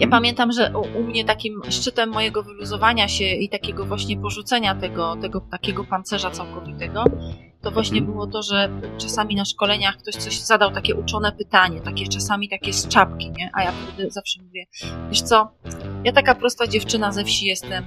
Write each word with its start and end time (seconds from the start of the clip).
Ja 0.00 0.08
pamiętam, 0.08 0.52
że 0.52 0.72
u, 0.78 0.98
u, 0.98 1.02
mnie 1.02 1.24
takim 1.24 1.62
szczytem 1.70 2.10
mojego 2.10 2.42
wyluzowania 2.42 3.08
się 3.08 3.24
i 3.24 3.48
takiego 3.48 3.84
właśnie 3.84 4.16
porzucenia 4.16 4.74
tego, 4.74 5.16
tego 5.16 5.40
takiego 5.50 5.84
pancerza 5.84 6.30
całkowitego, 6.30 7.04
to 7.62 7.70
właśnie 7.70 7.98
mhm. 7.98 8.12
było 8.12 8.26
to, 8.26 8.42
że 8.42 8.68
czasami 8.98 9.34
na 9.34 9.44
szkoleniach 9.44 9.96
ktoś 9.96 10.14
coś 10.14 10.40
zadał 10.40 10.70
takie 10.70 10.94
uczone 10.94 11.32
pytanie, 11.32 11.80
takie 11.80 12.08
czasami 12.08 12.48
takie 12.48 12.72
z 12.72 12.88
czapki, 12.88 13.30
nie? 13.30 13.50
A 13.54 13.62
ja 13.62 13.72
wtedy 13.72 14.10
zawsze 14.10 14.42
mówię, 14.42 14.64
wiesz 15.08 15.22
co, 15.22 15.52
ja 16.04 16.12
taka 16.12 16.34
prosta 16.34 16.66
dziewczyna 16.66 17.12
ze 17.12 17.24
wsi 17.24 17.46
jestem, 17.46 17.84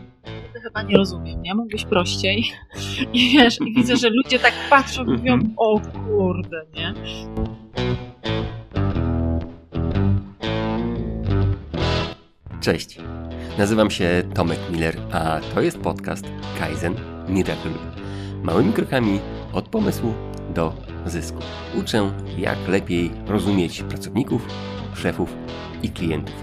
ty 0.54 0.62
chyba 0.62 0.82
nie 0.82 0.98
rozumiem, 0.98 1.42
nie? 1.42 1.56
Mógłbyś 1.56 1.86
prościej. 1.86 2.44
I 3.14 3.30
wiesz, 3.30 3.58
i 3.62 3.74
widzę, 3.74 3.98
że 3.98 4.10
ludzie 4.10 4.40
tak 4.40 4.54
patrzą 4.70 5.04
i 5.04 5.08
mówią, 5.08 5.34
mhm. 5.34 5.54
o 5.58 5.80
kurde, 5.80 6.66
nie? 6.74 6.94
Cześć, 12.62 12.98
nazywam 13.58 13.92
się 13.92 14.24
Tomek 14.34 14.60
Miller, 14.72 14.98
a 15.12 15.40
to 15.54 15.62
jest 15.62 15.78
podcast 15.78 16.26
Kaizen 16.60 16.96
Miracle. 17.30 17.72
Małymi 18.44 18.74
krokami 18.74 19.20
od 19.54 19.70
pomysłu 19.70 20.14
do 20.54 20.74
zysku. 21.06 21.40
Uczę, 21.76 22.12
jak 22.38 22.68
lepiej 22.68 23.12
rozumieć 23.28 23.84
pracowników, 23.84 24.48
szefów 24.96 25.34
i 25.84 25.90
klientów. 25.90 26.36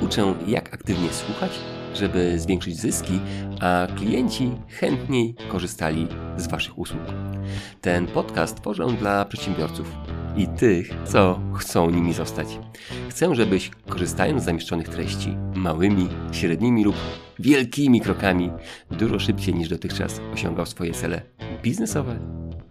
Uczę, 0.00 0.34
jak 0.46 0.74
aktywnie 0.74 1.08
słuchać, 1.12 1.50
żeby 1.94 2.40
zwiększyć 2.40 2.76
zyski, 2.80 3.20
a 3.60 3.86
klienci 3.96 4.50
chętniej 4.68 5.34
korzystali 5.48 6.08
z 6.36 6.48
Waszych 6.48 6.78
usług. 6.78 7.02
Ten 7.80 8.06
podcast 8.06 8.60
tworzę 8.60 8.86
dla 8.98 9.24
przedsiębiorców 9.24 9.92
i 10.36 10.48
tych, 10.48 10.90
co 11.04 11.40
chcą 11.58 11.90
nimi 11.90 12.12
zostać. 12.12 12.58
Chcę, 13.08 13.34
żebyś 13.34 13.70
korzystając 13.88 14.42
z 14.42 14.44
zamieszczonych 14.44 14.88
treści 14.88 15.36
małymi, 15.54 16.08
średnimi 16.32 16.84
lub 16.84 16.96
wielkimi 17.38 18.00
krokami 18.00 18.50
dużo 18.90 19.18
szybciej 19.18 19.54
niż 19.54 19.68
dotychczas 19.68 20.20
osiągał 20.34 20.66
swoje 20.66 20.92
cele 20.92 21.22
biznesowe 21.62 22.18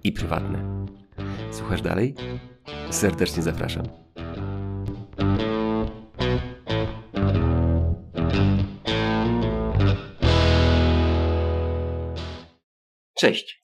i 0.04 0.12
prywatne. 0.12 0.86
Słuchasz 1.52 1.82
dalej? 1.82 2.16
Serdecznie 2.90 3.44
zapraszam. 3.44 3.84
Cześć. 13.20 13.59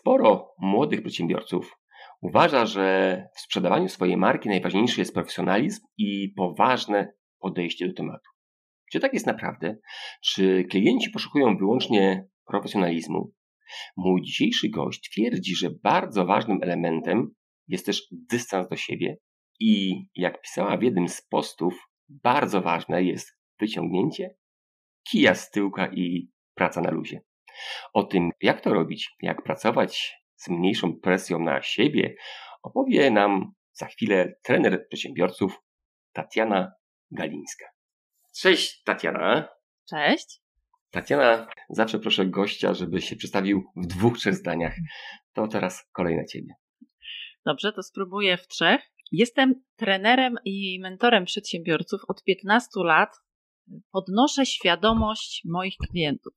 Sporo 0.00 0.54
młodych 0.58 1.02
przedsiębiorców 1.02 1.80
Uważa, 2.20 2.66
że 2.66 3.28
w 3.34 3.40
sprzedawaniu 3.40 3.88
swojej 3.88 4.16
marki 4.16 4.48
najważniejszy 4.48 5.00
jest 5.00 5.14
profesjonalizm 5.14 5.86
i 5.98 6.32
poważne 6.36 7.12
podejście 7.38 7.88
do 7.88 7.94
tematu. 7.94 8.30
Czy 8.92 9.00
tak 9.00 9.14
jest 9.14 9.26
naprawdę? 9.26 9.76
Czy 10.24 10.64
klienci 10.64 11.10
poszukują 11.10 11.56
wyłącznie 11.56 12.28
profesjonalizmu? 12.46 13.32
Mój 13.96 14.22
dzisiejszy 14.22 14.68
gość 14.68 15.10
twierdzi, 15.10 15.56
że 15.56 15.70
bardzo 15.82 16.26
ważnym 16.26 16.58
elementem 16.62 17.34
jest 17.68 17.86
też 17.86 18.02
dystans 18.10 18.68
do 18.68 18.76
siebie 18.76 19.16
i 19.60 20.04
jak 20.14 20.42
pisała 20.42 20.76
w 20.76 20.82
jednym 20.82 21.08
z 21.08 21.22
postów, 21.22 21.88
bardzo 22.08 22.62
ważne 22.62 23.02
jest 23.02 23.38
wyciągnięcie 23.60 24.34
kija 25.10 25.34
z 25.34 25.50
tyłka 25.50 25.92
i 25.92 26.30
praca 26.54 26.80
na 26.80 26.90
luzie. 26.90 27.20
O 27.92 28.02
tym, 28.02 28.30
jak 28.40 28.60
to 28.60 28.74
robić, 28.74 29.10
jak 29.22 29.42
pracować 29.42 30.20
z 30.36 30.48
mniejszą 30.48 30.96
presją 30.96 31.38
na 31.38 31.62
siebie, 31.62 32.14
opowie 32.62 33.10
nam 33.10 33.52
za 33.72 33.86
chwilę 33.86 34.34
trener 34.42 34.86
przedsiębiorców 34.88 35.60
Tatiana 36.12 36.72
Galińska. 37.10 37.66
Cześć 38.36 38.82
Tatiana. 38.82 39.48
Cześć. 39.88 40.40
Tatiana, 40.90 41.46
zawsze 41.68 41.98
proszę 41.98 42.26
gościa, 42.26 42.74
żeby 42.74 43.00
się 43.00 43.16
przedstawił 43.16 43.64
w 43.76 43.86
dwóch, 43.86 44.18
trzech 44.18 44.34
zdaniach. 44.34 44.74
To 45.32 45.48
teraz 45.48 45.88
kolej 45.92 46.16
na 46.16 46.24
ciebie. 46.24 46.54
Dobrze, 47.46 47.72
to 47.72 47.82
spróbuję 47.82 48.36
w 48.36 48.48
trzech. 48.48 48.80
Jestem 49.12 49.54
trenerem 49.76 50.34
i 50.44 50.80
mentorem 50.80 51.24
przedsiębiorców 51.24 52.00
od 52.08 52.24
15 52.24 52.68
lat. 52.76 53.16
Podnoszę 53.92 54.46
świadomość 54.46 55.42
moich 55.44 55.76
klientów. 55.90 56.32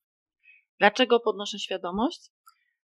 Dlaczego 0.84 1.20
podnoszę 1.20 1.60
świadomość? 1.60 2.20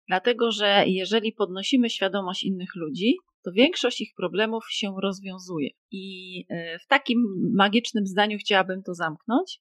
Dlatego, 0.07 0.51
że 0.51 0.83
jeżeli 0.87 1.33
podnosimy 1.33 1.89
świadomość 1.89 2.43
innych 2.43 2.75
ludzi, 2.75 3.15
to 3.43 3.51
większość 3.51 4.01
ich 4.01 4.13
problemów 4.17 4.63
się 4.69 4.95
rozwiązuje. 5.03 5.69
I 5.91 6.45
e, 6.49 6.79
w 6.79 6.87
takim 6.87 7.17
magicznym 7.55 8.07
zdaniu 8.07 8.37
chciałabym 8.37 8.83
to 8.83 8.93
zamknąć. 8.93 9.59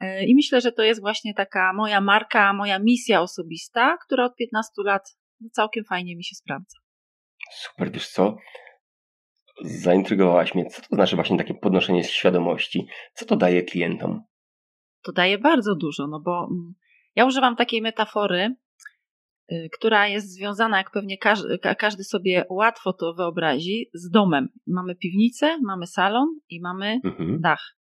E, 0.00 0.26
I 0.26 0.34
myślę, 0.34 0.60
że 0.60 0.72
to 0.72 0.82
jest 0.82 1.00
właśnie 1.00 1.34
taka 1.34 1.72
moja 1.72 2.00
marka, 2.00 2.52
moja 2.52 2.78
misja 2.78 3.20
osobista, 3.20 3.96
która 4.06 4.24
od 4.24 4.36
15 4.36 4.72
lat 4.84 5.16
no, 5.40 5.48
całkiem 5.52 5.84
fajnie 5.84 6.16
mi 6.16 6.24
się 6.24 6.34
sprawdza. 6.34 6.78
Super, 7.50 7.92
wiesz 7.92 8.08
co? 8.08 8.36
Zaintrygowałaś 9.64 10.54
mnie. 10.54 10.66
Co 10.66 10.82
to 10.82 10.96
znaczy 10.96 11.16
właśnie 11.16 11.38
takie 11.38 11.54
podnoszenie 11.54 12.04
świadomości? 12.04 12.86
Co 13.14 13.26
to 13.26 13.36
daje 13.36 13.62
klientom? 13.62 14.22
To 15.02 15.12
daje 15.12 15.38
bardzo 15.38 15.74
dużo, 15.74 16.06
no 16.06 16.20
bo 16.20 16.48
mm, 16.50 16.74
ja 17.14 17.26
używam 17.26 17.56
takiej 17.56 17.82
metafory, 17.82 18.56
Y, 19.52 19.68
która 19.72 20.08
jest 20.08 20.34
związana, 20.34 20.78
jak 20.78 20.90
pewnie 20.90 21.18
każdy, 21.18 21.58
każdy 21.78 22.04
sobie 22.04 22.44
łatwo 22.50 22.92
to 22.92 23.14
wyobrazi, 23.14 23.90
z 23.94 24.10
domem. 24.10 24.48
Mamy 24.66 24.96
piwnicę, 24.96 25.58
mamy 25.62 25.86
salon 25.86 26.28
i 26.48 26.60
mamy 26.60 27.00
mhm. 27.04 27.40
dach. 27.40 27.76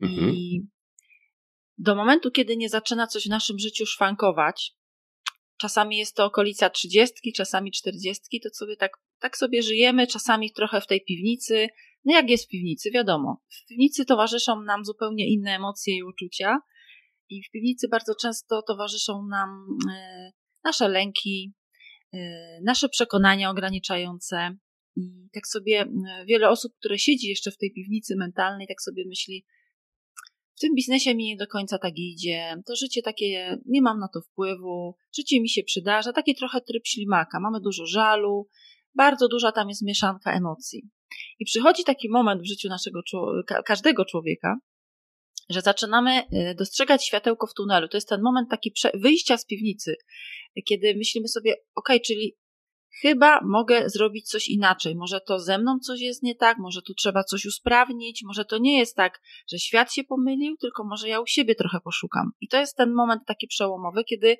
Mhm. 0.00 0.30
I 0.30 0.66
do 1.78 1.94
momentu, 1.94 2.30
kiedy 2.30 2.56
nie 2.56 2.68
zaczyna 2.68 3.06
coś 3.06 3.26
w 3.26 3.30
naszym 3.30 3.58
życiu 3.58 3.86
szwankować, 3.86 4.72
czasami 5.56 5.96
jest 5.96 6.16
to 6.16 6.24
okolica 6.24 6.70
trzydziestki, 6.70 7.32
czasami 7.32 7.72
czterdziestki, 7.72 8.40
to 8.40 8.48
sobie 8.50 8.76
tak, 8.76 8.92
tak 9.18 9.36
sobie 9.36 9.62
żyjemy, 9.62 10.06
czasami 10.06 10.52
trochę 10.52 10.80
w 10.80 10.86
tej 10.86 11.04
piwnicy. 11.04 11.68
No 12.04 12.14
jak 12.14 12.30
jest 12.30 12.44
w 12.44 12.48
piwnicy, 12.48 12.90
wiadomo. 12.90 13.42
W 13.48 13.68
piwnicy 13.68 14.04
towarzyszą 14.04 14.62
nam 14.62 14.84
zupełnie 14.84 15.32
inne 15.32 15.56
emocje 15.56 15.96
i 15.96 16.02
uczucia. 16.02 16.58
I 17.30 17.42
w 17.42 17.50
piwnicy 17.50 17.88
bardzo 17.88 18.14
często 18.14 18.62
towarzyszą 18.62 19.26
nam 19.26 19.66
e, 19.92 20.30
nasze 20.64 20.88
lęki, 20.88 21.52
y, 22.14 22.18
nasze 22.64 22.88
przekonania 22.88 23.50
ograniczające. 23.50 24.56
I 24.96 25.28
tak 25.32 25.46
sobie 25.46 25.82
y, 25.82 26.26
wiele 26.26 26.48
osób, 26.48 26.72
które 26.78 26.98
siedzi 26.98 27.28
jeszcze 27.28 27.50
w 27.50 27.58
tej 27.58 27.72
piwnicy 27.72 28.16
mentalnej, 28.16 28.66
tak 28.68 28.82
sobie 28.82 29.04
myśli, 29.08 29.44
w 30.56 30.60
tym 30.60 30.74
biznesie 30.74 31.14
mi 31.14 31.24
nie 31.24 31.36
do 31.36 31.46
końca 31.46 31.78
tak 31.78 31.92
idzie, 31.96 32.54
to 32.66 32.76
życie 32.76 33.02
takie, 33.02 33.58
nie 33.66 33.82
mam 33.82 33.98
na 33.98 34.08
to 34.08 34.20
wpływu, 34.20 34.94
życie 35.16 35.40
mi 35.40 35.48
się 35.48 35.62
przydarza, 35.62 36.12
taki 36.12 36.34
trochę 36.34 36.60
tryb 36.60 36.82
ślimaka, 36.86 37.40
mamy 37.40 37.60
dużo 37.60 37.86
żalu, 37.86 38.48
bardzo 38.94 39.28
duża 39.28 39.52
tam 39.52 39.68
jest 39.68 39.82
mieszanka 39.82 40.32
emocji. 40.32 40.90
I 41.38 41.44
przychodzi 41.44 41.84
taki 41.84 42.10
moment 42.10 42.42
w 42.42 42.46
życiu 42.46 42.68
naszego, 42.68 43.00
każdego 43.64 44.04
człowieka, 44.04 44.56
że 45.50 45.60
zaczynamy 45.60 46.22
y, 46.32 46.54
dostrzegać 46.54 47.06
światełko 47.06 47.46
w 47.46 47.54
tunelu. 47.54 47.88
To 47.88 47.96
jest 47.96 48.08
ten 48.08 48.22
moment 48.22 48.50
taki 48.50 48.72
wyjścia 48.94 49.36
z 49.36 49.46
piwnicy, 49.46 49.96
kiedy 50.68 50.94
myślimy 50.94 51.28
sobie, 51.28 51.54
ok, 51.74 51.88
czyli 52.06 52.36
chyba 53.02 53.40
mogę 53.44 53.90
zrobić 53.90 54.28
coś 54.28 54.48
inaczej. 54.48 54.96
Może 54.96 55.20
to 55.20 55.38
ze 55.38 55.58
mną 55.58 55.78
coś 55.78 56.00
jest 56.00 56.22
nie 56.22 56.34
tak, 56.34 56.58
może 56.58 56.82
tu 56.82 56.94
trzeba 56.94 57.24
coś 57.24 57.46
usprawnić, 57.46 58.22
może 58.26 58.44
to 58.44 58.58
nie 58.58 58.78
jest 58.78 58.96
tak, 58.96 59.20
że 59.50 59.58
świat 59.58 59.92
się 59.92 60.04
pomylił, 60.04 60.56
tylko 60.56 60.84
może 60.84 61.08
ja 61.08 61.20
u 61.20 61.26
siebie 61.26 61.54
trochę 61.54 61.80
poszukam. 61.80 62.30
I 62.40 62.48
to 62.48 62.58
jest 62.58 62.76
ten 62.76 62.94
moment 62.94 63.22
taki 63.26 63.46
przełomowy, 63.46 64.04
kiedy 64.04 64.36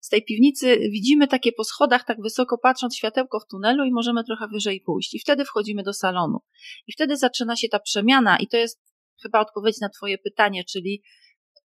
z 0.00 0.08
tej 0.08 0.24
piwnicy 0.24 0.78
widzimy 0.78 1.28
takie 1.28 1.52
po 1.52 1.64
schodach, 1.64 2.04
tak 2.04 2.22
wysoko 2.22 2.58
patrząc 2.58 2.96
światełko 2.96 3.40
w 3.40 3.46
tunelu 3.46 3.84
i 3.84 3.92
możemy 3.92 4.24
trochę 4.24 4.48
wyżej 4.48 4.80
pójść. 4.80 5.14
I 5.14 5.18
wtedy 5.18 5.44
wchodzimy 5.44 5.82
do 5.82 5.92
salonu. 5.92 6.38
I 6.86 6.92
wtedy 6.92 7.16
zaczyna 7.16 7.56
się 7.56 7.68
ta 7.68 7.78
przemiana, 7.78 8.38
i 8.38 8.46
to 8.46 8.56
jest 8.56 8.82
chyba 9.22 9.40
odpowiedź 9.40 9.80
na 9.80 9.88
Twoje 9.88 10.18
pytanie, 10.18 10.64
czyli 10.64 11.02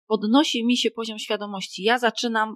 podnosi 0.07 0.65
mi 0.65 0.77
się 0.77 0.91
poziom 0.91 1.19
świadomości. 1.19 1.83
Ja 1.83 1.99
zaczynam 1.99 2.55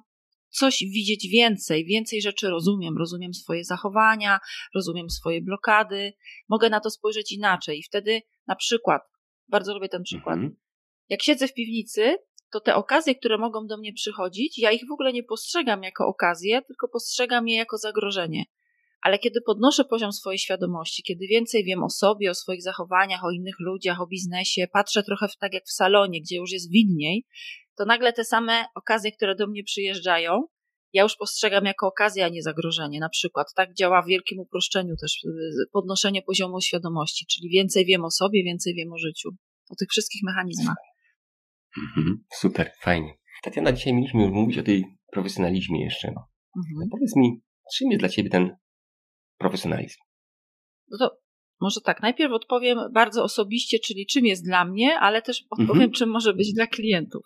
coś 0.50 0.80
widzieć 0.80 1.28
więcej, 1.28 1.86
więcej 1.86 2.22
rzeczy 2.22 2.50
rozumiem, 2.50 2.98
rozumiem 2.98 3.34
swoje 3.34 3.64
zachowania, 3.64 4.40
rozumiem 4.76 5.10
swoje 5.10 5.42
blokady, 5.42 6.14
mogę 6.50 6.70
na 6.70 6.80
to 6.80 6.90
spojrzeć 6.90 7.32
inaczej. 7.32 7.80
I 7.80 7.84
wtedy 7.84 8.22
na 8.48 8.56
przykład, 8.56 9.02
bardzo 9.48 9.74
lubię 9.74 9.90
ten 9.90 10.04
przykład, 10.04 10.36
mhm. 10.36 10.56
jak 11.10 11.24
siedzę 11.24 11.48
w 11.48 11.54
piwnicy, 11.54 12.18
to 12.52 12.60
te 12.60 12.76
okazje, 12.76 13.16
które 13.16 13.38
mogą 13.38 13.68
do 13.68 13.78
mnie 13.78 13.94
przychodzić, 13.94 14.60
ja 14.60 14.72
ich 14.72 14.82
w 14.90 14.92
ogóle 14.94 15.14
nie 15.14 15.24
postrzegam 15.24 15.84
jako 15.84 16.08
okazje, 16.08 16.62
tylko 16.62 16.88
postrzegam 16.88 17.48
je 17.48 17.58
jako 17.58 17.78
zagrożenie. 17.78 18.46
Ale 19.02 19.20
kiedy 19.20 19.40
podnoszę 19.46 19.86
poziom 19.86 20.12
swojej 20.12 20.40
świadomości, 20.40 21.04
kiedy 21.04 21.28
więcej 21.28 21.64
wiem 21.64 21.84
o 21.84 21.90
sobie, 21.90 22.32
o 22.32 22.34
swoich 22.34 22.64
zachowaniach, 22.64 23.24
o 23.24 23.32
innych 23.32 23.56
ludziach, 23.60 24.02
o 24.02 24.08
biznesie, 24.08 24.68
patrzę 24.74 25.04
trochę 25.04 25.28
w, 25.28 25.38
tak 25.38 25.54
jak 25.54 25.64
w 25.66 25.72
salonie, 25.72 26.22
gdzie 26.22 26.36
już 26.36 26.52
jest 26.52 26.72
widniej, 26.72 27.26
to 27.78 27.86
nagle 27.86 28.14
te 28.14 28.24
same 28.24 28.66
okazje, 28.76 29.12
które 29.12 29.36
do 29.36 29.48
mnie 29.48 29.64
przyjeżdżają, 29.64 30.48
ja 30.96 31.04
już 31.04 31.16
postrzegam 31.16 31.66
jako 31.66 31.88
okazję, 31.88 32.26
a 32.26 32.30
nie 32.30 32.42
zagrożenie. 32.42 33.00
Na 33.00 33.10
przykład 33.10 33.48
tak 33.56 33.74
działa 33.74 34.02
w 34.02 34.08
wielkim 34.08 34.40
uproszczeniu 34.40 34.96
też 35.02 35.24
y, 35.24 35.30
podnoszenie 35.72 36.22
poziomu 36.22 36.62
świadomości, 36.62 37.26
czyli 37.26 37.50
więcej 37.50 37.86
wiem 37.86 38.06
o 38.06 38.12
sobie, 38.12 38.44
więcej 38.44 38.74
wiem 38.76 38.94
o 38.94 38.98
życiu. 38.98 39.30
o 39.70 39.76
tych 39.76 39.90
wszystkich 39.90 40.22
mechanizmach. 40.24 40.76
Mhm, 41.78 42.24
super, 42.34 42.72
fajnie. 42.82 43.14
Tatiana, 43.44 43.72
dzisiaj 43.72 43.94
mieliśmy 43.94 44.24
już 44.24 44.32
mówić 44.32 44.58
o 44.58 44.64
tej 44.64 44.86
profesjonalizmie 45.12 45.84
jeszcze. 45.84 46.08
Mhm. 46.08 46.26
No 46.80 46.86
powiedz 46.92 47.16
mi, 47.16 47.42
czym 47.76 47.92
jest 47.92 48.00
dla 48.00 48.10
Ciebie 48.10 48.30
ten 48.30 48.56
profesjonalizm? 49.38 50.00
No 50.90 50.98
to 50.98 51.18
może 51.62 51.82
tak, 51.82 52.02
najpierw 52.02 52.34
odpowiem 52.34 52.80
bardzo 52.94 53.24
osobiście, 53.24 53.80
czyli 53.80 54.06
czym 54.06 54.26
jest 54.26 54.46
dla 54.46 54.66
mnie, 54.66 55.00
ale 55.00 55.22
też 55.22 55.44
odpowiem, 55.50 55.72
mhm. 55.72 55.92
czym 55.92 56.10
może 56.10 56.34
być 56.34 56.54
dla 56.54 56.68
klientów. 56.68 57.22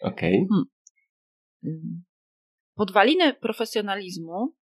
Okej. 0.00 0.34
Okay. 0.34 0.64
Hmm. 1.62 2.04
Podwaliny 2.74 3.34
profesjonalizmu 3.34 4.54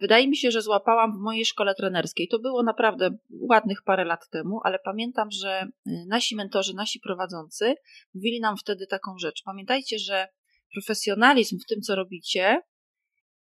wydaje 0.00 0.28
mi 0.28 0.36
się, 0.36 0.50
że 0.50 0.62
złapałam 0.62 1.12
w 1.12 1.20
mojej 1.20 1.44
szkole 1.44 1.74
trenerskiej. 1.74 2.28
To 2.28 2.38
było 2.38 2.62
naprawdę 2.62 3.10
ładnych 3.30 3.82
parę 3.84 4.04
lat 4.04 4.28
temu, 4.30 4.60
ale 4.64 4.78
pamiętam, 4.84 5.28
że 5.30 5.68
y, 5.86 5.90
nasi 6.08 6.36
mentorzy, 6.36 6.74
nasi 6.74 7.00
prowadzący 7.00 7.74
mówili 8.14 8.40
nam 8.40 8.56
wtedy 8.56 8.86
taką 8.86 9.18
rzecz. 9.18 9.42
Pamiętajcie, 9.44 9.98
że 9.98 10.28
profesjonalizm 10.72 11.58
w 11.58 11.66
tym, 11.66 11.80
co 11.80 11.94
robicie, 11.94 12.60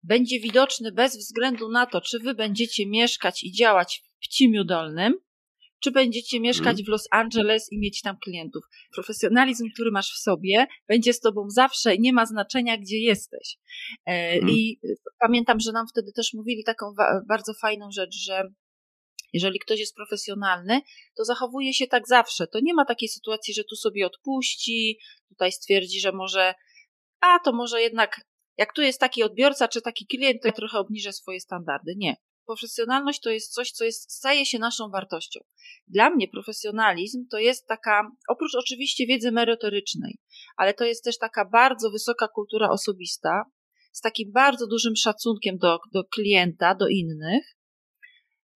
będzie 0.03 0.41
widoczny 0.41 0.93
bez 0.93 1.17
względu 1.17 1.69
na 1.69 1.87
to, 1.87 2.01
czy 2.01 2.19
wy 2.19 2.35
będziecie 2.35 2.87
mieszkać 2.87 3.45
i 3.45 3.53
działać 3.53 4.03
w 4.17 4.29
Pcimiu 4.29 4.65
Dolnym, 4.65 5.15
czy 5.81 5.91
będziecie 5.91 6.41
mieszkać 6.41 6.67
mhm. 6.67 6.85
w 6.85 6.89
Los 6.89 7.09
Angeles 7.11 7.73
i 7.73 7.79
mieć 7.79 8.03
tam 8.03 8.17
klientów. 8.19 8.65
Profesjonalizm, 8.95 9.71
który 9.75 9.91
masz 9.91 10.13
w 10.13 10.19
sobie, 10.19 10.67
będzie 10.89 11.13
z 11.13 11.21
tobą 11.21 11.51
zawsze 11.51 11.95
i 11.95 12.01
nie 12.01 12.13
ma 12.13 12.27
znaczenia, 12.27 12.79
gdzie 12.79 12.99
jesteś. 12.99 13.57
E, 14.07 14.33
mhm. 14.33 14.53
I 14.53 14.81
pamiętam, 15.19 15.61
że 15.61 15.73
nam 15.73 15.87
wtedy 15.89 16.13
też 16.13 16.35
mówili 16.35 16.65
taką 16.65 16.95
bardzo 17.29 17.55
fajną 17.55 17.91
rzecz, 17.91 18.15
że 18.15 18.51
jeżeli 19.33 19.59
ktoś 19.59 19.81
jest 19.81 19.95
profesjonalny, 19.95 20.81
to 21.17 21.25
zachowuje 21.25 21.75
się 21.75 21.87
tak 21.87 22.09
zawsze. 22.09 22.47
To 22.47 22.61
nie 22.61 22.75
ma 22.75 22.85
takiej 22.85 23.09
sytuacji, 23.09 23.55
że 23.55 23.65
tu 23.65 23.77
sobie 23.77 24.07
odpuści, 24.07 24.99
tutaj 25.29 25.53
stwierdzi, 25.53 26.01
że 26.01 26.13
może, 26.13 26.55
a 27.21 27.39
to 27.45 27.53
może 27.53 27.83
jednak, 27.83 28.21
jak 28.61 28.73
tu 28.75 28.83
jest 28.83 29.01
taki 29.01 29.23
odbiorca 29.23 29.69
czy 29.69 29.83
taki 29.83 30.07
klient, 30.07 30.43
to 30.43 30.49
ja 30.49 30.53
trochę 30.53 30.79
obniżę 30.79 31.13
swoje 31.13 31.41
standardy. 31.41 31.95
Nie 31.97 32.17
profesjonalność 32.51 33.21
to 33.21 33.31
jest 33.31 33.53
coś, 33.53 33.71
co 33.71 33.85
jest, 33.85 34.13
staje 34.13 34.47
się 34.47 34.59
naszą 34.59 34.91
wartością. 34.91 35.41
Dla 35.89 36.11
mnie 36.11 36.29
profesjonalizm 36.29 37.27
to 37.31 37.39
jest 37.39 37.67
taka, 37.67 38.11
oprócz 38.29 38.55
oczywiście 38.55 39.07
wiedzy 39.07 39.33
merytorycznej, 39.33 40.19
ale 40.57 40.75
to 40.75 40.85
jest 40.85 41.05
też 41.05 41.19
taka 41.19 41.45
bardzo 41.45 41.91
wysoka 41.91 42.29
kultura 42.29 42.71
osobista, 42.71 43.43
z 43.93 44.01
takim 44.01 44.33
bardzo 44.33 44.67
dużym 44.67 44.97
szacunkiem 44.97 45.59
do, 45.59 45.79
do 45.93 46.05
klienta, 46.05 46.75
do 46.75 46.89
innych. 46.89 47.45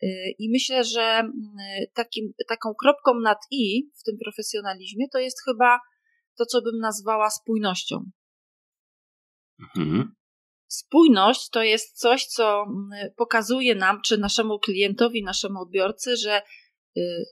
Y, 0.02 0.06
I 0.38 0.50
myślę, 0.52 0.84
że 0.84 1.02
mm, 1.02 1.32
takim, 1.94 2.32
taką 2.48 2.74
kropką 2.80 3.20
nad 3.20 3.38
i 3.50 3.90
w 4.00 4.02
tym 4.02 4.16
profesjonalizmie 4.24 5.06
to 5.12 5.18
jest 5.18 5.36
chyba 5.44 5.78
to, 6.38 6.46
co 6.46 6.62
bym 6.62 6.78
nazwała 6.78 7.30
spójnością. 7.30 8.10
Mhm. 9.58 10.14
Spójność 10.66 11.48
to 11.50 11.62
jest 11.62 11.98
coś, 11.98 12.26
co 12.26 12.62
mm, 12.62 13.10
pokazuje 13.16 13.74
nam, 13.74 14.02
czy 14.02 14.18
naszemu 14.18 14.58
klientowi, 14.58 15.22
naszemu 15.22 15.60
odbiorcy, 15.60 16.16
że 16.16 16.42
y, 16.96 17.24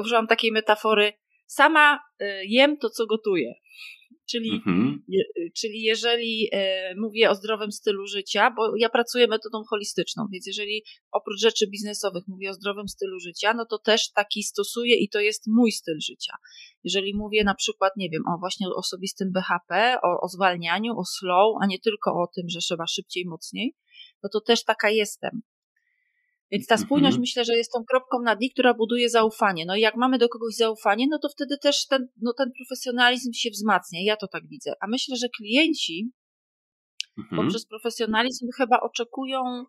użyłam 0.00 0.26
takiej 0.26 0.52
metafory, 0.52 1.12
sama 1.46 1.98
y, 2.22 2.24
jem 2.46 2.76
to, 2.76 2.90
co 2.90 3.06
gotuję. 3.06 3.54
Czyli, 4.32 4.50
mhm. 4.50 5.04
je, 5.08 5.24
czyli 5.56 5.82
jeżeli 5.82 6.48
e, 6.52 6.94
mówię 6.96 7.30
o 7.30 7.34
zdrowym 7.34 7.72
stylu 7.72 8.06
życia, 8.06 8.50
bo 8.56 8.76
ja 8.76 8.88
pracuję 8.88 9.26
metodą 9.26 9.62
holistyczną, 9.70 10.26
więc 10.32 10.46
jeżeli 10.46 10.82
oprócz 11.12 11.40
rzeczy 11.40 11.66
biznesowych 11.70 12.24
mówię 12.28 12.50
o 12.50 12.54
zdrowym 12.54 12.88
stylu 12.88 13.20
życia, 13.20 13.54
no 13.54 13.66
to 13.66 13.78
też 13.78 14.12
taki 14.12 14.42
stosuję 14.42 14.96
i 14.96 15.08
to 15.08 15.20
jest 15.20 15.46
mój 15.46 15.72
styl 15.72 15.98
życia. 16.00 16.32
Jeżeli 16.84 17.14
mówię 17.14 17.44
na 17.44 17.54
przykład, 17.54 17.92
nie 17.96 18.10
wiem, 18.10 18.22
o 18.34 18.38
właśnie 18.38 18.66
osobistym 18.68 19.32
BHP, 19.32 19.96
o, 20.02 20.20
o 20.20 20.28
zwalnianiu, 20.28 20.92
o 20.98 21.04
slow, 21.04 21.56
a 21.62 21.66
nie 21.66 21.78
tylko 21.78 22.10
o 22.10 22.26
tym, 22.34 22.48
że 22.48 22.58
trzeba 22.58 22.86
szybciej, 22.86 23.24
mocniej, 23.26 23.74
no 24.22 24.28
to 24.32 24.40
też 24.40 24.64
taka 24.64 24.90
jestem. 24.90 25.42
Więc 26.52 26.66
ta 26.66 26.76
spójność 26.76 27.14
mhm. 27.14 27.20
myślę, 27.20 27.44
że 27.44 27.56
jest 27.56 27.72
tą 27.72 27.84
kropką 27.84 28.22
nad 28.22 28.42
i, 28.42 28.50
która 28.50 28.74
buduje 28.74 29.08
zaufanie. 29.08 29.66
No 29.66 29.76
i 29.76 29.80
jak 29.80 29.96
mamy 29.96 30.18
do 30.18 30.28
kogoś 30.28 30.54
zaufanie, 30.54 31.06
no 31.10 31.18
to 31.18 31.28
wtedy 31.28 31.58
też 31.58 31.86
ten, 31.86 32.08
no 32.22 32.32
ten 32.32 32.52
profesjonalizm 32.58 33.32
się 33.32 33.50
wzmacnia. 33.50 34.00
Ja 34.04 34.16
to 34.16 34.28
tak 34.28 34.48
widzę. 34.48 34.72
A 34.80 34.86
myślę, 34.86 35.16
że 35.16 35.28
klienci 35.36 36.10
mhm. 37.18 37.42
poprzez 37.42 37.66
profesjonalizm 37.66 38.46
chyba 38.56 38.80
oczekują, 38.80 39.64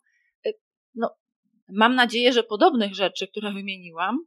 y, 0.48 0.54
no 0.96 1.10
mam 1.70 1.96
nadzieję, 1.96 2.34
że 2.34 2.44
podobnych 2.44 2.96
rzeczy, 2.96 3.28
które 3.28 3.54
wymieniłam, 3.54 4.18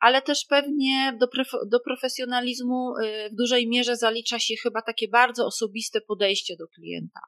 ale 0.00 0.22
też 0.22 0.44
pewnie 0.48 1.16
do, 1.20 1.26
do 1.70 1.80
profesjonalizmu 1.80 2.94
y, 2.96 3.30
w 3.32 3.36
dużej 3.36 3.68
mierze 3.68 3.96
zalicza 3.96 4.38
się 4.38 4.54
chyba 4.62 4.82
takie 4.82 5.08
bardzo 5.08 5.46
osobiste 5.46 6.00
podejście 6.00 6.56
do 6.58 6.68
klienta. 6.68 7.20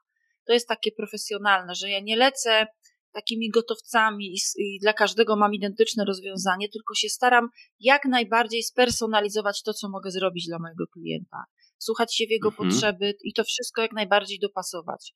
To 0.45 0.53
jest 0.53 0.67
takie 0.67 0.91
profesjonalne, 0.91 1.75
że 1.75 1.89
ja 1.89 1.99
nie 1.99 2.15
lecę 2.15 2.67
takimi 3.13 3.49
gotowcami 3.49 4.35
i, 4.57 4.79
dla 4.81 4.93
każdego 4.93 5.35
mam 5.35 5.53
identyczne 5.53 6.05
rozwiązanie, 6.05 6.69
tylko 6.69 6.95
się 6.95 7.09
staram 7.09 7.49
jak 7.79 8.05
najbardziej 8.05 8.63
spersonalizować 8.63 9.63
to, 9.63 9.73
co 9.73 9.89
mogę 9.89 10.11
zrobić 10.11 10.47
dla 10.47 10.59
mojego 10.59 10.87
klienta. 10.87 11.37
Słuchać 11.77 12.15
się 12.15 12.25
w 12.27 12.31
jego 12.31 12.49
mhm. 12.49 12.69
potrzeby 12.69 13.13
i 13.23 13.33
to 13.33 13.43
wszystko 13.43 13.81
jak 13.81 13.91
najbardziej 13.91 14.39
dopasować. 14.39 15.13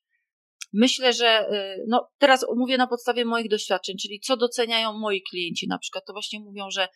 Myślę, 0.74 1.14
że 1.14 1.52
y, 1.52 1.86
no, 1.88 2.10
teraz 2.18 2.46
mówię 2.56 2.78
na 2.78 2.88
podstawie 2.88 3.26
moich 3.26 3.50
doświadczeń, 3.50 3.96
czyli 4.02 4.20
co 4.20 4.38
doceniają 4.38 4.94
moi 4.94 5.22
klienci. 5.30 5.68
Na 5.68 5.78
przykład 5.78 6.06
to 6.06 6.14
właśnie 6.14 6.40
mówią, 6.40 6.70
że 6.72 6.88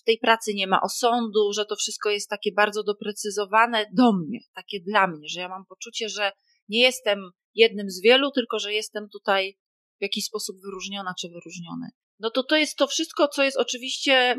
w 0.00 0.04
tej 0.04 0.18
pracy 0.18 0.54
nie 0.54 0.66
ma 0.66 0.80
osądu, 0.80 1.52
że 1.52 1.66
to 1.66 1.76
wszystko 1.76 2.10
jest 2.10 2.30
takie 2.30 2.52
bardzo 2.52 2.82
doprecyzowane 2.82 3.86
do 3.92 4.12
mnie, 4.12 4.38
takie 4.54 4.80
dla 4.80 5.06
mnie, 5.06 5.28
że 5.28 5.40
ja 5.40 5.48
mam 5.48 5.66
poczucie, 5.66 6.08
że 6.08 6.32
nie 6.68 6.80
jestem 6.80 7.30
jednym 7.54 7.90
z 7.90 8.02
wielu, 8.02 8.30
tylko 8.30 8.58
że 8.58 8.72
jestem 8.72 9.08
tutaj 9.08 9.58
w 9.98 10.02
jakiś 10.02 10.24
sposób 10.24 10.56
wyróżniona 10.64 11.14
czy 11.20 11.28
wyróżniony. 11.28 11.88
No 12.20 12.30
to 12.30 12.42
to 12.42 12.56
jest 12.56 12.76
to 12.76 12.86
wszystko, 12.86 13.28
co 13.28 13.42
jest 13.42 13.56
oczywiście 13.56 14.36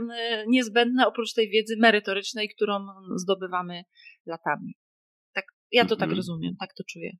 niezbędne 0.48 1.08
oprócz 1.08 1.34
tej 1.34 1.50
wiedzy 1.50 1.76
merytorycznej, 1.80 2.50
którą 2.50 2.86
zdobywamy 3.16 3.84
latami. 4.26 4.76
Tak, 5.34 5.46
ja 5.72 5.86
to 5.86 5.86
mm 5.86 5.96
-hmm. 5.96 6.00
tak 6.00 6.10
mhm. 6.10 6.18
rozumiem, 6.18 6.56
tak 6.60 6.74
to 6.74 6.84
czuję. 6.84 7.12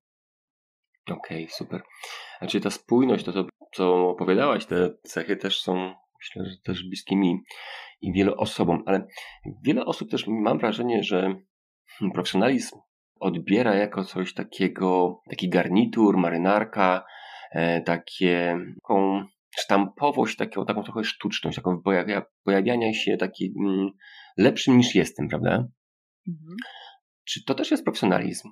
Okej, 1.12 1.44
okay, 1.44 1.56
super. 1.56 1.82
Znaczy 2.40 2.62
ta 2.62 2.70
spójność, 2.70 3.26
to, 3.26 3.34
to 3.34 3.46
co 3.74 4.10
opowiadałaś, 4.10 4.66
te 4.66 4.94
cechy 5.04 5.38
też 5.38 5.62
są, 5.62 5.94
myślę, 6.20 6.46
że 6.46 6.58
też 6.64 6.84
bliskie 6.84 7.16
mi 7.16 7.38
i 8.02 8.14
wielu 8.14 8.34
osobom, 8.38 8.84
ale 8.86 9.08
wiele 9.64 9.86
osób 9.86 10.12
też 10.12 10.28
mam 10.28 10.60
wrażenie, 10.60 11.04
że 11.04 11.36
profesjonalizm 12.14 12.78
odbiera 13.20 13.76
jako 13.76 14.04
coś 14.04 14.34
takiego, 14.34 15.22
taki 15.30 15.50
garnitur, 15.50 16.18
marynarka, 16.18 17.06
takie, 17.86 18.60
taką 18.76 19.26
sztampowość, 19.58 20.38
taką, 20.38 20.66
taką 20.66 20.84
trochę 20.84 21.04
sztuczność, 21.04 21.56
taką 21.56 21.82
pojawia, 21.82 22.26
pojawiania 22.44 22.94
się 22.94 23.18
taki 23.18 23.54
mm, 23.60 23.90
lepszym 24.38 24.78
niż 24.78 24.96
jestem, 24.96 25.28
prawda? 25.28 25.52
Mhm. 26.28 26.56
Czy 27.24 27.44
to 27.44 27.56
też 27.56 27.72
jest 27.72 27.84
profesjonalizm? 27.84 28.50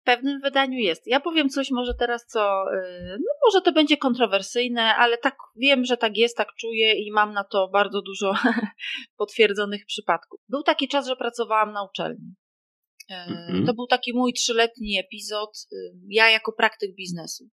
W 0.00 0.04
pewnym 0.04 0.40
wydaniu 0.40 0.78
jest. 0.78 1.06
Ja 1.06 1.20
powiem 1.20 1.48
coś 1.48 1.70
może 1.70 1.94
teraz, 1.94 2.26
co, 2.26 2.64
y, 2.74 3.18
no 3.18 3.32
może 3.44 3.62
to 3.62 3.72
będzie 3.72 3.96
kontrowersyjne, 3.96 4.94
ale 4.94 5.18
tak 5.18 5.36
wiem, 5.56 5.84
że 5.84 5.96
tak 5.96 6.16
jest, 6.16 6.36
tak 6.36 6.48
czuję 6.60 6.94
i 6.94 7.12
mam 7.12 7.32
na 7.32 7.44
to 7.44 7.68
bardzo 7.68 8.02
dużo 8.02 8.34
potwierdzonych 9.18 9.86
przypadków. 9.86 10.40
Był 10.48 10.62
taki 10.62 10.88
czas, 10.88 11.06
że 11.06 11.16
pracowałam 11.16 11.72
na 11.72 11.84
uczelni. 11.84 12.34
Mhm. 13.08 13.66
To 13.66 13.74
był 13.74 13.86
taki 13.86 14.12
mój 14.14 14.32
trzyletni 14.32 14.98
epizod, 14.98 15.66
y, 15.72 15.76
ja 16.08 16.30
jako 16.30 16.52
praktyk 16.52 16.94
biznesu. 16.94 17.48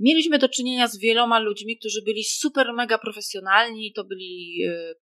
Mieliśmy 0.00 0.38
do 0.38 0.48
czynienia 0.48 0.88
z 0.88 0.98
wieloma 0.98 1.38
ludźmi, 1.38 1.78
którzy 1.78 2.02
byli 2.02 2.24
super 2.24 2.72
mega 2.72 2.98
profesjonalni. 2.98 3.92
To 3.92 4.04
byli 4.04 4.64
y, 4.64 4.70
y, 4.70 4.94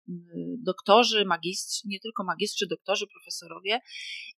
doktorzy, 0.64 1.24
magistrzy, 1.24 1.88
nie 1.88 2.00
tylko 2.00 2.24
magistrzy, 2.24 2.66
doktorzy, 2.66 3.06
profesorowie. 3.06 3.80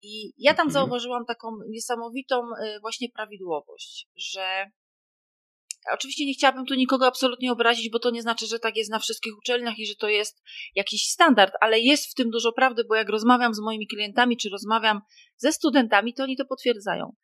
I 0.01 0.33
ja 0.37 0.53
tam 0.53 0.67
mhm. 0.67 0.73
zauważyłam 0.73 1.25
taką 1.25 1.47
niesamowitą 1.69 2.41
właśnie 2.81 3.09
prawidłowość, 3.09 4.07
że 4.15 4.71
Oczywiście 5.93 6.25
nie 6.25 6.33
chciałabym 6.33 6.65
tu 6.65 6.73
nikogo 6.73 7.07
absolutnie 7.07 7.51
obrazić, 7.51 7.89
bo 7.91 7.99
to 7.99 8.09
nie 8.09 8.21
znaczy, 8.21 8.47
że 8.47 8.59
tak 8.59 8.77
jest 8.77 8.91
na 8.91 8.99
wszystkich 8.99 9.37
uczelniach 9.37 9.79
i 9.79 9.87
że 9.87 9.95
to 9.95 10.09
jest 10.09 10.43
jakiś 10.75 11.03
standard, 11.03 11.53
ale 11.61 11.79
jest 11.79 12.11
w 12.11 12.13
tym 12.13 12.29
dużo 12.29 12.51
prawdy, 12.51 12.83
bo 12.89 12.95
jak 12.95 13.09
rozmawiam 13.09 13.53
z 13.53 13.59
moimi 13.59 13.87
klientami, 13.87 14.37
czy 14.37 14.49
rozmawiam 14.49 15.01
ze 15.37 15.53
studentami, 15.53 16.13
to 16.13 16.23
oni 16.23 16.37
to 16.37 16.45
potwierdzają. 16.45 17.15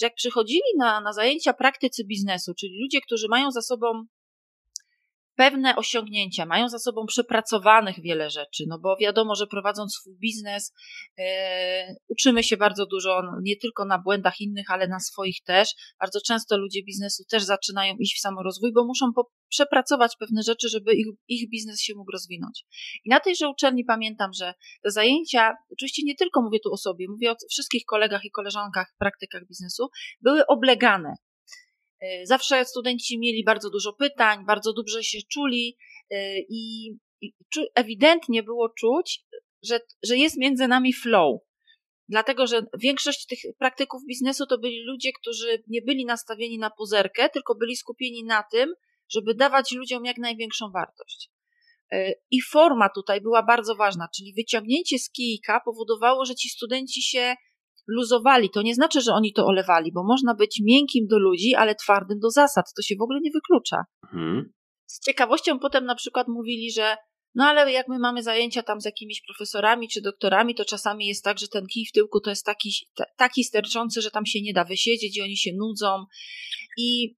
Że 0.00 0.06
jak 0.06 0.14
przychodzili 0.14 0.62
na, 0.78 1.00
na 1.00 1.12
zajęcia 1.12 1.52
praktycy 1.52 2.04
biznesu, 2.04 2.52
czyli 2.60 2.80
ludzie, 2.82 3.00
którzy 3.00 3.26
mają 3.30 3.50
za 3.50 3.62
sobą 3.62 4.06
pewne 5.34 5.76
osiągnięcia, 5.76 6.46
mają 6.46 6.68
za 6.68 6.78
sobą 6.78 7.06
przepracowanych 7.06 8.00
wiele 8.02 8.30
rzeczy, 8.30 8.64
no 8.68 8.78
bo 8.78 8.96
wiadomo, 9.00 9.34
że 9.34 9.46
prowadząc 9.46 9.94
swój 9.94 10.16
biznes, 10.18 10.74
e, 11.18 11.94
uczymy 12.08 12.42
się 12.42 12.56
bardzo 12.56 12.86
dużo, 12.86 13.22
no, 13.22 13.32
nie 13.42 13.56
tylko 13.56 13.84
na 13.84 13.98
błędach 13.98 14.40
innych, 14.40 14.70
ale 14.70 14.88
na 14.88 15.00
swoich 15.00 15.42
też. 15.44 15.74
Bardzo 16.00 16.20
często 16.26 16.58
ludzie 16.58 16.82
biznesu 16.84 17.24
też 17.30 17.42
zaczynają 17.42 17.94
iść 17.98 18.16
w 18.16 18.20
samorozwój, 18.20 18.72
bo 18.72 18.84
muszą 18.84 19.12
po, 19.12 19.30
przepracować 19.48 20.16
pewne 20.16 20.42
rzeczy, 20.42 20.68
żeby 20.68 20.94
ich, 20.94 21.06
ich 21.28 21.50
biznes 21.50 21.80
się 21.80 21.94
mógł 21.94 22.12
rozwinąć. 22.12 22.64
I 23.04 23.10
na 23.10 23.20
tejże 23.20 23.48
uczelni 23.48 23.84
pamiętam, 23.84 24.30
że 24.32 24.54
te 24.82 24.90
zajęcia, 24.90 25.54
oczywiście 25.72 26.02
nie 26.06 26.14
tylko 26.14 26.42
mówię 26.42 26.58
tu 26.64 26.72
o 26.72 26.76
sobie, 26.76 27.06
mówię 27.08 27.32
o 27.32 27.36
wszystkich 27.50 27.84
kolegach 27.84 28.24
i 28.24 28.30
koleżankach, 28.30 28.94
praktykach 28.98 29.42
biznesu, 29.48 29.88
były 30.20 30.46
oblegane. 30.46 31.14
E, 32.02 32.26
zawsze 32.26 32.64
studenci 32.64 33.18
mieli 33.18 33.44
bardzo 33.44 33.70
dużo 33.70 33.92
pytań, 33.92 34.44
bardzo 34.46 34.72
dobrze 34.72 35.04
się 35.04 35.18
czuli 35.32 35.76
e, 36.10 36.38
i, 36.38 36.92
ewidentnie 37.74 38.42
było 38.42 38.68
czuć, 38.68 39.24
że, 39.62 39.80
że 40.02 40.16
jest 40.16 40.36
między 40.36 40.68
nami 40.68 40.92
flow. 40.92 41.40
Dlatego, 42.08 42.46
że 42.46 42.66
większość 42.78 43.26
tych 43.26 43.38
praktyków 43.58 44.02
biznesu 44.08 44.46
to 44.46 44.58
byli 44.58 44.84
ludzie, 44.84 45.12
którzy 45.12 45.62
nie 45.68 45.82
byli 45.82 46.04
nastawieni 46.04 46.58
na 46.58 46.70
pozerkę, 46.70 47.28
tylko 47.28 47.54
byli 47.54 47.76
skupieni 47.76 48.24
na 48.24 48.44
tym, 48.52 48.74
żeby 49.10 49.34
dawać 49.34 49.72
ludziom 49.72 50.04
jak 50.04 50.18
największą 50.18 50.70
wartość. 50.70 51.30
E, 51.92 52.12
I 52.30 52.42
forma 52.42 52.88
tutaj 52.94 53.20
była 53.20 53.42
bardzo 53.42 53.74
ważna, 53.74 54.08
czyli 54.16 54.34
wyciągnięcie 54.34 54.98
z 54.98 55.10
kijka 55.10 55.60
powodowało, 55.64 56.24
że 56.24 56.34
ci 56.34 56.48
studenci 56.48 57.02
się 57.02 57.34
luzowali. 57.86 58.50
To 58.50 58.62
nie 58.62 58.74
znaczy, 58.74 59.00
że 59.00 59.12
oni 59.12 59.32
to 59.32 59.46
olewali, 59.46 59.92
bo 59.92 60.04
można 60.04 60.34
być 60.34 60.60
miękkim 60.64 61.06
do 61.06 61.18
ludzi, 61.18 61.54
ale 61.54 61.74
twardym 61.74 62.18
do 62.18 62.30
zasad. 62.30 62.64
To 62.76 62.82
się 62.82 62.94
w 62.98 63.02
ogóle 63.02 63.20
nie 63.22 63.30
wyklucza. 63.30 63.84
Mhm. 64.04 64.52
Z 64.86 65.00
ciekawością 65.00 65.58
potem 65.58 65.84
na 65.84 65.94
przykład 65.94 66.28
mówili, 66.28 66.72
że 66.72 66.96
no 67.34 67.44
ale 67.44 67.72
jak 67.72 67.88
my 67.88 67.98
mamy 67.98 68.22
zajęcia 68.22 68.62
tam 68.62 68.80
z 68.80 68.84
jakimiś 68.84 69.22
profesorami 69.26 69.88
czy 69.88 70.00
doktorami, 70.00 70.54
to 70.54 70.64
czasami 70.64 71.06
jest 71.06 71.24
tak, 71.24 71.38
że 71.38 71.48
ten 71.48 71.66
kij 71.66 71.86
w 71.86 71.92
tyłku 71.92 72.20
to 72.20 72.30
jest 72.30 72.44
taki, 72.44 72.70
taki 73.16 73.44
sterczący, 73.44 74.02
że 74.02 74.10
tam 74.10 74.26
się 74.26 74.42
nie 74.42 74.52
da 74.52 74.64
wysiedzieć 74.64 75.16
i 75.16 75.22
oni 75.22 75.36
się 75.36 75.50
nudzą. 75.56 76.04
I, 76.78 77.16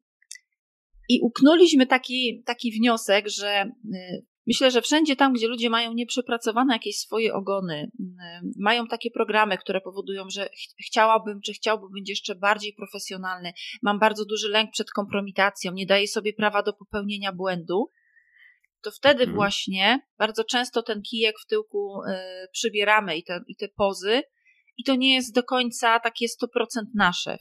i 1.09 1.21
uknuliśmy 1.23 1.87
taki, 1.87 2.43
taki 2.47 2.73
wniosek, 2.73 3.29
że 3.29 3.65
y, 3.95 4.27
Myślę, 4.47 4.71
że 4.71 4.83
wszędzie 4.83 5.17
tam, 5.17 5.33
gdzie 5.33 5.49
ludzie 5.49 5.71
mają 5.71 5.93
nieprzepracowane 5.93 6.75
jakieś 6.75 6.99
swoje 6.99 7.35
ogony, 7.35 7.91
mm, 8.01 8.53
mają 8.59 8.87
takie 8.87 9.11
programy, 9.11 9.59
które 9.59 9.81
powodują, 9.81 10.25
że 10.31 10.45
ch 10.49 10.87
chciałabym, 10.87 11.41
czy 11.41 11.53
chciałbym 11.53 11.91
być 11.93 12.09
jeszcze 12.09 12.35
bardziej 12.35 12.73
profesjonalny, 12.73 13.53
mam 13.83 13.99
bardzo 13.99 14.25
duży 14.25 14.49
lęk 14.49 14.71
przed 14.71 14.91
kompromitacją, 14.91 15.73
nie 15.73 15.87
daję 15.87 16.09
sobie 16.09 16.33
prawa 16.33 16.63
do 16.63 16.73
popełnienia 16.73 17.33
błędu, 17.33 17.91
to 18.83 18.91
wtedy 18.91 19.21
mhm. 19.21 19.35
właśnie 19.35 20.01
bardzo 20.19 20.45
często 20.45 20.83
ten 20.83 21.03
kijek 21.03 21.37
w 21.41 21.47
tyłku 21.47 22.03
y, 22.03 22.13
przybieramy 22.53 23.17
i 23.17 23.25
te, 23.25 23.41
i 23.49 23.57
te 23.57 23.69
pozy, 23.69 24.23
i 24.77 24.85
to 24.85 24.95
nie 24.95 25.15
jest 25.15 25.35
do 25.35 25.43
końca 25.43 26.01
takie 26.01 26.27
100% 26.27 26.83
nasze. 26.95 27.39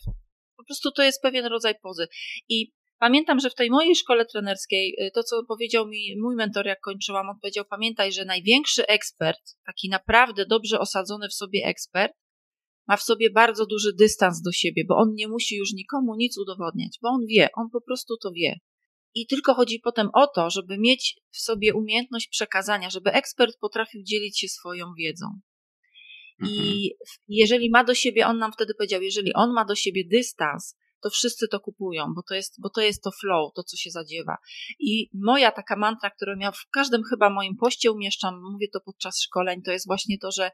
Po 0.57 0.63
prostu 0.63 0.91
to 0.91 1.03
jest 1.03 1.22
pewien 1.22 1.45
rodzaj 1.45 1.75
pozy. 1.81 2.07
I 2.50 2.74
Pamiętam, 3.00 3.39
że 3.39 3.50
w 3.50 3.55
tej 3.55 3.69
mojej 3.69 3.95
szkole 3.95 4.25
trenerskiej, 4.25 4.95
y, 5.00 5.12
to 5.12 5.23
co 5.23 5.43
powiedział 5.47 5.88
mi 5.88 6.15
mój 6.21 6.35
mentor, 6.35 6.65
jak 6.65 6.79
kończyłam, 6.79 7.29
on 7.29 7.39
powiedział: 7.39 7.65
Pamiętaj, 7.69 8.12
że 8.12 8.25
największy 8.25 8.88
ekspert, 8.88 9.41
taki 9.65 9.89
naprawdę 9.89 10.45
dobrze 10.45 10.79
osadzony 10.79 11.29
w 11.29 11.33
sobie 11.33 11.65
ekspert, 11.65 12.13
ma 12.88 12.97
w 12.97 13.03
sobie 13.03 13.29
bardzo 13.29 13.65
duży 13.65 13.93
dystans 13.93 14.41
do 14.41 14.51
siebie, 14.51 14.83
bo 14.88 14.95
on 14.95 15.13
nie 15.13 15.27
musi 15.27 15.55
już 15.55 15.73
nikomu 15.73 16.15
nic 16.15 16.38
udowodniać, 16.38 17.00
bo 17.01 17.09
on 17.09 17.25
wie, 17.29 17.50
on 17.55 17.69
po 17.69 17.81
prostu 17.81 18.17
to 18.17 18.31
wie. 18.31 18.59
I 19.15 19.27
tylko 19.27 19.53
chodzi 19.53 19.79
potem 19.79 20.09
o 20.13 20.27
to, 20.27 20.50
żeby 20.50 20.77
mieć 20.77 21.19
w 21.31 21.38
sobie 21.38 21.73
umiejętność 21.73 22.27
przekazania, 22.27 22.89
żeby 22.89 23.12
ekspert 23.12 23.57
potrafił 23.59 24.03
dzielić 24.03 24.39
się 24.39 24.47
swoją 24.47 24.93
wiedzą. 24.97 25.25
I 26.39 26.47
mhm. 26.47 27.23
jeżeli 27.27 27.69
ma 27.69 27.83
do 27.83 27.93
siebie, 27.93 28.27
on 28.27 28.38
nam 28.38 28.51
wtedy 28.51 28.73
powiedział, 28.73 29.01
jeżeli 29.01 29.33
on 29.33 29.53
ma 29.53 29.65
do 29.65 29.75
siebie 29.75 30.03
dystans, 30.12 30.75
to 31.03 31.10
wszyscy 31.10 31.48
to 31.48 31.60
kupują, 31.60 32.13
bo 32.15 32.24
to 32.24 32.36
jest, 32.36 32.62
bo 32.62 32.69
to 32.69 32.81
jest 32.81 33.03
to 33.03 33.12
flow, 33.12 33.53
to 33.55 33.63
co 33.63 33.77
się 33.77 33.91
zadziewa. 33.91 34.38
I 34.79 35.10
moja 35.13 35.51
taka 35.51 35.75
mantra, 35.75 36.10
którą 36.10 36.38
ja 36.39 36.51
w 36.51 36.69
każdym 36.74 37.03
chyba 37.03 37.29
moim 37.29 37.57
poście 37.57 37.91
umieszczam, 37.91 38.41
mówię 38.51 38.67
to 38.74 38.79
podczas 38.79 39.22
szkoleń, 39.22 39.62
to 39.62 39.72
jest 39.72 39.88
właśnie 39.88 40.17
to, 40.19 40.31
że 40.31 40.51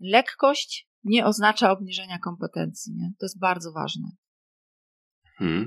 lekkość 0.00 0.88
nie 1.04 1.26
oznacza 1.26 1.70
obniżenia 1.70 2.18
kompetencji. 2.18 2.94
Nie? 2.94 3.12
To 3.18 3.26
jest 3.26 3.38
bardzo 3.38 3.72
ważne. 3.72 4.08
Hmm. 5.38 5.66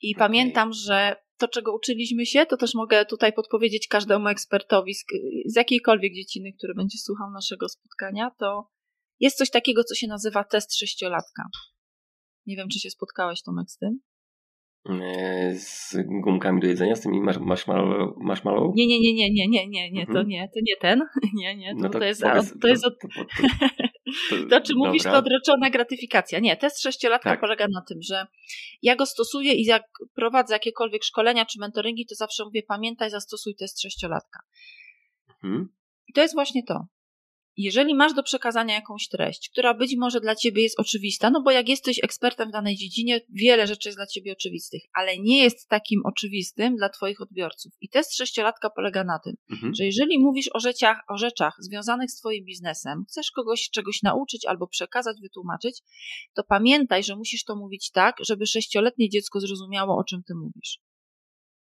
I 0.00 0.14
okay. 0.14 0.28
pamiętam, 0.28 0.72
że 0.72 1.16
to, 1.36 1.48
czego 1.48 1.74
uczyliśmy 1.74 2.26
się, 2.26 2.46
to 2.46 2.56
też 2.56 2.74
mogę 2.74 3.06
tutaj 3.06 3.32
podpowiedzieć 3.32 3.88
każdemu 3.88 4.28
ekspertowi 4.28 4.94
z, 4.94 5.04
z 5.46 5.56
jakiejkolwiek 5.56 6.14
dziedziny, 6.14 6.52
który 6.58 6.74
będzie 6.74 6.98
słuchał 6.98 7.30
naszego 7.30 7.68
spotkania, 7.68 8.30
to 8.38 8.70
jest 9.20 9.36
coś 9.38 9.50
takiego, 9.50 9.84
co 9.84 9.94
się 9.94 10.06
nazywa 10.06 10.44
test 10.44 10.78
sześciolatka. 10.78 11.42
Nie 12.46 12.56
wiem, 12.56 12.68
czy 12.68 12.78
się 12.78 12.90
spotkałeś, 12.90 13.42
Tomek, 13.42 13.70
z 13.70 13.76
tym? 13.76 14.00
E, 14.88 15.54
z 15.54 15.96
gumkami 16.06 16.60
do 16.60 16.66
jedzenia, 16.66 16.96
z 16.96 17.00
tymi 17.00 17.20
marshmallow? 17.20 18.16
marshmallow? 18.16 18.74
Nie, 18.74 18.86
nie, 18.86 19.00
nie, 19.00 19.14
nie, 19.14 19.30
nie, 19.30 19.48
nie, 19.48 19.68
nie, 19.68 19.90
nie, 19.90 20.06
to 20.06 20.10
mhm. 20.10 20.28
nie, 20.28 20.48
to 20.54 20.60
nie 20.62 20.76
ten. 20.76 21.02
Nie, 21.34 21.56
nie, 21.56 21.74
to, 21.74 21.80
no 21.80 21.88
to, 21.88 21.98
to 21.98 22.04
jest, 22.04 22.22
powiedz, 22.22 22.54
to, 22.60 22.68
jest 22.68 22.84
od... 22.84 22.98
to, 22.98 23.08
to, 23.08 23.68
to, 24.30 24.48
to, 24.50 24.60
czy 24.60 24.74
mówisz, 24.76 25.02
to 25.02 25.16
odroczona 25.16 25.70
gratyfikacja. 25.70 26.38
Nie, 26.38 26.56
test 26.56 26.82
sześciolatka 26.82 27.30
tak. 27.30 27.40
polega 27.40 27.66
na 27.74 27.82
tym, 27.88 27.98
że 28.02 28.26
ja 28.82 28.96
go 28.96 29.06
stosuję 29.06 29.54
i 29.54 29.64
jak 29.64 29.82
prowadzę 30.14 30.54
jakiekolwiek 30.54 31.04
szkolenia 31.04 31.46
czy 31.46 31.60
mentoringi, 31.60 32.06
to 32.06 32.14
zawsze 32.14 32.44
mówię, 32.44 32.62
pamiętaj, 32.68 33.10
zastosuj 33.10 33.54
test 33.54 33.82
sześciolatka. 33.82 34.40
Mhm. 35.44 35.68
I 36.08 36.12
to 36.12 36.20
jest 36.20 36.34
właśnie 36.34 36.62
to 36.62 36.86
jeżeli 37.62 37.94
masz 37.94 38.14
do 38.14 38.22
przekazania 38.22 38.74
jakąś 38.74 39.08
treść, 39.08 39.50
która 39.52 39.74
być 39.74 39.96
może 39.96 40.20
dla 40.20 40.36
ciebie 40.36 40.62
jest 40.62 40.80
oczywista, 40.80 41.30
no 41.30 41.42
bo 41.42 41.50
jak 41.50 41.68
jesteś 41.68 42.04
ekspertem 42.04 42.48
w 42.48 42.52
danej 42.52 42.76
dziedzinie, 42.76 43.20
wiele 43.28 43.66
rzeczy 43.66 43.88
jest 43.88 43.98
dla 43.98 44.06
ciebie 44.06 44.32
oczywistych, 44.32 44.82
ale 44.94 45.18
nie 45.18 45.42
jest 45.42 45.68
takim 45.68 46.00
oczywistym 46.04 46.76
dla 46.76 46.88
twoich 46.88 47.20
odbiorców. 47.20 47.72
I 47.80 47.88
test 47.88 48.16
sześciolatka 48.16 48.70
polega 48.70 49.04
na 49.04 49.18
tym, 49.18 49.34
mhm. 49.50 49.74
że 49.74 49.84
jeżeli 49.84 50.18
mówisz 50.18 50.50
o 50.54 50.60
rzeczach, 50.60 51.00
o 51.08 51.16
rzeczach 51.16 51.56
związanych 51.58 52.10
z 52.10 52.16
twoim 52.16 52.44
biznesem, 52.44 53.04
chcesz 53.08 53.30
kogoś 53.30 53.70
czegoś 53.70 54.02
nauczyć 54.02 54.46
albo 54.46 54.66
przekazać, 54.66 55.16
wytłumaczyć, 55.22 55.80
to 56.34 56.44
pamiętaj, 56.44 57.04
że 57.04 57.16
musisz 57.16 57.44
to 57.44 57.56
mówić 57.56 57.90
tak, 57.90 58.16
żeby 58.26 58.46
sześcioletnie 58.46 59.08
dziecko 59.08 59.40
zrozumiało, 59.40 59.98
o 59.98 60.04
czym 60.04 60.22
ty 60.22 60.34
mówisz. 60.34 60.78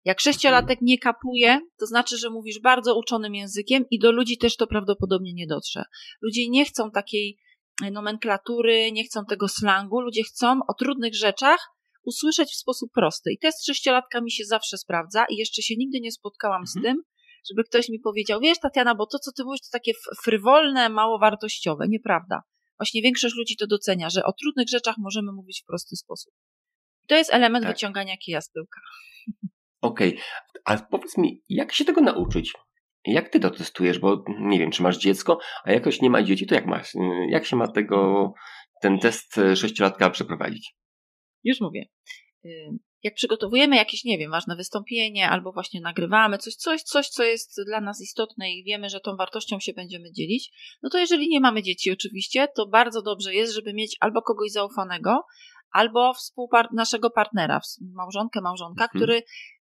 Jak 0.05 0.21
sześciolatek 0.21 0.79
nie 0.83 0.99
kapuje, 0.99 1.61
to 1.79 1.87
znaczy, 1.87 2.19
że 2.19 2.31
mówisz 2.31 2.61
bardzo 2.61 2.99
uczonym 2.99 3.35
językiem 3.35 3.85
i 3.91 3.99
do 3.99 4.13
ludzi 4.13 4.39
też 4.39 4.57
to 4.57 4.67
prawdopodobnie 4.67 5.35
nie 5.35 5.47
dotrze. 5.47 5.83
Ludzie 6.23 6.49
nie 6.49 6.65
chcą 6.65 6.91
takiej 6.91 7.39
e, 7.85 7.91
nomenklatury, 7.91 8.93
nie 8.93 9.05
chcą 9.05 9.25
tego 9.25 9.49
slangu, 9.49 10.01
ludzie 10.01 10.23
chcą 10.23 10.61
o 10.69 10.75
trudnych 10.75 11.15
rzeczach 11.15 11.69
usłyszeć 12.03 12.51
w 12.51 12.57
sposób 12.57 12.91
prosty. 12.95 13.33
I 13.33 13.39
test 13.39 13.67
sześciolatka 13.67 14.21
mi 14.21 14.31
się 14.31 14.45
zawsze 14.45 14.79
sprawdza 14.79 15.25
i 15.31 15.37
jeszcze 15.37 15.63
się 15.63 15.75
nigdy 15.79 16.01
nie 16.01 16.13
spotkałam 16.13 16.67
z 16.67 16.77
mhm. 16.77 16.95
tym, 16.95 17.05
żeby 17.51 17.65
ktoś 17.65 17.89
mi 17.89 18.01
powiedział, 18.01 18.41
wiesz 18.41 18.59
Tatiana, 18.59 18.95
bo 18.95 19.07
to 19.07 19.19
co 19.19 19.33
ty 19.33 19.45
mówisz 19.45 19.61
to 19.61 19.69
takie 19.73 19.93
frywolne, 20.23 20.89
mało 20.89 21.19
wartościowe. 21.19 21.89
Nieprawda. 21.89 22.43
Właśnie 22.79 23.03
większość 23.03 23.35
ludzi 23.35 23.57
to 23.57 23.67
docenia, 23.67 24.11
że 24.11 24.25
o 24.25 24.33
trudnych 24.33 24.69
rzeczach 24.69 24.95
możemy 24.99 25.33
mówić 25.33 25.63
w 25.63 25.67
prosty 25.67 25.97
sposób. 25.97 26.33
To 27.07 27.15
jest 27.15 27.33
element 27.33 27.65
tak. 27.65 27.75
wyciągania 27.75 28.17
kija 28.17 28.41
z 28.41 28.51
tyłka. 28.51 28.81
Okej, 29.81 30.09
okay. 30.09 30.23
a 30.65 30.77
powiedz 30.77 31.19
mi, 31.19 31.43
jak 31.49 31.73
się 31.73 31.85
tego 31.85 32.01
nauczyć? 32.01 32.53
Jak 33.05 33.29
ty 33.29 33.41
to 33.41 33.51
testujesz? 33.51 33.99
Bo 33.99 34.25
nie 34.41 34.59
wiem, 34.59 34.71
czy 34.71 34.83
masz 34.83 34.99
dziecko, 34.99 35.39
a 35.65 35.73
jakoś 35.73 36.01
nie 36.01 36.11
ma 36.11 36.23
dzieci, 36.23 36.47
to 36.47 36.55
jak 36.55 36.67
masz? 36.67 36.93
Jak 37.29 37.47
się 37.47 37.57
ma 37.57 37.69
tego, 37.69 38.33
ten 38.83 38.99
test 38.99 39.41
sześciolatka 39.55 40.11
przeprowadzić? 40.11 40.75
Już 41.45 41.61
mówię. 41.61 41.85
Jak 43.03 43.15
przygotowujemy 43.15 43.77
jakieś, 43.77 44.05
nie 44.05 44.19
wiem, 44.19 44.31
ważne 44.31 44.57
wystąpienie, 44.57 45.29
albo 45.29 45.53
właśnie 45.53 45.81
nagrywamy 45.81 46.39
coś, 46.39 46.55
coś, 46.55 46.83
coś, 46.83 47.09
co 47.09 47.25
jest 47.25 47.61
dla 47.67 47.81
nas 47.81 48.01
istotne 48.01 48.53
i 48.53 48.65
wiemy, 48.65 48.89
że 48.89 49.01
tą 49.01 49.17
wartością 49.17 49.61
się 49.61 49.73
będziemy 49.73 50.13
dzielić, 50.13 50.51
no 50.83 50.91
to 50.91 50.99
jeżeli 50.99 51.29
nie 51.29 51.41
mamy 51.41 51.63
dzieci 51.63 51.91
oczywiście, 51.91 52.49
to 52.57 52.67
bardzo 52.67 53.03
dobrze 53.03 53.35
jest, 53.35 53.55
żeby 53.55 53.75
mieć 53.75 53.97
albo 54.01 54.23
kogoś 54.23 54.51
zaufanego, 54.51 55.25
albo 55.71 56.13
współpar- 56.13 56.69
naszego 56.73 57.11
partnera, 57.11 57.61
małżonkę, 57.95 58.41
małżonka, 58.41 58.85
mhm. 58.85 58.99
który 58.99 59.23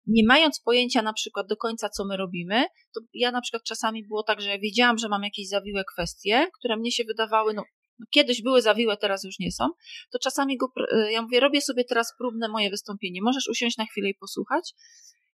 nie 0.07 0.25
mając 0.25 0.59
pojęcia 0.59 1.01
na 1.01 1.13
przykład 1.13 1.47
do 1.47 1.57
końca, 1.57 1.89
co 1.89 2.05
my 2.05 2.17
robimy, 2.17 2.63
to 2.93 3.01
ja 3.13 3.31
na 3.31 3.41
przykład 3.41 3.63
czasami 3.63 4.07
było 4.07 4.23
tak, 4.23 4.41
że 4.41 4.49
ja 4.49 4.59
wiedziałam, 4.59 4.97
że 4.97 5.09
mam 5.09 5.23
jakieś 5.23 5.47
zawiłe 5.47 5.83
kwestie, 5.93 6.47
które 6.59 6.77
mnie 6.77 6.91
się 6.91 7.03
wydawały, 7.03 7.53
no, 7.53 7.63
no 7.99 8.05
kiedyś 8.11 8.41
były 8.41 8.61
zawiłe, 8.61 8.97
teraz 8.97 9.23
już 9.23 9.39
nie 9.39 9.51
są, 9.51 9.67
to 10.11 10.19
czasami 10.19 10.57
go, 10.57 10.71
e, 10.91 11.11
ja 11.11 11.21
mówię, 11.21 11.39
robię 11.39 11.61
sobie 11.61 11.83
teraz 11.83 12.13
próbne 12.17 12.47
moje 12.47 12.69
wystąpienie, 12.69 13.21
możesz 13.21 13.47
usiąść 13.49 13.77
na 13.77 13.85
chwilę 13.85 14.09
i 14.09 14.15
posłuchać? 14.15 14.73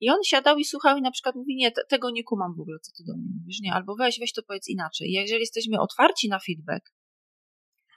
I 0.00 0.10
on 0.10 0.18
siadał 0.24 0.58
i 0.58 0.64
słuchał 0.64 0.98
i 0.98 1.02
na 1.02 1.10
przykład 1.10 1.34
mówi, 1.34 1.56
nie, 1.56 1.72
tego 1.88 2.10
nie 2.10 2.24
kumam 2.24 2.54
w 2.56 2.60
ogóle, 2.60 2.78
co 2.78 2.92
ty 2.92 3.04
do 3.06 3.16
mnie 3.16 3.28
mówisz, 3.40 3.60
nie, 3.60 3.72
albo 3.72 3.96
weź, 3.96 4.18
weź 4.18 4.32
to 4.32 4.42
powiedz 4.42 4.68
inaczej. 4.68 5.08
I 5.08 5.12
jeżeli 5.12 5.40
jesteśmy 5.40 5.80
otwarci 5.80 6.28
na 6.28 6.38
feedback, 6.38 6.92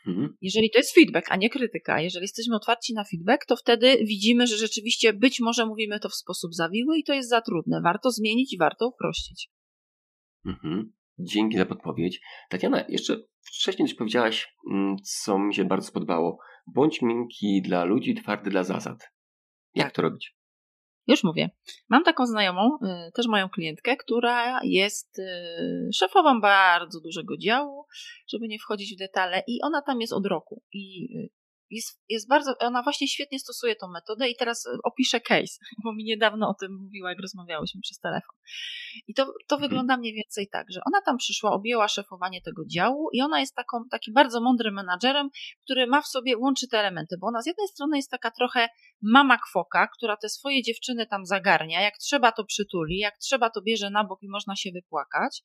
Mhm. 0.07 0.38
Jeżeli 0.41 0.69
to 0.71 0.79
jest 0.79 0.93
feedback, 0.93 1.31
a 1.31 1.35
nie 1.35 1.50
krytyka, 1.50 2.01
jeżeli 2.01 2.24
jesteśmy 2.24 2.55
otwarci 2.55 2.93
na 2.93 3.03
feedback, 3.03 3.45
to 3.45 3.55
wtedy 3.55 3.97
widzimy, 3.97 4.47
że 4.47 4.57
rzeczywiście 4.57 5.13
być 5.13 5.39
może 5.39 5.65
mówimy 5.65 6.00
to 6.00 6.09
w 6.09 6.15
sposób 6.15 6.53
zawiły 6.53 6.97
i 6.97 7.03
to 7.03 7.13
jest 7.13 7.29
za 7.29 7.41
trudne. 7.41 7.81
Warto 7.81 8.12
zmienić 8.12 8.53
i 8.53 8.57
warto 8.57 8.88
uprościć. 8.88 9.50
Mhm. 10.45 10.93
Dzięki 11.19 11.57
za 11.57 11.65
podpowiedź. 11.65 12.21
Tatiana, 12.50 12.85
jeszcze 12.89 13.17
wcześniej 13.41 13.88
coś 13.88 13.97
powiedziałaś, 13.97 14.55
mm, 14.71 14.95
co 15.03 15.39
mi 15.39 15.55
się 15.55 15.65
bardzo 15.65 15.88
spodobało. 15.88 16.39
Bądź 16.67 17.01
miękki 17.01 17.62
dla 17.62 17.83
ludzi, 17.83 18.15
twardy 18.15 18.50
dla 18.50 18.63
zasad. 18.63 19.12
Jak 19.75 19.91
to 19.91 20.01
robić? 20.01 20.35
Już 21.07 21.24
mówię. 21.24 21.50
Mam 21.89 22.03
taką 22.03 22.25
znajomą, 22.25 22.77
y, 23.07 23.12
też 23.12 23.27
moją 23.27 23.50
klientkę, 23.50 23.97
która 23.97 24.59
jest 24.63 25.19
y, 25.19 25.24
szefową 25.93 26.41
bardzo 26.41 27.01
dużego 27.01 27.38
działu, 27.38 27.85
żeby 28.28 28.48
nie 28.48 28.60
wchodzić 28.60 28.96
w 28.96 29.00
detale, 29.00 29.44
i 29.48 29.62
ona 29.62 29.82
tam 29.82 30.02
jest 30.02 30.14
od 30.14 30.25
roku. 30.25 30.64
I 30.74 31.08
y, 31.18 31.30
jest, 31.69 32.01
jest 32.10 32.27
bardzo, 32.27 32.53
ona 32.60 32.84
właśnie 32.84 33.07
świetnie 33.07 33.39
stosuje 33.39 33.75
tą 33.75 33.88
metodę 33.88 34.29
i 34.29 34.36
teraz 34.36 34.67
opiszę 34.84 35.22
case, 35.22 35.57
bo 35.84 35.93
mi 35.93 36.03
niedawno 36.03 36.50
o 36.50 36.53
tym 36.53 36.77
mówiła, 36.84 37.10
jak 37.10 37.19
rozmawiałyśmy 37.22 37.81
przez 37.81 38.00
telefon. 38.00 38.36
I 39.07 39.13
to, 39.13 39.25
to 39.25 39.55
mhm. 39.55 39.62
wygląda 39.62 39.98
mniej 39.98 40.13
więcej 40.13 40.48
tak, 40.51 40.67
że 40.72 40.79
ona 40.86 41.01
tam 41.01 41.17
przyszła, 41.17 41.51
objęła 41.51 41.88
szefowanie 41.88 42.41
tego 42.41 42.62
działu 42.65 43.10
i 43.13 43.22
ona 43.22 43.39
jest 43.39 43.55
taką, 43.55 43.77
takim 43.91 44.13
bardzo 44.13 44.41
mądrym 44.41 44.74
menadżerem, 44.74 45.29
który 45.63 45.88
ma 45.88 46.01
w 46.01 46.07
sobie, 46.07 46.38
łączy 46.38 46.67
te 46.67 46.79
elementy, 46.79 47.15
bo 47.22 47.27
ona 47.27 47.41
z 47.41 47.45
jednej 47.45 47.67
strony 47.67 47.98
jest 47.98 48.12
taka 48.12 48.31
trochę 48.31 48.69
mama 49.01 49.38
kwoka, 49.38 49.88
która 49.98 50.17
te 50.17 50.29
swoje 50.29 50.63
dziewczyny 50.63 51.05
tam 51.07 51.25
zagarnia, 51.25 51.81
jak 51.81 51.98
trzeba 51.98 52.31
to 52.31 52.45
przytuli, 52.45 52.98
jak 52.98 53.17
trzeba 53.17 53.50
to 53.50 53.62
bierze 53.62 53.89
na 53.89 54.03
bok 54.03 54.24
i 54.24 54.29
można 54.29 54.55
się 54.55 54.69
wypłakać 54.72 55.41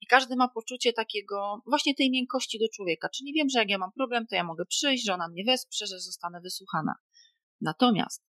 i 0.00 0.06
każdy 0.06 0.36
ma 0.36 0.48
poczucie 0.48 0.92
takiego, 0.92 1.62
właśnie 1.66 1.94
tej 1.94 2.10
miękkości 2.10 2.58
do 2.58 2.66
człowieka, 2.74 3.08
czyli 3.16 3.32
wiem, 3.32 3.48
że 3.48 3.58
jak 3.58 3.68
ja 3.68 3.78
mam 3.78 3.92
problem, 3.92 4.26
to 4.26 4.36
ja 4.36 4.44
mogę 4.44 4.64
przyjść, 4.66 5.06
że 5.06 5.14
ona 5.14 5.28
mnie 5.28 5.44
wesprze, 5.64 5.86
że 5.86 6.00
zostanę 6.00 6.40
wysłuchana. 6.40 6.94
Natomiast 7.60 8.24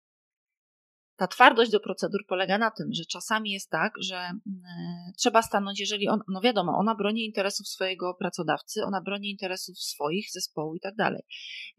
ta 1.15 1.27
twardość 1.27 1.71
do 1.71 1.79
procedur 1.79 2.21
polega 2.27 2.57
na 2.57 2.71
tym, 2.71 2.93
że 2.93 3.05
czasami 3.05 3.51
jest 3.51 3.69
tak, 3.69 3.93
że 4.01 4.15
mm, 4.17 4.41
trzeba 5.17 5.41
stanąć, 5.41 5.79
jeżeli 5.79 6.09
on, 6.09 6.19
no 6.27 6.41
wiadomo, 6.41 6.77
ona 6.77 6.95
broni 6.95 7.25
interesów 7.25 7.67
swojego 7.67 8.13
pracodawcy, 8.13 8.83
ona 8.83 9.01
broni 9.01 9.29
interesów 9.29 9.79
swoich, 9.79 10.31
zespołu 10.31 10.75
i 10.75 10.79
tak 10.79 10.95
dalej. 10.95 11.21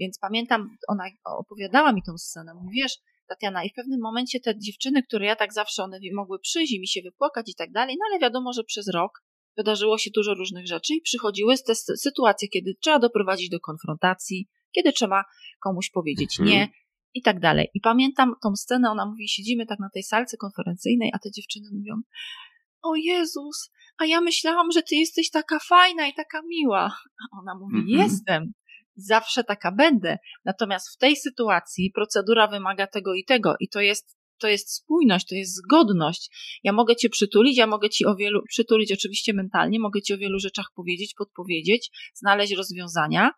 Więc 0.00 0.18
pamiętam, 0.18 0.76
ona 0.88 1.04
opowiadała 1.24 1.92
mi 1.92 2.02
tą 2.02 2.18
scenę, 2.18 2.54
mówi, 2.54 2.76
wiesz, 2.82 2.98
Tatiana, 3.28 3.64
i 3.64 3.70
w 3.70 3.74
pewnym 3.74 4.00
momencie 4.00 4.40
te 4.40 4.58
dziewczyny, 4.58 5.02
które 5.02 5.26
ja 5.26 5.36
tak 5.36 5.52
zawsze, 5.52 5.82
one 5.82 5.98
mogły 6.14 6.38
przyjść 6.38 6.72
i 6.72 6.80
mi 6.80 6.88
się 6.88 7.00
wypłakać 7.02 7.50
i 7.50 7.54
tak 7.54 7.72
dalej, 7.72 7.96
no 7.98 8.04
ale 8.10 8.20
wiadomo, 8.20 8.52
że 8.52 8.64
przez 8.64 8.88
rok 8.88 9.22
wydarzyło 9.56 9.98
się 9.98 10.10
dużo 10.14 10.34
różnych 10.34 10.66
rzeczy 10.66 10.94
i 10.94 11.00
przychodziły 11.00 11.54
te 11.66 11.74
sytuacje, 11.74 12.48
kiedy 12.48 12.74
trzeba 12.80 12.98
doprowadzić 12.98 13.48
do 13.50 13.60
konfrontacji, 13.60 14.48
kiedy 14.74 14.92
trzeba 14.92 15.24
komuś 15.60 15.90
powiedzieć 15.90 16.40
mhm. 16.40 16.48
nie, 16.48 16.68
i 17.14 17.22
tak 17.22 17.40
dalej. 17.40 17.68
I 17.74 17.80
pamiętam 17.80 18.34
tą 18.42 18.56
scenę, 18.56 18.90
ona 18.90 19.06
mówi, 19.06 19.28
siedzimy 19.28 19.66
tak 19.66 19.78
na 19.78 19.90
tej 19.94 20.02
salce 20.02 20.36
konferencyjnej, 20.36 21.10
a 21.14 21.18
te 21.18 21.30
dziewczyny 21.30 21.68
mówią, 21.72 21.94
o 22.82 22.94
Jezus, 22.94 23.70
a 23.98 24.06
ja 24.06 24.20
myślałam, 24.20 24.72
że 24.72 24.82
ty 24.82 24.96
jesteś 24.96 25.30
taka 25.30 25.58
fajna 25.58 26.08
i 26.08 26.14
taka 26.14 26.42
miła. 26.42 26.96
A 27.32 27.40
ona 27.40 27.54
mówi, 27.54 27.76
-hmm. 27.76 28.02
jestem. 28.02 28.52
Zawsze 28.96 29.44
taka 29.44 29.72
będę. 29.72 30.18
Natomiast 30.44 30.94
w 30.94 30.98
tej 30.98 31.16
sytuacji 31.16 31.90
procedura 31.94 32.48
wymaga 32.48 32.86
tego 32.86 33.14
i 33.14 33.24
tego 33.24 33.54
i 33.60 33.68
to 33.68 33.80
jest 33.80 34.16
to 34.38 34.48
jest 34.48 34.74
spójność, 34.74 35.26
to 35.28 35.34
jest 35.34 35.54
zgodność. 35.54 36.30
Ja 36.62 36.72
mogę 36.72 36.96
cię 36.96 37.08
przytulić, 37.08 37.56
ja 37.56 37.66
mogę 37.66 37.90
ci 37.90 38.06
o 38.06 38.16
wielu, 38.16 38.42
przytulić 38.48 38.92
oczywiście 38.92 39.32
mentalnie, 39.32 39.80
mogę 39.80 40.02
ci 40.02 40.14
o 40.14 40.18
wielu 40.18 40.38
rzeczach 40.38 40.66
powiedzieć, 40.74 41.14
podpowiedzieć, 41.14 41.90
znaleźć 42.14 42.52
rozwiązania, 42.52 43.30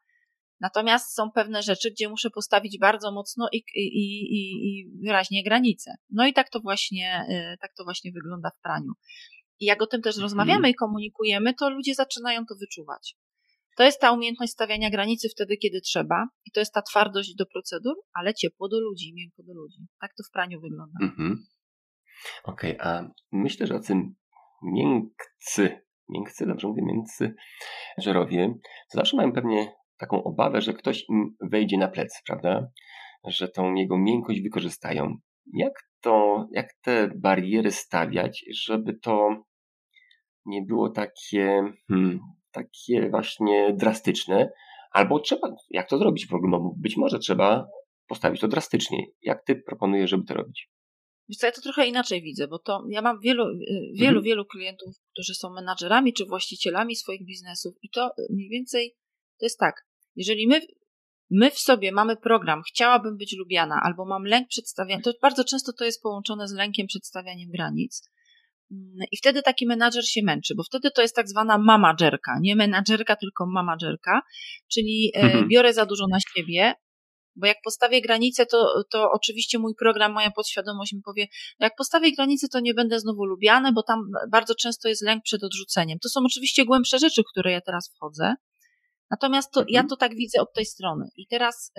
Natomiast 0.61 1.15
są 1.15 1.31
pewne 1.31 1.63
rzeczy, 1.63 1.91
gdzie 1.91 2.09
muszę 2.09 2.31
postawić 2.31 2.79
bardzo 2.79 3.13
mocno 3.13 3.49
i, 3.53 3.65
i, 3.75 4.17
i, 4.17 4.69
i 4.69 4.91
wyraźnie 5.07 5.45
granice. 5.45 5.95
No 6.11 6.27
i 6.27 6.33
tak 6.33 6.51
to 6.51 6.61
właśnie, 6.61 7.27
y, 7.31 7.57
tak 7.61 7.75
to 7.77 7.85
właśnie 7.85 8.13
wygląda 8.13 8.51
w 8.51 8.63
praniu. 8.63 8.93
I 9.61 9.65
jak 9.65 9.83
o 9.83 9.87
tym 9.87 10.03
też 10.03 10.15
mhm. 10.15 10.23
rozmawiamy 10.23 10.71
i 10.71 10.75
komunikujemy, 10.75 11.55
to 11.55 11.71
ludzie 11.71 11.95
zaczynają 11.95 12.47
to 12.47 12.55
wyczuwać. 12.61 13.17
To 13.77 13.83
jest 13.83 14.01
ta 14.01 14.13
umiejętność 14.13 14.53
stawiania 14.53 14.91
granicy 14.91 15.29
wtedy, 15.29 15.57
kiedy 15.57 15.81
trzeba, 15.81 16.29
i 16.45 16.51
to 16.51 16.61
jest 16.61 16.73
ta 16.73 16.83
twardość 16.83 17.35
do 17.35 17.47
procedur, 17.47 17.97
ale 18.15 18.35
ciepło 18.35 18.69
do 18.69 18.81
ludzi, 18.81 19.15
miękko 19.15 19.43
do 19.43 19.55
ludzi. 19.55 19.79
Tak 20.01 20.11
to 20.17 20.23
w 20.29 20.31
praniu 20.33 20.61
wygląda. 20.61 20.99
Mhm. 21.03 21.47
Okej, 22.45 22.79
okay, 22.79 22.93
a 22.93 23.11
myślę, 23.33 23.67
że 23.67 23.75
o 23.75 23.81
tym 23.81 24.15
miękcy, 24.63 25.81
miękcy, 26.09 26.47
dobrze 26.47 26.69
mówię, 26.69 26.83
miękcy 26.85 27.35
żerowie, 27.99 28.55
zawsze 28.89 29.17
mają 29.17 29.33
pewnie 29.33 29.73
taką 29.99 30.25
obawę, 30.25 30.61
że 30.61 30.75
ktoś 30.75 31.09
im 31.09 31.37
wejdzie 31.41 31.79
na 31.79 31.88
plecy, 31.88 32.19
prawda? 32.26 32.66
Że 33.25 33.49
tą 33.49 33.75
jego 33.75 33.99
miękkość 33.99 34.40
wykorzystają. 34.40 35.16
Jak 35.53 35.73
to, 36.01 36.47
jak 36.53 36.66
te 36.83 37.11
bariery 37.16 37.70
stawiać, 37.70 38.44
żeby 38.64 38.99
to 38.99 39.29
nie 40.47 40.62
było 40.62 40.90
takie, 40.90 41.73
hmm, 41.88 42.20
takie 42.51 43.11
właśnie 43.11 43.73
drastyczne, 43.73 44.51
albo 44.92 45.20
trzeba, 45.20 45.49
jak 45.70 45.88
to 45.88 45.99
zrobić 45.99 46.27
w 46.27 46.35
ogóle? 46.35 46.70
Być 46.77 46.97
może 46.97 47.18
trzeba 47.18 47.66
postawić 48.07 48.40
to 48.40 48.49
drastycznie. 48.49 49.07
Jak 49.23 49.44
ty 49.44 49.57
proponujesz, 49.57 50.11
żeby 50.11 50.25
to 50.25 50.35
robić? 50.35 50.70
Wiesz 51.29 51.38
co, 51.38 51.47
ja 51.47 51.53
to 51.53 51.61
trochę 51.61 51.87
inaczej 51.87 52.23
widzę, 52.23 52.49
bo 52.49 52.59
to 52.59 52.85
ja 52.88 53.03
mam 53.03 53.20
wielu, 53.20 53.44
wielu, 53.94 54.18
mhm. 54.18 54.23
wielu 54.23 54.44
klientów, 54.44 54.94
którzy 55.12 55.35
są 55.35 55.51
menadżerami 55.51 56.12
czy 56.12 56.27
właścicielami 56.27 56.97
swoich 56.97 57.25
biznesów 57.27 57.75
i 57.83 57.90
to 57.90 58.11
mniej 58.31 58.49
więcej 58.49 58.97
to 59.38 59.47
jest 59.47 59.59
tak, 59.59 59.86
jeżeli 60.16 60.46
my, 60.48 60.61
my 61.31 61.50
w 61.50 61.59
sobie 61.59 61.92
mamy 61.92 62.16
program, 62.16 62.62
chciałabym 62.62 63.16
być 63.16 63.37
lubiana, 63.38 63.81
albo 63.83 64.05
mam 64.05 64.24
lęk 64.24 64.48
przedstawiania, 64.48 65.02
to 65.02 65.12
bardzo 65.22 65.44
często 65.44 65.72
to 65.72 65.85
jest 65.85 66.02
połączone 66.02 66.48
z 66.48 66.52
lękiem 66.52 66.87
przedstawianiem 66.87 67.50
granic. 67.50 68.02
Mm, 68.72 69.07
I 69.12 69.16
wtedy 69.16 69.42
taki 69.42 69.66
menadżer 69.66 70.09
się 70.09 70.22
męczy, 70.22 70.55
bo 70.55 70.62
wtedy 70.62 70.90
to 70.90 71.02
jest 71.02 71.16
tak 71.16 71.29
zwana 71.29 71.59
mamagerka, 71.59 72.38
nie 72.40 72.57
menadżerka, 72.57 73.16
tylko 73.16 73.46
mamagerka, 73.46 74.22
czyli 74.72 75.12
e, 75.16 75.20
mhm. 75.20 75.48
biorę 75.48 75.72
za 75.74 75.87
dużo 75.87 76.05
na 76.11 76.18
siebie, 76.20 76.74
bo 77.37 77.46
jak 77.46 77.57
postawię 77.64 78.00
granicę, 78.00 78.46
to, 78.46 78.85
to 78.90 79.11
oczywiście 79.11 79.59
mój 79.59 79.74
program, 79.74 80.12
moja 80.12 80.31
podświadomość 80.31 80.92
mi 80.92 81.02
powie, 81.02 81.26
no 81.61 81.66
jak 81.66 81.76
postawię 81.76 82.12
granicę, 82.12 82.48
to 82.48 82.61
nie 82.61 82.74
będę 82.74 83.00
znowu 83.00 83.24
lubiany, 83.24 83.72
bo 83.72 83.83
tam 83.83 84.11
bardzo 84.31 84.55
często 84.55 84.88
jest 84.88 85.02
lęk 85.02 85.22
przed 85.22 85.44
odrzuceniem. 85.44 85.98
To 85.98 86.09
są 86.09 86.20
oczywiście 86.26 86.64
głębsze 86.64 86.98
rzeczy, 86.98 87.22
w 87.22 87.31
które 87.31 87.52
ja 87.52 87.61
teraz 87.61 87.90
wchodzę, 87.94 88.35
Natomiast 89.11 89.53
to, 89.53 89.61
ja 89.61 89.81
mhm. 89.81 89.88
to 89.88 89.97
tak 89.97 90.14
widzę 90.14 90.40
od 90.40 90.53
tej 90.53 90.66
strony. 90.66 91.09
I 91.16 91.27
teraz, 91.27 91.73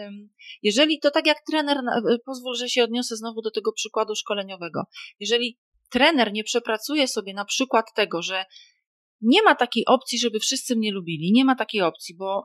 jeżeli 0.63 0.99
to 0.99 1.11
tak 1.11 1.27
jak 1.27 1.37
trener, 1.51 1.77
e, 1.77 2.17
pozwól, 2.25 2.55
że 2.55 2.69
się 2.69 2.83
odniosę 2.83 3.15
znowu 3.15 3.41
do 3.41 3.51
tego 3.51 3.73
przykładu 3.73 4.15
szkoleniowego. 4.15 4.83
Jeżeli 5.19 5.59
trener 5.89 6.33
nie 6.33 6.43
przepracuje 6.43 7.07
sobie 7.07 7.33
na 7.33 7.45
przykład 7.45 7.93
tego, 7.95 8.21
że 8.21 8.45
nie 9.21 9.43
ma 9.43 9.55
takiej 9.55 9.85
opcji, 9.85 10.19
żeby 10.19 10.39
wszyscy 10.39 10.75
mnie 10.75 10.91
lubili, 10.91 11.31
nie 11.31 11.45
ma 11.45 11.55
takiej 11.55 11.81
opcji, 11.81 12.15
bo 12.15 12.43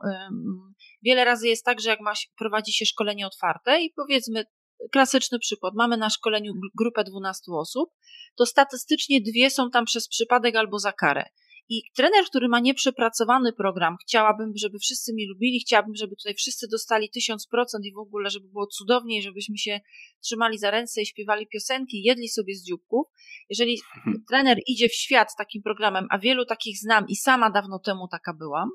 wiele 1.03 1.25
razy 1.25 1.47
jest 1.47 1.65
tak, 1.65 1.81
że 1.81 1.89
jak 1.89 1.99
prowadzi 2.37 2.73
się 2.73 2.85
szkolenie 2.85 3.27
otwarte 3.27 3.81
i 3.81 3.93
powiedzmy, 3.95 4.45
klasyczny 4.91 5.39
przykład, 5.39 5.73
mamy 5.75 5.97
na 5.97 6.09
szkoleniu 6.09 6.53
grupę 6.77 7.03
12 7.03 7.51
osób, 7.51 7.89
to 8.37 8.45
statystycznie 8.45 9.21
dwie 9.21 9.49
są 9.49 9.69
tam 9.69 9.85
przez 9.85 10.07
przypadek 10.07 10.55
albo 10.55 10.79
za 10.79 10.93
karę. 10.93 11.25
I 11.69 11.81
trener, 11.95 12.25
który 12.25 12.47
ma 12.47 12.59
nieprzepracowany 12.59 13.53
program, 13.53 13.95
chciałabym, 14.01 14.51
żeby 14.55 14.79
wszyscy 14.79 15.13
mnie 15.13 15.27
lubili, 15.27 15.59
chciałabym, 15.59 15.95
żeby 15.95 16.15
tutaj 16.15 16.33
wszyscy 16.33 16.67
dostali 16.71 17.09
tysiąc 17.09 17.47
procent 17.47 17.85
i 17.85 17.93
w 17.93 17.97
ogóle, 17.97 18.29
żeby 18.29 18.47
było 18.47 18.67
cudownie, 18.67 19.21
żebyśmy 19.21 19.57
się 19.57 19.79
trzymali 20.21 20.57
za 20.57 20.71
ręce 20.71 21.01
i 21.01 21.05
śpiewali 21.05 21.47
piosenki, 21.47 22.03
jedli 22.03 22.29
sobie 22.29 22.55
z 22.55 22.65
dzióbków. 22.65 23.07
Jeżeli 23.49 23.81
mhm. 23.97 24.23
trener 24.29 24.57
idzie 24.67 24.89
w 24.89 24.93
świat 24.93 25.27
takim 25.37 25.61
programem, 25.61 26.07
a 26.09 26.19
wielu 26.19 26.45
takich 26.45 26.77
znam 26.77 27.05
i 27.07 27.15
sama 27.15 27.49
dawno 27.49 27.79
temu 27.79 28.07
taka 28.07 28.33
byłam, 28.33 28.69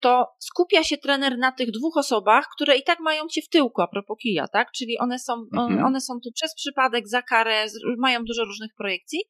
to 0.00 0.26
skupia 0.40 0.84
się 0.84 0.96
trener 0.98 1.38
na 1.38 1.52
tych 1.52 1.70
dwóch 1.70 1.96
osobach, 1.96 2.48
które 2.56 2.76
i 2.76 2.82
tak 2.82 3.00
mają 3.00 3.28
cię 3.28 3.42
w 3.42 3.48
tyłku, 3.48 3.82
a 3.82 3.88
propos 3.88 4.18
kija, 4.22 4.48
tak? 4.48 4.72
Czyli 4.72 4.98
one 4.98 5.18
są, 5.18 5.32
mhm. 5.32 5.84
one 5.84 6.00
są 6.00 6.20
tu 6.20 6.32
przez 6.32 6.54
przypadek, 6.54 7.08
za 7.08 7.22
karę, 7.22 7.66
mają 7.98 8.24
dużo 8.24 8.44
różnych 8.44 8.74
projekcji, 8.74 9.20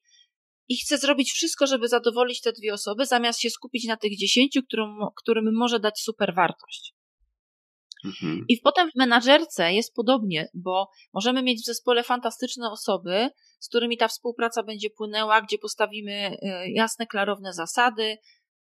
i 0.67 0.77
chce 0.77 0.97
zrobić 0.97 1.31
wszystko, 1.31 1.67
żeby 1.67 1.87
zadowolić 1.87 2.41
te 2.41 2.51
dwie 2.53 2.73
osoby, 2.73 3.05
zamiast 3.05 3.39
się 3.39 3.49
skupić 3.49 3.87
na 3.87 3.97
tych 3.97 4.17
dziesięciu, 4.17 4.61
którym, 4.63 4.89
którym 5.15 5.55
może 5.55 5.79
dać 5.79 5.99
super 5.99 6.35
wartość. 6.35 6.93
Mhm. 8.05 8.45
I 8.49 8.57
potem 8.63 8.91
w 8.91 8.95
menadżerce 8.95 9.73
jest 9.73 9.93
podobnie, 9.95 10.49
bo 10.53 10.89
możemy 11.13 11.43
mieć 11.43 11.61
w 11.61 11.65
zespole 11.65 12.03
fantastyczne 12.03 12.71
osoby, 12.71 13.29
z 13.59 13.69
którymi 13.69 13.97
ta 13.97 14.07
współpraca 14.07 14.63
będzie 14.63 14.89
płynęła, 14.89 15.41
gdzie 15.41 15.57
postawimy 15.57 16.37
e, 16.41 16.71
jasne, 16.71 17.07
klarowne 17.07 17.53
zasady, 17.53 18.17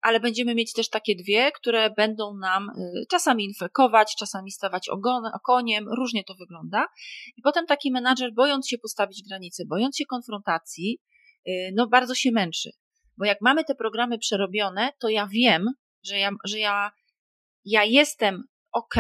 ale 0.02 0.20
będziemy 0.20 0.56
mieć 0.56 0.74
też 0.74 0.90
takie 0.90 1.16
dwie, 1.16 1.52
które 1.52 1.90
będą 1.90 2.38
nam 2.38 2.70
e, 2.70 3.06
czasami 3.10 3.46
infekować, 3.46 4.16
czasami 4.20 4.52
stawać 4.52 4.90
ogon, 4.90 5.24
okoniem, 5.34 5.86
różnie 5.98 6.24
to 6.24 6.36
wygląda. 6.36 6.88
I 7.38 7.42
potem 7.42 7.66
taki 7.66 7.92
menadżer, 7.92 8.34
bojąc 8.34 8.68
się 8.68 8.78
postawić 8.78 9.24
granice, 9.28 9.64
bojąc 9.66 9.98
się 9.98 10.06
konfrontacji, 10.06 11.00
Y, 11.00 11.15
no 11.74 11.88
bardzo 11.88 12.16
się 12.16 12.32
męczy. 12.32 12.70
Bo 13.18 13.26
jak 13.26 13.42
mamy 13.42 13.64
te 13.64 13.76
programy 13.76 14.18
przerobione, 14.18 14.94
to 15.00 15.10
ja 15.10 15.28
wiem, 15.28 15.66
że 16.04 16.20
ja, 16.20 16.32
że 16.46 16.60
ja, 16.60 16.92
ja 17.66 17.84
jestem 17.84 18.44
ok, 18.72 18.96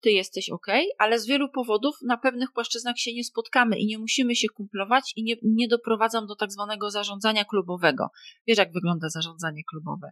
ty 0.00 0.10
jesteś 0.10 0.50
ok, 0.50 0.66
ale 0.98 1.18
z 1.18 1.26
wielu 1.26 1.48
powodów 1.48 1.94
na 2.02 2.16
pewnych 2.16 2.52
płaszczyznach 2.52 2.98
się 2.98 3.14
nie 3.14 3.24
spotkamy 3.24 3.78
i 3.78 3.86
nie 3.86 3.98
musimy 3.98 4.36
się 4.36 4.48
kumplować 4.48 5.12
i 5.16 5.22
nie, 5.22 5.34
nie 5.42 5.68
doprowadzam 5.68 6.26
do 6.26 6.36
tak 6.36 6.52
zwanego 6.52 6.90
zarządzania 6.90 7.44
klubowego. 7.44 8.10
Wiesz, 8.46 8.58
jak 8.58 8.72
wygląda 8.72 9.08
zarządzanie 9.08 9.62
klubowe? 9.70 10.10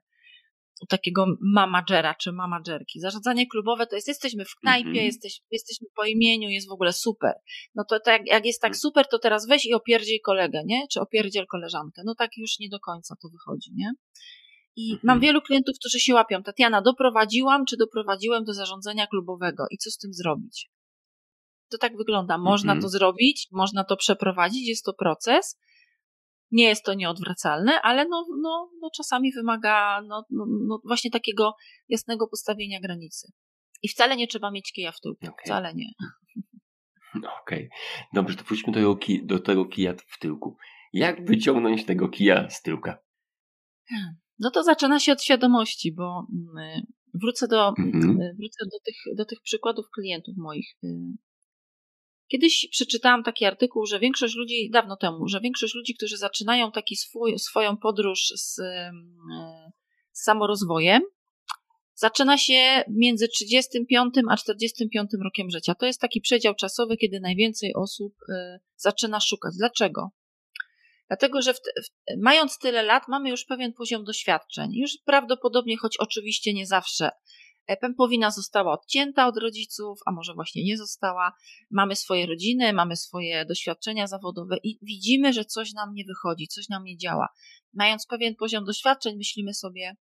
U 0.80 0.86
takiego 0.86 1.26
managera 1.40 2.14
czy 2.14 2.32
managerki. 2.32 3.00
Zarządzanie 3.00 3.46
klubowe 3.46 3.86
to 3.86 3.96
jest, 3.96 4.08
jesteśmy 4.08 4.44
w 4.44 4.54
knajpie, 4.60 4.90
-hmm. 4.90 5.04
jesteś, 5.04 5.40
jesteśmy 5.50 5.86
po 5.96 6.04
imieniu, 6.04 6.48
jest 6.48 6.68
w 6.68 6.72
ogóle 6.72 6.92
super. 6.92 7.32
No 7.74 7.84
to 7.88 8.00
tak, 8.00 8.22
jak 8.26 8.46
jest 8.46 8.60
tak 8.60 8.68
mhm. 8.68 8.80
super, 8.80 9.06
to 9.08 9.18
teraz 9.18 9.46
weź 9.46 9.66
i 9.66 9.74
opierdziej 9.74 10.20
kolegę, 10.20 10.62
nie? 10.66 10.86
Czy 10.92 11.00
opierdziel 11.00 11.46
koleżankę. 11.46 12.02
No 12.04 12.14
tak 12.14 12.30
już 12.36 12.58
nie 12.58 12.68
do 12.68 12.80
końca 12.80 13.14
to 13.22 13.28
wychodzi, 13.28 13.70
nie? 13.74 13.92
I 14.76 14.92
mhm. 14.92 15.00
mam 15.06 15.20
wielu 15.20 15.42
klientów, 15.42 15.74
którzy 15.80 16.00
się 16.00 16.14
łapią. 16.14 16.42
Tatiana, 16.42 16.82
doprowadziłam 16.82 17.64
czy 17.66 17.76
doprowadziłem 17.76 18.44
do 18.44 18.54
zarządzania 18.54 19.06
klubowego 19.06 19.64
i 19.70 19.78
co 19.78 19.90
z 19.90 19.98
tym 19.98 20.12
zrobić? 20.12 20.70
To 21.70 21.78
tak 21.78 21.96
wygląda. 21.96 22.38
Można 22.38 22.72
mhm. 22.72 22.82
to 22.82 22.88
zrobić, 22.88 23.48
można 23.52 23.84
to 23.84 23.96
przeprowadzić, 23.96 24.68
jest 24.68 24.84
to 24.84 24.92
proces. 24.92 25.58
Nie 26.50 26.64
jest 26.64 26.84
to 26.84 26.94
nieodwracalne, 26.94 27.82
ale 27.82 28.08
no, 28.08 28.26
no, 28.42 28.70
no 28.80 28.90
czasami 28.96 29.32
wymaga 29.32 30.02
no, 30.08 30.24
no, 30.30 30.46
no 30.68 30.80
właśnie 30.84 31.10
takiego 31.10 31.54
jasnego 31.88 32.28
postawienia 32.28 32.80
granicy. 32.80 33.32
I 33.82 33.88
wcale 33.88 34.16
nie 34.16 34.26
trzeba 34.26 34.50
mieć 34.50 34.72
kija 34.72 34.92
w 34.92 35.00
tyłku. 35.00 35.26
Okay. 35.26 35.44
Wcale 35.44 35.74
nie. 35.74 35.90
Okej. 37.16 37.66
Okay. 37.66 37.68
Dobrze, 38.12 38.36
to 38.36 38.44
wróćmy 38.44 38.72
do 38.72 38.98
do 39.22 39.38
tego 39.38 39.64
kija 39.64 39.94
w 40.06 40.18
tyłku. 40.18 40.56
Jak 40.92 41.26
wyciągnąć 41.26 41.86
tego 41.86 42.08
kija 42.08 42.50
z 42.50 42.62
tyłka? 42.62 42.98
Hmm. 43.88 44.16
No 44.38 44.50
to 44.50 44.62
zaczyna 44.62 45.00
się 45.00 45.12
od 45.12 45.22
świadomości, 45.22 45.94
bo 45.94 46.26
mm, 46.32 46.82
wrócę 47.14 47.48
do, 47.48 47.68
mhm. 47.68 48.18
wrócę 48.38 48.64
do, 48.64 48.80
tych, 48.84 49.16
do 49.16 49.24
tych 49.24 49.38
przykładów 49.42 49.86
klientów 49.94 50.34
moich. 50.36 50.76
Kiedyś 52.30 52.68
przeczytałam 52.70 53.22
taki 53.22 53.44
artykuł, 53.44 53.86
że 53.86 54.00
większość 54.00 54.34
ludzi, 54.34 54.70
dawno 54.72 54.96
temu, 54.96 55.28
że 55.28 55.40
większość 55.40 55.74
ludzi, 55.74 55.94
którzy 55.94 56.16
zaczynają 56.16 56.72
taki 56.72 56.96
swój, 56.96 57.38
swoją 57.38 57.76
podróż 57.76 58.32
z, 58.36 58.54
z 60.12 60.22
samorozwojem, 60.22 61.02
zaczyna 61.94 62.38
się 62.38 62.84
między 62.88 63.28
35 63.28 64.14
a 64.28 64.36
45 64.36 65.10
rokiem 65.24 65.50
życia. 65.50 65.74
To 65.74 65.86
jest 65.86 66.00
taki 66.00 66.20
przedział 66.20 66.54
czasowy, 66.54 66.96
kiedy 66.96 67.20
najwięcej 67.20 67.74
osób 67.74 68.14
y, 68.28 68.60
zaczyna 68.76 69.20
szukać. 69.20 69.54
Dlaczego? 69.58 70.10
Dlatego, 71.08 71.42
że 71.42 71.54
w, 71.54 71.56
w, 71.56 72.20
mając 72.22 72.58
tyle 72.58 72.82
lat, 72.82 73.08
mamy 73.08 73.30
już 73.30 73.44
pewien 73.44 73.72
poziom 73.72 74.04
doświadczeń. 74.04 74.70
Już 74.74 74.98
prawdopodobnie, 75.04 75.76
choć 75.76 75.96
oczywiście 75.96 76.54
nie 76.54 76.66
zawsze, 76.66 77.06
e, 77.06 77.10
pępowina 77.76 78.30
została 78.30 78.72
odcięta 78.72 79.26
od 79.26 79.36
rodziców, 79.36 80.00
a 80.06 80.12
może 80.12 80.34
właśnie 80.34 80.64
nie 80.64 80.76
została. 80.76 81.32
Mamy 81.70 81.96
swoje 81.96 82.26
rodziny, 82.26 82.72
mamy 82.72 82.96
swoje 82.96 83.44
doświadczenia 83.44 84.06
zawodowe 84.06 84.56
i 84.62 84.78
widzimy, 84.82 85.32
że 85.32 85.44
coś 85.44 85.72
nam 85.72 85.94
nie 85.94 86.04
wychodzi, 86.04 86.48
coś 86.48 86.68
nam 86.68 86.84
nie 86.84 86.96
działa. 86.96 87.28
Mając 87.74 88.06
pewien 88.06 88.34
poziom 88.36 88.64
doświadczeń, 88.64 89.16
myślimy 89.16 89.54
sobie, 89.54 89.96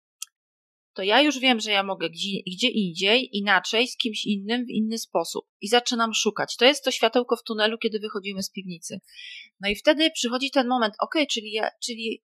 to 0.95 1.03
ja 1.03 1.21
już 1.21 1.39
wiem, 1.39 1.61
że 1.61 1.71
ja 1.71 1.83
mogę 1.83 2.11
gdzie, 2.11 2.31
gdzie 2.47 2.69
indziej, 2.69 3.29
inaczej, 3.33 3.89
z 3.89 3.97
kimś 3.97 4.25
innym, 4.25 4.67
w 4.67 4.71
inny 4.71 4.99
sposób. 4.99 5.47
I 5.61 5.69
zaczynam 5.69 6.15
szukać. 6.15 6.57
To 6.57 6.65
jest 6.65 6.85
to 6.85 6.91
światełko 6.91 7.37
w 7.37 7.43
tunelu, 7.43 7.79
kiedy 7.79 7.99
wychodzimy 7.99 8.43
z 8.43 8.51
piwnicy. 8.51 9.01
No 9.61 9.69
i 9.69 9.77
wtedy 9.77 10.11
przychodzi 10.11 10.51
ten 10.51 10.69
moment, 10.69 10.95
ok, 10.99 11.15
czyli, 11.31 11.53
ja, 11.53 11.71
czyli 11.85 12.23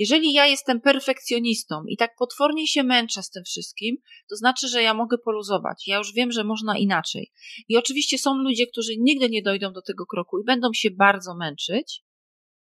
jeżeli 0.00 0.32
ja 0.32 0.46
jestem 0.46 0.80
perfekcjonistą 0.80 1.84
i 1.88 1.96
tak 1.96 2.16
potwornie 2.18 2.66
się 2.66 2.82
męczę 2.82 3.22
z 3.22 3.30
tym 3.30 3.44
wszystkim, 3.44 3.96
to 4.28 4.36
znaczy, 4.36 4.68
że 4.68 4.82
ja 4.82 4.94
mogę 4.94 5.18
poluzować. 5.18 5.86
Ja 5.86 5.96
już 5.96 6.12
wiem, 6.12 6.32
że 6.32 6.44
można 6.44 6.78
inaczej. 6.78 7.32
I 7.68 7.76
oczywiście 7.76 8.18
są 8.18 8.34
ludzie, 8.34 8.66
którzy 8.66 8.92
nigdy 8.98 9.28
nie 9.28 9.42
dojdą 9.42 9.72
do 9.72 9.82
tego 9.82 10.06
kroku 10.06 10.38
i 10.38 10.44
będą 10.44 10.68
się 10.74 10.90
bardzo 10.90 11.34
męczyć, 11.34 12.02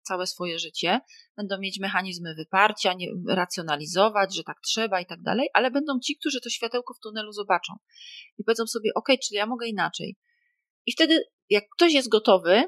całe 0.02 0.26
swoje 0.26 0.58
życie, 0.58 1.00
będą 1.37 1.58
mieć 1.58 1.80
mechanizmy 1.80 2.34
wyparcia, 2.34 2.92
nie, 2.92 3.08
racjonalizować, 3.28 4.37
że 4.37 4.44
tak 4.44 4.56
trzeba 4.60 5.00
i 5.00 5.06
tak 5.06 5.22
dalej, 5.22 5.48
ale 5.54 5.70
będą 5.70 6.00
ci, 6.00 6.16
którzy 6.16 6.40
to 6.40 6.50
światełko 6.50 6.94
w 6.94 7.00
tunelu 7.00 7.32
zobaczą 7.32 7.72
i 8.38 8.44
powiedzą 8.44 8.66
sobie, 8.66 8.90
ok, 8.94 9.08
czyli 9.08 9.38
ja 9.38 9.46
mogę 9.46 9.66
inaczej. 9.66 10.16
I 10.87 10.92
wtedy, 10.92 11.24
jak 11.50 11.64
ktoś 11.76 11.92
jest 11.92 12.08
gotowy, 12.08 12.64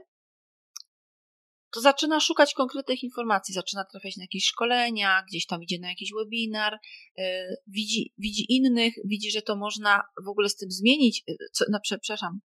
to 1.77 1.81
zaczyna 1.81 2.21
szukać 2.21 2.55
konkretnych 2.55 3.03
informacji, 3.03 3.55
zaczyna 3.55 3.85
trafiać 3.85 4.17
na 4.17 4.25
jakieś 4.25 4.45
szkolenia, 4.45 5.25
gdzieś 5.29 5.47
tam 5.47 5.63
idzie 5.63 5.79
na 5.79 5.89
jakiś 5.89 6.11
webinar, 6.19 6.79
yy, 7.19 7.25
widzi, 7.67 8.13
widzi 8.19 8.47
innych, 8.49 8.95
widzi, 9.05 9.31
że 9.31 9.43
to 9.43 9.57
można 9.57 10.03
w 10.25 10.29
ogóle 10.29 10.49
z 10.49 10.57
tym 10.57 10.71
zmienić, 10.71 11.23
yy, 11.27 11.37
co, 11.53 11.65
no, 11.71 11.79
przepraszam, 11.83 12.41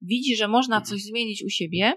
widzi, 0.00 0.36
że 0.36 0.48
można 0.48 0.76
mhm. 0.76 0.90
coś 0.90 1.02
zmienić 1.02 1.44
u 1.44 1.48
siebie 1.48 1.92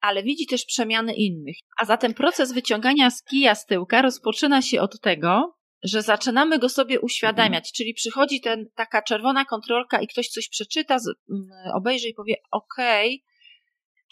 ale 0.00 0.22
widzi 0.22 0.46
też 0.46 0.64
przemiany 0.64 1.14
innych. 1.14 1.56
A 1.80 1.84
zatem 1.84 2.14
proces 2.14 2.52
wyciągania 2.52 3.10
z 3.10 3.22
kija 3.22 3.54
z 3.54 3.66
tyłka 3.66 4.02
rozpoczyna 4.02 4.62
się 4.62 4.80
od 4.80 5.00
tego, 5.00 5.56
że 5.82 6.02
zaczynamy 6.02 6.58
go 6.58 6.68
sobie 6.68 7.00
uświadamiać, 7.00 7.72
czyli 7.72 7.94
przychodzi 7.94 8.40
ten, 8.40 8.66
taka 8.74 9.02
czerwona 9.02 9.44
kontrolka 9.44 10.00
i 10.00 10.06
ktoś 10.06 10.28
coś 10.28 10.48
przeczyta, 10.48 10.96
mm, 11.30 11.48
obejrzy 11.74 12.08
i 12.08 12.14
powie 12.14 12.34
OK, 12.50 12.76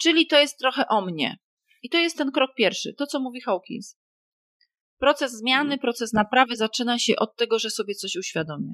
czyli 0.01 0.27
to 0.27 0.39
jest 0.39 0.59
trochę 0.59 0.87
o 0.87 1.01
mnie. 1.01 1.37
I 1.85 1.89
to 1.89 1.97
jest 1.97 2.17
ten 2.17 2.31
krok 2.31 2.49
pierwszy, 2.57 2.93
to 2.93 3.05
co 3.05 3.19
mówi 3.19 3.41
Hawkins. 3.41 3.97
Proces 4.99 5.31
zmiany, 5.31 5.73
mhm. 5.73 5.79
proces 5.79 6.13
naprawy 6.13 6.55
zaczyna 6.55 6.99
się 6.99 7.15
od 7.15 7.35
tego, 7.35 7.59
że 7.59 7.69
sobie 7.69 7.95
coś 7.95 8.15
uświadomię. 8.15 8.73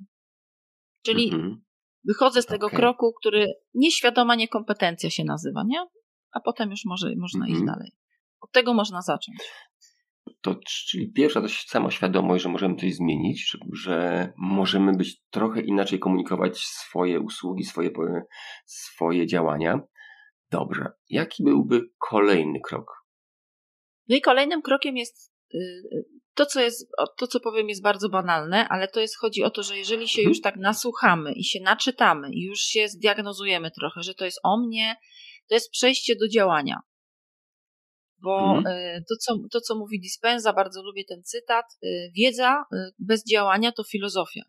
Czyli 1.05 1.23
mhm. 1.23 1.61
wychodzę 2.03 2.41
z 2.41 2.45
tego 2.45 2.67
okay. 2.67 2.79
kroku, 2.79 3.13
który 3.19 3.47
nieświadoma 3.73 4.35
niekompetencja 4.35 5.09
się 5.09 5.23
nazywa, 5.23 5.63
nie? 5.67 5.85
a 6.31 6.39
potem 6.39 6.69
już 6.69 6.85
może, 6.85 7.13
można 7.17 7.47
iść 7.47 7.59
mhm. 7.59 7.75
dalej. 7.75 7.91
Od 8.41 8.51
tego 8.51 8.73
można 8.73 9.01
zacząć. 9.01 9.37
To, 10.41 10.55
czyli 10.89 11.11
pierwsza 11.11 11.41
to 11.41 11.47
sama 11.49 11.91
świadomość, 11.91 12.43
że 12.43 12.49
możemy 12.49 12.75
coś 12.75 12.95
zmienić, 12.95 13.49
że, 13.49 13.57
że 13.73 14.33
możemy 14.37 14.97
być 14.97 15.21
trochę 15.29 15.61
inaczej 15.61 15.99
komunikować 15.99 16.57
swoje 16.57 17.19
usługi, 17.19 17.63
swoje, 17.63 17.91
swoje 18.65 19.27
działania. 19.27 19.79
Dobrze. 20.51 20.91
Jaki 21.09 21.43
byłby 21.43 21.81
kolejny 21.97 22.59
krok? 22.59 23.00
No 24.07 24.15
i 24.15 24.21
kolejnym 24.21 24.61
krokiem 24.61 24.97
jest 24.97 25.31
y, 25.53 25.57
y, 25.57 26.05
to, 26.33 26.45
co 26.45 26.61
jest, 26.61 26.87
to, 27.17 27.27
co 27.27 27.39
powiem, 27.39 27.69
jest 27.69 27.81
bardzo 27.81 28.09
banalne, 28.09 28.67
ale 28.67 28.87
to 28.87 28.99
jest, 28.99 29.17
chodzi 29.17 29.43
o 29.43 29.49
to, 29.49 29.63
że 29.63 29.77
jeżeli 29.77 30.07
się 30.07 30.21
mhm. 30.21 30.29
już 30.29 30.41
tak 30.41 30.55
nasłuchamy 30.55 31.33
i 31.33 31.43
się 31.43 31.59
naczytamy 31.61 32.29
i 32.33 32.43
już 32.43 32.59
się 32.59 32.87
zdiagnozujemy 32.87 33.71
trochę, 33.71 34.03
że 34.03 34.13
to 34.13 34.25
jest 34.25 34.39
o 34.43 34.57
mnie, 34.57 34.95
to 35.47 35.55
jest 35.55 35.71
przejście 35.71 36.15
do 36.15 36.27
działania. 36.27 36.79
Bo 38.23 38.57
mhm. 38.57 39.03
to, 39.09 39.15
co, 39.15 39.35
to, 39.51 39.61
co 39.61 39.75
mówi 39.75 39.99
Dispenza, 39.99 40.53
bardzo 40.53 40.83
lubię 40.83 41.03
ten 41.05 41.23
cytat, 41.23 41.65
y, 41.83 42.11
wiedza 42.15 42.63
y, 42.73 42.77
bez 42.99 43.25
działania 43.25 43.71
to 43.71 43.83
filozofia. 43.83 44.41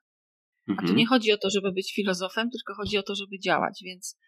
A 0.69 0.75
tu 0.75 0.81
mhm. 0.81 0.97
nie 0.97 1.07
chodzi 1.07 1.33
o 1.33 1.39
to, 1.39 1.51
żeby 1.51 1.73
być 1.73 1.95
filozofem, 1.95 2.51
tylko 2.51 2.75
chodzi 2.75 2.99
o 2.99 3.03
to, 3.03 3.15
żeby 3.15 3.39
działać, 3.39 3.81
więc 3.85 4.19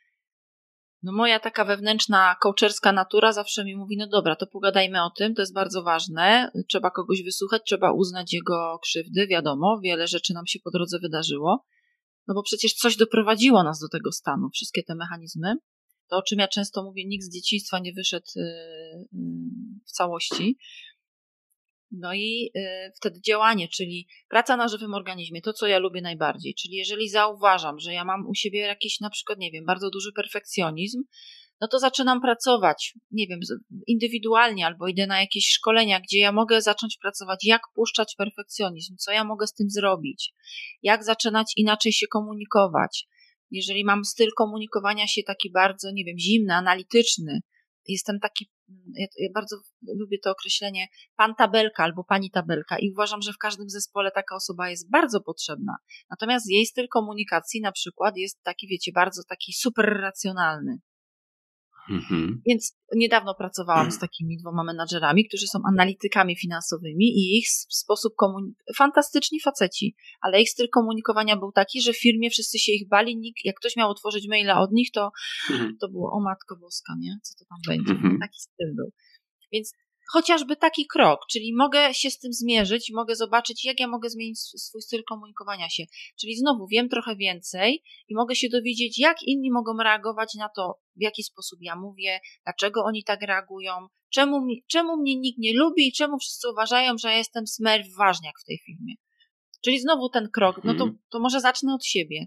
no 1.04 1.12
moja 1.12 1.40
taka 1.40 1.64
wewnętrzna 1.64 2.36
coacherska 2.42 2.92
natura 2.92 3.32
zawsze 3.32 3.64
mi 3.64 3.76
mówi, 3.76 3.96
no 3.96 4.06
dobra, 4.06 4.36
to 4.36 4.46
pogadajmy 4.46 5.04
o 5.04 5.10
tym, 5.10 5.34
to 5.34 5.42
jest 5.42 5.54
bardzo 5.54 5.82
ważne, 5.82 6.50
trzeba 6.68 6.90
kogoś 6.90 7.22
wysłuchać, 7.22 7.62
trzeba 7.66 7.92
uznać 7.92 8.32
jego 8.32 8.78
krzywdy, 8.82 9.26
wiadomo, 9.26 9.80
wiele 9.82 10.06
rzeczy 10.06 10.34
nam 10.34 10.46
się 10.46 10.58
po 10.64 10.70
drodze 10.70 10.98
wydarzyło, 10.98 11.64
no 12.28 12.34
bo 12.34 12.42
przecież 12.42 12.74
coś 12.74 12.96
doprowadziło 12.96 13.62
nas 13.62 13.80
do 13.80 13.88
tego 13.88 14.12
stanu, 14.12 14.48
wszystkie 14.54 14.82
te 14.82 14.94
mechanizmy, 14.94 15.54
to, 16.10 16.16
o 16.16 16.22
czym 16.22 16.38
ja 16.38 16.48
często 16.48 16.82
mówię, 16.82 17.04
nikt 17.06 17.24
z 17.24 17.34
dzieciństwa 17.34 17.78
nie 17.78 17.92
wyszedł 17.92 18.26
y, 18.36 18.40
y, 18.40 19.06
w 19.86 19.90
całości. 19.90 20.58
No 21.98 22.14
i 22.14 22.50
y, 22.56 22.92
wtedy 22.96 23.20
działanie, 23.20 23.68
czyli 23.68 24.06
praca 24.28 24.56
na 24.56 24.68
żywym 24.68 24.94
organizmie, 24.94 25.42
to 25.42 25.52
co 25.52 25.66
ja 25.66 25.78
lubię 25.78 26.02
najbardziej. 26.02 26.54
Czyli 26.54 26.74
jeżeli 26.74 27.08
zauważam, 27.08 27.78
że 27.78 27.92
ja 27.92 28.04
mam 28.04 28.26
u 28.26 28.34
siebie 28.34 28.60
jakiś 28.60 29.00
na 29.00 29.10
przykład, 29.10 29.38
nie 29.38 29.50
wiem, 29.50 29.64
bardzo 29.64 29.90
duży 29.90 30.12
perfekcjonizm, 30.12 31.02
no 31.60 31.68
to 31.68 31.78
zaczynam 31.78 32.20
pracować, 32.20 32.94
nie 33.10 33.26
wiem, 33.26 33.40
indywidualnie 33.86 34.66
albo 34.66 34.88
idę 34.88 35.06
na 35.06 35.20
jakieś 35.20 35.48
szkolenia, 35.48 36.00
gdzie 36.00 36.18
ja 36.18 36.32
mogę 36.32 36.62
zacząć 36.62 36.98
pracować, 37.02 37.44
jak 37.44 37.62
puszczać 37.74 38.14
perfekcjonizm, 38.14 38.96
co 38.96 39.12
ja 39.12 39.24
mogę 39.24 39.46
z 39.46 39.54
tym 39.54 39.70
zrobić, 39.70 40.32
jak 40.82 41.04
zaczynać 41.04 41.52
inaczej 41.56 41.92
się 41.92 42.06
komunikować, 42.06 43.06
jeżeli 43.50 43.84
mam 43.84 44.04
styl 44.04 44.30
komunikowania 44.36 45.06
się 45.06 45.22
taki 45.22 45.50
bardzo, 45.50 45.90
nie 45.92 46.04
wiem, 46.04 46.18
zimny, 46.18 46.54
analityczny, 46.54 47.40
jestem 47.88 48.20
taki, 48.20 48.50
ja, 48.94 49.06
ja, 49.18 49.28
bardzo 49.34 49.56
lubię 50.00 50.18
to 50.18 50.30
określenie 50.30 50.86
pan 51.16 51.34
tabelka 51.34 51.84
albo 51.84 52.04
pani 52.04 52.30
tabelka 52.30 52.78
i 52.78 52.90
uważam, 52.90 53.22
że 53.22 53.32
w 53.32 53.38
każdym 53.38 53.70
zespole 53.70 54.10
taka 54.10 54.36
osoba 54.36 54.70
jest 54.70 54.90
bardzo 54.90 55.20
potrzebna. 55.20 55.76
Natomiast 56.10 56.50
jej 56.50 56.66
styl 56.66 56.88
komunikacji 56.88 57.60
na 57.60 57.72
przykład 57.72 58.16
jest 58.16 58.42
taki, 58.42 58.68
wiecie, 58.68 58.92
bardzo 58.92 59.22
taki 59.28 59.52
super 59.52 59.84
racjonalny. 60.00 60.78
Mhm. 61.90 62.42
Więc 62.46 62.76
niedawno 62.94 63.34
pracowałam 63.34 63.90
z 63.90 63.98
takimi 63.98 64.36
dwoma 64.36 64.64
menadżerami, 64.64 65.28
którzy 65.28 65.46
są 65.46 65.58
analitykami 65.68 66.36
finansowymi 66.36 67.04
i 67.04 67.38
ich 67.38 67.48
sposób 67.70 68.14
komunikacji, 68.16 68.74
fantastyczni 68.76 69.40
faceci, 69.40 69.96
ale 70.20 70.40
ich 70.42 70.50
styl 70.50 70.68
komunikowania 70.68 71.36
był 71.36 71.52
taki, 71.52 71.82
że 71.82 71.92
w 71.92 72.00
firmie 72.00 72.30
wszyscy 72.30 72.58
się 72.58 72.72
ich 72.72 72.88
bali, 72.88 73.16
nikt, 73.16 73.44
jak 73.44 73.56
ktoś 73.56 73.76
miał 73.76 73.90
otworzyć 73.90 74.28
maila 74.28 74.60
od 74.60 74.72
nich, 74.72 74.90
to, 74.92 75.10
mhm. 75.50 75.76
to 75.80 75.88
było 75.88 76.12
o 76.12 76.20
matko 76.20 76.56
boska, 76.56 76.94
nie? 76.98 77.18
Co 77.22 77.34
to 77.38 77.44
tam 77.48 77.58
będzie? 77.66 77.92
Mhm. 77.92 78.18
Taki 78.20 78.40
styl 78.40 78.74
był. 78.76 78.90
Więc 79.52 79.72
chociażby 80.12 80.56
taki 80.56 80.86
krok, 80.86 81.20
czyli 81.30 81.54
mogę 81.56 81.94
się 81.94 82.10
z 82.10 82.18
tym 82.18 82.32
zmierzyć, 82.32 82.90
mogę 82.92 83.16
zobaczyć, 83.16 83.64
jak 83.64 83.80
ja 83.80 83.88
mogę 83.88 84.10
zmienić 84.10 84.38
swój 84.38 84.82
styl 84.82 85.04
komunikowania 85.08 85.68
się. 85.70 85.84
Czyli 86.20 86.36
znowu 86.36 86.66
wiem 86.66 86.88
trochę 86.88 87.16
więcej 87.16 87.82
i 88.08 88.14
mogę 88.14 88.34
się 88.34 88.48
dowiedzieć, 88.48 88.98
jak 88.98 89.22
inni 89.22 89.50
mogą 89.50 89.76
reagować 89.82 90.34
na 90.34 90.48
to, 90.56 90.80
w 90.96 91.02
jaki 91.02 91.22
sposób 91.22 91.58
ja 91.62 91.76
mówię, 91.76 92.20
dlaczego 92.44 92.84
oni 92.84 93.04
tak 93.04 93.22
reagują, 93.22 93.72
czemu, 94.10 94.46
czemu 94.66 94.96
mnie 94.96 95.16
nikt 95.16 95.38
nie 95.38 95.52
lubi 95.54 95.88
i 95.88 95.92
czemu 95.92 96.18
wszyscy 96.18 96.50
uważają, 96.50 96.98
że 96.98 97.08
ja 97.08 97.16
jestem 97.16 97.46
smerw 97.46 97.86
ważniak 97.98 98.34
w 98.40 98.44
tej 98.44 98.58
filmie. 98.66 98.94
Czyli 99.64 99.80
znowu 99.80 100.08
ten 100.08 100.28
krok, 100.34 100.56
no 100.64 100.74
to, 100.74 100.84
mhm. 100.84 100.98
to 101.10 101.20
może 101.20 101.40
zacznę 101.40 101.74
od 101.74 101.84
siebie 101.84 102.26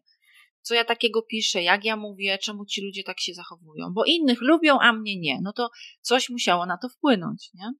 co 0.67 0.75
ja 0.75 0.85
takiego 0.85 1.21
piszę, 1.21 1.63
jak 1.63 1.85
ja 1.85 1.95
mówię, 1.95 2.37
czemu 2.37 2.65
ci 2.65 2.81
ludzie 2.81 3.03
tak 3.03 3.19
się 3.19 3.33
zachowują. 3.33 3.93
Bo 3.93 4.05
innych 4.05 4.41
lubią, 4.41 4.79
a 4.79 4.93
mnie 4.93 5.19
nie. 5.19 5.39
No 5.41 5.53
to 5.53 5.69
coś 6.01 6.29
musiało 6.29 6.65
na 6.65 6.77
to 6.77 6.89
wpłynąć, 6.89 7.49
nie? 7.53 7.73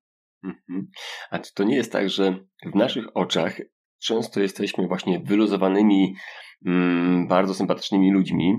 Mhm. 0.43 0.87
A 1.31 1.39
czy 1.39 1.53
to 1.53 1.63
nie 1.63 1.75
jest 1.75 1.91
tak, 1.91 2.09
że 2.09 2.39
w 2.73 2.75
naszych 2.75 3.17
oczach 3.17 3.61
często 4.03 4.39
jesteśmy 4.39 4.87
właśnie 4.87 5.19
wyluzowanymi, 5.19 6.15
mm, 6.65 7.27
bardzo 7.27 7.53
sympatycznymi 7.53 8.11
ludźmi, 8.11 8.53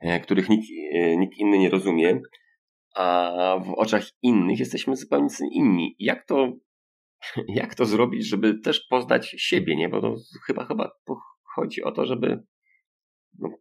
e, 0.00 0.20
których 0.20 0.48
nikt, 0.48 0.68
e, 0.94 1.16
nikt 1.16 1.38
inny 1.38 1.58
nie 1.58 1.70
rozumie, 1.70 2.20
a 2.94 3.32
w 3.64 3.70
oczach 3.70 4.04
innych 4.22 4.58
jesteśmy 4.58 4.96
zupełnie 4.96 5.28
inni. 5.52 5.96
Jak 5.98 6.26
to, 6.26 6.52
jak 7.48 7.74
to 7.74 7.86
zrobić, 7.86 8.28
żeby 8.28 8.58
też 8.58 8.86
poznać 8.90 9.34
siebie, 9.38 9.76
nie? 9.76 9.88
Bo 9.88 10.00
to 10.00 10.16
chyba, 10.46 10.66
chyba 10.66 10.90
chodzi 11.54 11.82
o 11.82 11.92
to, 11.92 12.06
żeby 12.06 12.42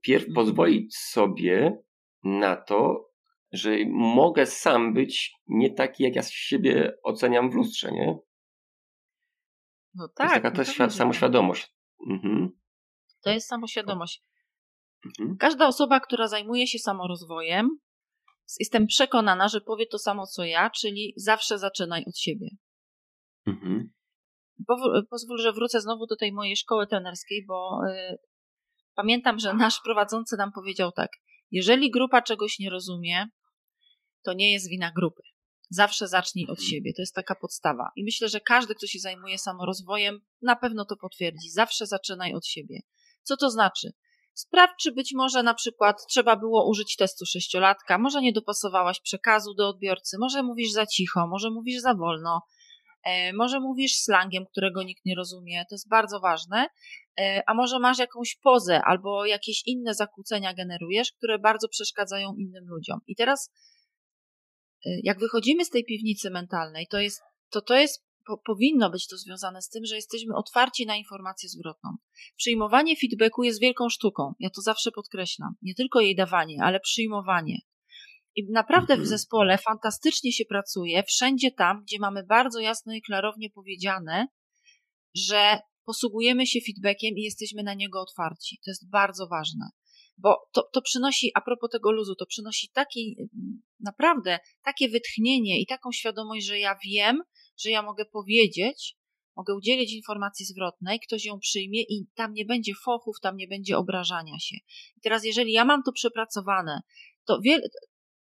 pierw 0.02 0.28
mhm. 0.28 0.34
pozwolić 0.36 0.98
sobie 0.98 1.84
na 2.24 2.56
to, 2.56 3.10
że 3.52 3.72
mogę 3.90 4.46
sam 4.46 4.94
być 4.94 5.34
nie 5.48 5.74
taki, 5.74 6.04
jak 6.04 6.16
ja 6.16 6.22
siebie 6.24 6.98
oceniam 7.04 7.52
w 7.52 7.56
lustrze, 7.56 7.92
nie? 7.92 8.18
No 9.96 10.08
tak. 10.08 10.16
To 10.18 10.24
jest 10.24 10.36
taka 10.36 10.50
no 10.50 10.56
też 10.56 10.96
samoświadomość. 10.96 11.76
Mhm. 12.10 12.50
To 13.22 13.30
jest 13.30 13.48
samoświadomość. 13.48 14.24
Mhm. 15.20 15.38
Każda 15.38 15.68
osoba, 15.68 16.00
która 16.00 16.28
zajmuje 16.28 16.68
się 16.68 16.80
samorozwojem, 16.80 17.70
jestem 18.60 18.88
przekonana, 18.88 19.48
że 19.48 19.62
powie 19.62 19.86
to 19.86 19.98
samo 19.98 20.28
co 20.28 20.44
ja, 20.44 20.70
czyli 20.70 21.14
zawsze 21.18 21.58
zaczynaj 21.58 22.04
od 22.08 22.18
siebie. 22.18 22.48
Mhm. 23.48 23.94
Pozwól, 25.10 25.38
że 25.38 25.54
wrócę 25.54 25.82
znowu 25.82 26.06
do 26.08 26.16
tej 26.16 26.34
mojej 26.34 26.56
szkoły 26.56 26.88
trenerskiej, 26.88 27.46
bo 27.48 27.80
y, 27.88 28.18
Pamiętam, 29.02 29.40
że 29.40 29.54
nasz 29.54 29.82
prowadzący 29.84 30.38
nam 30.38 30.52
powiedział 30.52 30.92
tak: 30.92 31.12
jeżeli 31.52 31.92
grupa 31.92 32.22
czegoś 32.22 32.60
nie 32.60 32.70
rozumie, 32.70 33.28
to 34.24 34.34
nie 34.34 34.52
jest 34.52 34.70
wina 34.70 34.92
grupy. 34.96 35.22
Zawsze 35.70 36.08
zacznij 36.08 36.46
od 36.46 36.60
mhm. 36.60 36.68
siebie. 36.68 36.94
To 36.96 37.02
jest 37.02 37.16
taka 37.16 37.36
podstawa. 37.36 37.92
I 37.96 38.04
myślę, 38.04 38.30
że 38.30 38.40
każdy, 38.40 38.76
kto 38.76 38.88
się 38.88 39.00
zajmuje 39.00 39.38
samorozwojem, 39.38 40.20
na 40.42 40.56
pewno 40.56 40.86
to 40.86 40.96
potwierdzi. 40.98 41.50
Zawsze 41.50 41.86
zaczynaj 41.86 42.34
od 42.34 42.48
siebie. 42.48 42.80
Co 43.24 43.38
to 43.38 43.50
znaczy? 43.50 43.92
Sprawdź, 44.34 44.74
czy 44.82 44.92
być 44.92 45.14
może 45.16 45.44
na 45.44 45.54
przykład 45.54 46.06
trzeba 46.10 46.36
było 46.36 46.70
użyć 46.70 46.96
testu 46.96 47.26
sześciolatka, 47.26 47.98
może 47.98 48.22
nie 48.22 48.34
dopasowałaś 48.34 49.00
przekazu 49.00 49.54
do 49.54 49.70
odbiorcy, 49.70 50.18
może 50.20 50.44
mówisz 50.44 50.72
za 50.72 50.86
cicho, 50.86 51.28
może 51.28 51.50
mówisz 51.50 51.82
za 51.82 51.94
wolno, 51.94 52.42
E, 53.04 53.34
może 53.34 53.60
mówisz 53.60 53.96
slangiem, 53.96 54.46
którego 54.46 54.84
nikt 54.84 55.06
nie 55.06 55.16
rozumie, 55.16 55.66
to 55.70 55.76
jest 55.76 55.90
bardzo 55.90 56.20
ważne, 56.20 56.68
a 57.47 57.54
może 57.54 57.80
masz 57.80 58.00
jakąś 58.00 58.36
pozę 58.43 58.82
albo 58.86 59.26
jakieś 59.26 59.63
inne 59.65 59.93
zakłócenia 59.93 60.54
generujesz, 60.54 61.12
które 61.12 61.39
bardzo 61.39 61.67
przeszkadzają 61.67 62.36
innym 62.36 62.65
ludziom. 62.67 63.00
I 63.08 63.15
teraz, 63.15 63.52
e, 64.86 64.89
jak 65.04 65.19
wychodzimy 65.19 65.65
z 65.65 65.69
tej 65.69 65.86
piwnicy 65.86 66.30
mentalnej, 66.30 66.88
to 66.88 67.00
jest, 67.00 67.21
to, 67.50 67.62
to 67.62 67.76
jest 67.76 68.06
po, 68.26 68.38
powinno 68.38 68.89
być 68.89 69.08
to 69.08 69.17
związane 69.17 69.62
z 69.62 69.69
tym, 69.69 69.86
że 69.86 69.95
jesteśmy 69.95 70.36
otwarci 70.36 70.86
na 70.86 70.95
informację 70.95 71.50
zwrotną. 71.50 71.89
Przyjmowanie 72.38 72.95
feedbacku 72.95 73.43
jest 73.43 73.62
wielką 73.62 73.89
sztuką. 73.89 74.34
Ja 74.39 74.50
to 74.50 74.62
zawsze 74.62 74.91
podkreślam. 74.91 75.54
Nie 75.62 75.76
tylko 75.76 76.00
jej 76.00 76.15
dawanie, 76.15 76.58
ale 76.63 76.80
przyjmowanie. 76.80 77.58
I 78.36 78.52
naprawdę 78.52 78.93
w 78.93 79.00
mhm. 79.00 79.08
zespole 79.08 79.58
fantastycznie 79.58 80.32
się 80.32 80.45
pracuje, 80.45 81.04
wszędzie 81.04 81.52
tam, 81.52 81.82
gdzie 81.82 81.97
mamy 82.00 82.24
bardzo 82.24 82.60
jasno 82.60 82.93
i 82.93 83.02
klarownie 83.02 83.50
powiedziane, 83.50 84.28
że 85.15 85.60
posługujemy 85.86 86.48
się 86.48 86.60
feedbackiem 86.65 87.17
i 87.17 87.22
jesteśmy 87.22 87.63
na 87.63 87.74
niego 87.74 88.02
otwarci. 88.02 88.60
To 88.65 88.72
jest 88.72 88.89
bardzo 88.89 89.28
ważne, 89.28 89.70
bo 90.17 90.38
to, 90.52 90.70
to 90.74 90.82
przynosi, 90.82 91.32
a 91.36 91.41
propos 91.41 91.70
tego 91.70 91.91
luzu, 91.91 92.15
to 92.15 92.26
przynosi 92.26 92.70
taki, 92.74 93.15
naprawdę 93.80 94.39
takie 94.63 94.89
wytchnienie 94.89 95.62
i 95.62 95.65
taką 95.65 95.91
świadomość, 95.91 96.46
że 96.46 96.60
ja 96.60 96.78
wiem, 96.86 97.22
że 97.58 97.70
ja 97.70 97.82
mogę 97.82 98.06
powiedzieć, 98.06 98.96
mogę 99.36 99.56
udzielić 99.56 99.94
informacji 99.94 100.46
zwrotnej, 100.46 101.00
ktoś 101.00 101.26
ją 101.26 101.39
przyjmie 101.39 101.82
i 101.82 102.06
tam 102.15 102.34
nie 102.34 102.46
będzie 102.46 102.74
fochów, 102.86 103.15
tam 103.22 103.38
nie 103.38 103.48
będzie 103.48 103.78
obrażania 103.78 104.39
się. 104.39 104.56
I 104.98 105.02
teraz, 105.02 105.26
jeżeli 105.26 105.52
ja 105.52 105.65
mam 105.65 105.84
to 105.84 105.91
przepracowane, 105.91 106.82
to 107.26 107.39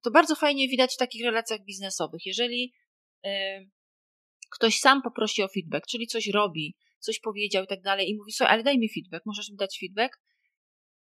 to 0.02 0.10
bardzo 0.10 0.34
fajnie 0.34 0.68
widać 0.68 0.94
w 0.94 0.98
takich 0.98 1.24
relacjach 1.24 1.64
biznesowych. 1.64 2.26
Jeżeli 2.26 2.72
y, 3.26 3.30
ktoś 4.50 4.78
sam 4.78 5.02
poprosi 5.02 5.42
o 5.42 5.48
feedback, 5.48 5.86
czyli 5.86 6.06
coś 6.06 6.28
robi, 6.28 6.76
coś 7.00 7.20
powiedział 7.20 7.64
i 7.64 7.66
tak 7.66 7.82
dalej 7.82 8.10
i 8.10 8.16
mówi, 8.16 8.32
słuchaj, 8.32 8.54
ale 8.54 8.62
daj 8.62 8.78
mi 8.78 8.88
feedback, 8.94 9.26
możesz 9.26 9.50
mi 9.50 9.56
dać 9.56 9.78
feedback, 9.80 10.18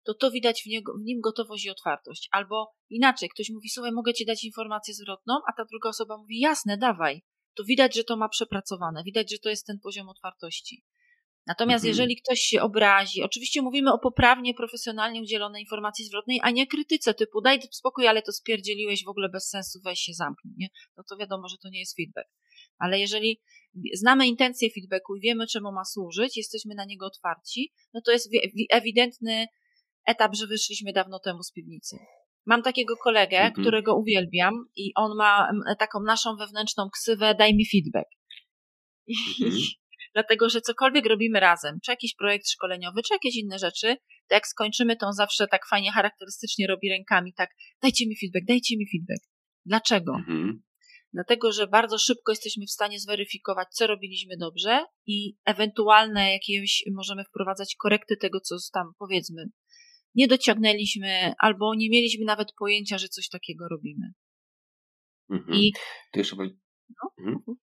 to 0.03 0.13
to 0.13 0.31
widać 0.31 0.63
w, 0.63 0.65
niego, 0.65 0.93
w 0.93 1.03
nim 1.03 1.21
gotowość 1.21 1.65
i 1.65 1.69
otwartość. 1.69 2.29
Albo 2.31 2.71
inaczej, 2.89 3.29
ktoś 3.29 3.49
mówi, 3.49 3.69
słuchaj, 3.69 3.91
mogę 3.91 4.13
ci 4.13 4.25
dać 4.25 4.43
informację 4.43 4.93
zwrotną, 4.93 5.33
a 5.47 5.53
ta 5.57 5.65
druga 5.65 5.89
osoba 5.89 6.17
mówi, 6.17 6.39
jasne, 6.39 6.77
dawaj. 6.77 7.21
To 7.55 7.63
widać, 7.63 7.95
że 7.95 8.03
to 8.03 8.17
ma 8.17 8.29
przepracowane, 8.29 9.03
widać, 9.03 9.31
że 9.31 9.37
to 9.39 9.49
jest 9.49 9.65
ten 9.65 9.79
poziom 9.79 10.09
otwartości. 10.09 10.83
Natomiast 11.47 11.85
mhm. 11.85 11.89
jeżeli 11.89 12.21
ktoś 12.21 12.39
się 12.39 12.61
obrazi, 12.61 13.23
oczywiście 13.23 13.61
mówimy 13.61 13.93
o 13.93 13.99
poprawnie, 13.99 14.53
profesjonalnie 14.53 15.21
udzielonej 15.21 15.61
informacji 15.61 16.05
zwrotnej, 16.05 16.39
a 16.43 16.51
nie 16.51 16.67
krytyce 16.67 17.13
typu 17.13 17.41
daj 17.41 17.59
spokój, 17.71 18.07
ale 18.07 18.21
to 18.21 18.31
spierdzieliłeś 18.31 19.03
w 19.03 19.09
ogóle 19.09 19.29
bez 19.29 19.49
sensu, 19.49 19.79
weź 19.85 19.99
się 19.99 20.13
zamknij, 20.13 20.53
nie? 20.57 20.67
No 20.97 21.03
to 21.09 21.17
wiadomo, 21.17 21.47
że 21.47 21.57
to 21.57 21.69
nie 21.69 21.79
jest 21.79 21.95
feedback. 21.95 22.29
Ale 22.81 22.99
jeżeli 22.99 23.41
znamy 23.93 24.27
intencję 24.27 24.69
feedbacku 24.75 25.15
i 25.15 25.21
wiemy, 25.21 25.47
czemu 25.47 25.71
ma 25.71 25.85
służyć, 25.85 26.37
jesteśmy 26.37 26.75
na 26.75 26.85
niego 26.85 27.05
otwarci, 27.05 27.73
no 27.93 28.01
to 28.05 28.11
jest 28.11 28.29
ewidentny 28.71 29.47
etap, 30.05 30.35
że 30.35 30.47
wyszliśmy 30.47 30.93
dawno 30.93 31.19
temu 31.19 31.43
z 31.43 31.51
piwnicy. 31.51 31.97
Mam 32.45 32.63
takiego 32.63 32.97
kolegę, 32.97 33.37
mhm. 33.37 33.53
którego 33.53 33.95
uwielbiam 33.95 34.53
i 34.75 34.91
on 34.95 35.17
ma 35.17 35.51
taką 35.79 35.99
naszą 36.03 36.35
wewnętrzną 36.35 36.89
ksywę 36.89 37.35
daj 37.35 37.55
mi 37.55 37.65
feedback. 37.69 38.09
Mhm 39.41 39.61
dlatego 40.13 40.49
że 40.49 40.61
cokolwiek 40.61 41.05
robimy 41.05 41.39
razem, 41.39 41.79
czy 41.85 41.91
jakiś 41.91 42.15
projekt 42.15 42.49
szkoleniowy, 42.49 43.01
czy 43.03 43.13
jakieś 43.13 43.35
inne 43.35 43.59
rzeczy, 43.59 43.97
to 44.27 44.35
jak 44.35 44.47
skończymy, 44.47 44.95
to 44.95 45.07
on 45.07 45.13
zawsze 45.13 45.47
tak 45.47 45.67
fajnie, 45.67 45.91
charakterystycznie 45.91 46.67
robi 46.67 46.89
rękami, 46.89 47.33
tak, 47.33 47.49
dajcie 47.81 48.07
mi 48.07 48.15
feedback, 48.19 48.45
dajcie 48.47 48.77
mi 48.77 48.85
feedback. 48.91 49.29
Dlaczego? 49.65 50.15
Mhm. 50.15 50.63
Dlatego, 51.13 51.51
że 51.51 51.67
bardzo 51.67 51.97
szybko 51.97 52.31
jesteśmy 52.31 52.65
w 52.65 52.71
stanie 52.71 52.99
zweryfikować, 52.99 53.67
co 53.71 53.87
robiliśmy 53.87 54.37
dobrze 54.37 54.85
i 55.07 55.35
ewentualne 55.45 56.31
jakieś 56.33 56.83
możemy 56.95 57.23
wprowadzać 57.23 57.75
korekty 57.75 58.17
tego, 58.17 58.39
co 58.39 58.55
tam 58.73 58.91
powiedzmy 58.99 59.45
nie 60.15 60.27
dociągnęliśmy, 60.27 61.33
albo 61.39 61.75
nie 61.75 61.89
mieliśmy 61.89 62.25
nawet 62.25 62.47
pojęcia, 62.59 62.97
że 62.97 63.07
coś 63.07 63.29
takiego 63.29 63.67
robimy. 63.67 64.13
Mhm. 65.29 65.57
I 65.59 65.73
to 66.11 66.19
jeszcze 66.19 66.35
no? 66.35 67.11
mhm. 67.27 67.57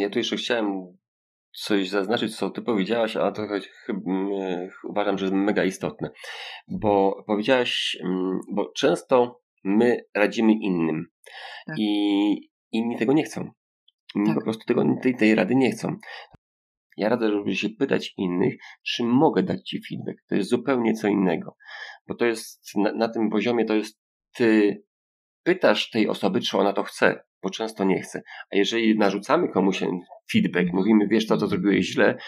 Ja 0.00 0.10
tu 0.10 0.18
jeszcze 0.18 0.36
chciałem 0.36 0.96
coś 1.52 1.88
zaznaczyć, 1.88 2.36
co 2.36 2.50
ty 2.50 2.62
powiedziałaś, 2.62 3.16
a 3.16 3.32
to 3.32 3.42
chyba 3.86 4.00
uważam, 4.84 5.18
że 5.18 5.24
jest 5.24 5.36
mega 5.36 5.64
istotne. 5.64 6.10
Bo 6.68 7.24
powiedziałaś, 7.26 7.96
mm, 8.00 8.40
bo 8.52 8.72
często 8.72 9.43
my 9.64 10.04
radzimy 10.14 10.52
innym 10.52 11.06
tak. 11.66 11.76
i 11.78 12.50
inni 12.72 12.96
tego 12.98 13.12
nie 13.12 13.22
chcą. 13.24 13.50
Inni 14.14 14.26
tak. 14.26 14.34
po 14.34 14.44
prostu 14.44 14.64
tego, 14.64 14.84
tej, 15.02 15.16
tej 15.16 15.34
rady 15.34 15.54
nie 15.54 15.70
chcą. 15.70 15.96
Ja 16.96 17.08
radzę, 17.08 17.30
żeby 17.30 17.56
się 17.56 17.68
pytać 17.70 18.14
innych, 18.16 18.54
czy 18.86 19.04
mogę 19.04 19.42
dać 19.42 19.68
ci 19.68 19.80
feedback. 19.88 20.18
To 20.28 20.34
jest 20.34 20.50
zupełnie 20.50 20.94
co 20.94 21.08
innego. 21.08 21.56
Bo 22.08 22.14
to 22.14 22.26
jest 22.26 22.76
na, 22.76 22.92
na 22.92 23.08
tym 23.08 23.30
poziomie, 23.30 23.64
to 23.64 23.74
jest 23.74 24.00
ty 24.34 24.82
pytasz 25.42 25.90
tej 25.90 26.08
osoby, 26.08 26.40
czy 26.40 26.58
ona 26.58 26.72
to 26.72 26.82
chce 26.82 27.24
bo 27.44 27.50
często 27.50 27.84
nie 27.84 28.00
chce. 28.00 28.22
A 28.52 28.56
jeżeli 28.56 28.98
narzucamy 28.98 29.48
komuś 29.48 29.82
feedback, 30.32 30.72
mówimy, 30.72 31.08
wiesz, 31.08 31.26
to, 31.26 31.36
co 31.36 31.46
zrobiłeś 31.46 31.86
źle, 31.86 32.18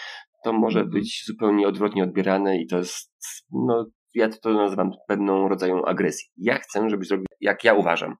to 0.43 0.53
może 0.53 0.85
być 0.85 1.23
zupełnie 1.25 1.67
odwrotnie 1.67 2.03
odbierane 2.03 2.61
i 2.61 2.67
to 2.67 2.77
jest, 2.77 3.13
no, 3.51 3.85
ja 4.17 4.29
to 4.29 4.53
nazywam 4.53 4.91
pewną 5.07 5.47
rodzaju 5.47 5.85
agresji. 5.85 6.29
Ja 6.37 6.57
chcę, 6.57 6.89
żebyś 6.89 7.07
zrobił, 7.07 7.25
jak 7.41 7.63
ja 7.63 7.73
uważam, 7.73 8.15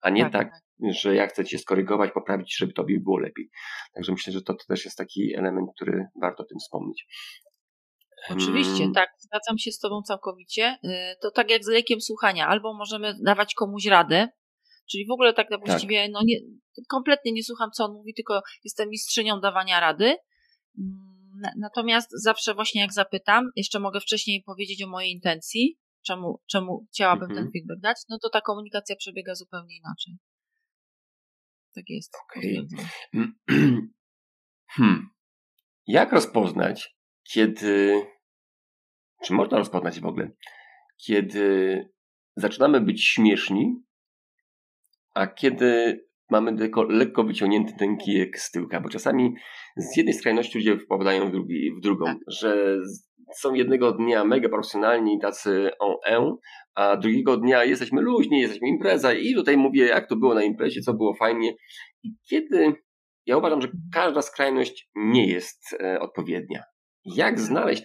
a 0.00 0.10
nie 0.10 0.22
tak, 0.22 0.32
tak, 0.32 0.50
tak, 0.50 0.60
że 0.94 1.14
ja 1.14 1.26
chcę 1.26 1.44
cię 1.44 1.58
skorygować, 1.58 2.10
poprawić, 2.12 2.56
żeby 2.58 2.72
tobie 2.72 3.00
było 3.00 3.18
lepiej. 3.18 3.50
Także 3.94 4.12
myślę, 4.12 4.32
że 4.32 4.42
to, 4.42 4.54
to 4.54 4.64
też 4.68 4.84
jest 4.84 4.98
taki 4.98 5.34
element, 5.34 5.68
który 5.76 6.06
warto 6.22 6.42
o 6.42 6.46
tym 6.46 6.58
wspomnieć. 6.58 7.06
Oczywiście, 8.30 8.90
tak, 8.94 9.10
zgadzam 9.18 9.58
się 9.58 9.72
z 9.72 9.78
Tobą 9.78 10.02
całkowicie. 10.02 10.78
Y, 10.84 10.88
to 11.22 11.30
tak 11.30 11.50
jak 11.50 11.64
z 11.64 11.68
lekiem 11.68 12.00
słuchania, 12.00 12.48
albo 12.48 12.74
możemy 12.74 13.14
dawać 13.24 13.54
komuś 13.54 13.86
radę, 13.86 14.28
czyli 14.90 15.06
w 15.06 15.12
ogóle 15.12 15.32
tak, 15.32 15.48
tak. 15.48 15.60
właściwie 15.66 16.02
tak. 16.02 16.10
no 16.12 16.20
nie, 16.24 16.36
kompletnie 16.88 17.32
nie 17.32 17.44
słucham, 17.44 17.70
co 17.70 17.84
on 17.84 17.92
mówi, 17.92 18.14
tylko 18.14 18.42
jestem 18.64 18.88
mistrzynią 18.88 19.40
dawania 19.40 19.80
rady. 19.80 20.16
Natomiast 21.56 22.10
zawsze 22.12 22.54
właśnie 22.54 22.80
jak 22.80 22.92
zapytam, 22.92 23.50
jeszcze 23.56 23.80
mogę 23.80 24.00
wcześniej 24.00 24.42
powiedzieć 24.42 24.82
o 24.82 24.88
mojej 24.88 25.12
intencji, 25.12 25.78
czemu, 26.02 26.40
czemu 26.50 26.86
chciałabym 26.92 27.30
mhm. 27.30 27.44
ten 27.44 27.52
feedback 27.52 27.80
dać, 27.80 27.96
no 28.08 28.18
to 28.18 28.30
ta 28.30 28.40
komunikacja 28.40 28.96
przebiega 28.96 29.34
zupełnie 29.34 29.76
inaczej. 29.76 30.18
Tak 31.74 31.84
jest. 31.88 32.12
Okay. 32.24 32.66
Hmm. 34.72 35.10
Jak 35.86 36.12
rozpoznać, 36.12 36.96
kiedy, 37.22 38.02
czy 39.24 39.32
można 39.32 39.58
rozpoznać 39.58 40.00
w 40.00 40.06
ogóle, 40.06 40.30
kiedy 41.06 41.88
zaczynamy 42.36 42.80
być 42.80 43.04
śmieszni, 43.04 43.82
a 45.14 45.26
kiedy 45.26 46.00
mamy 46.30 46.52
lekko, 46.52 46.82
lekko 46.82 47.24
wyciągnięty 47.24 47.72
ten 47.78 47.96
kijek 47.96 48.38
z 48.38 48.50
tyłka, 48.50 48.80
bo 48.80 48.88
czasami 48.88 49.34
z 49.76 49.96
jednej 49.96 50.14
skrajności 50.14 50.58
ludzie 50.58 50.78
wpadają 50.78 51.28
w, 51.28 51.32
drugi, 51.32 51.72
w 51.78 51.80
drugą, 51.80 52.06
tak. 52.06 52.16
że 52.26 52.78
są 53.36 53.54
jednego 53.54 53.92
dnia 53.92 54.24
mega 54.24 54.48
profesjonalni, 54.48 55.20
tacy 55.20 55.70
on 56.06 56.28
e, 56.28 56.36
a 56.74 56.96
drugiego 56.96 57.36
dnia 57.36 57.64
jesteśmy 57.64 58.00
luźni, 58.00 58.40
jesteśmy 58.40 58.68
impreza 58.68 59.12
i 59.12 59.34
tutaj 59.34 59.56
mówię, 59.56 59.86
jak 59.86 60.08
to 60.08 60.16
było 60.16 60.34
na 60.34 60.42
imprezie, 60.42 60.80
co 60.80 60.94
było 60.94 61.14
fajnie. 61.14 61.54
I 62.02 62.10
kiedy 62.28 62.72
ja 63.26 63.36
uważam, 63.36 63.62
że 63.62 63.68
każda 63.94 64.22
skrajność 64.22 64.90
nie 64.94 65.26
jest 65.26 65.76
e, 65.80 66.00
odpowiednia. 66.00 66.62
Jak 67.04 67.40
znaleźć 67.40 67.84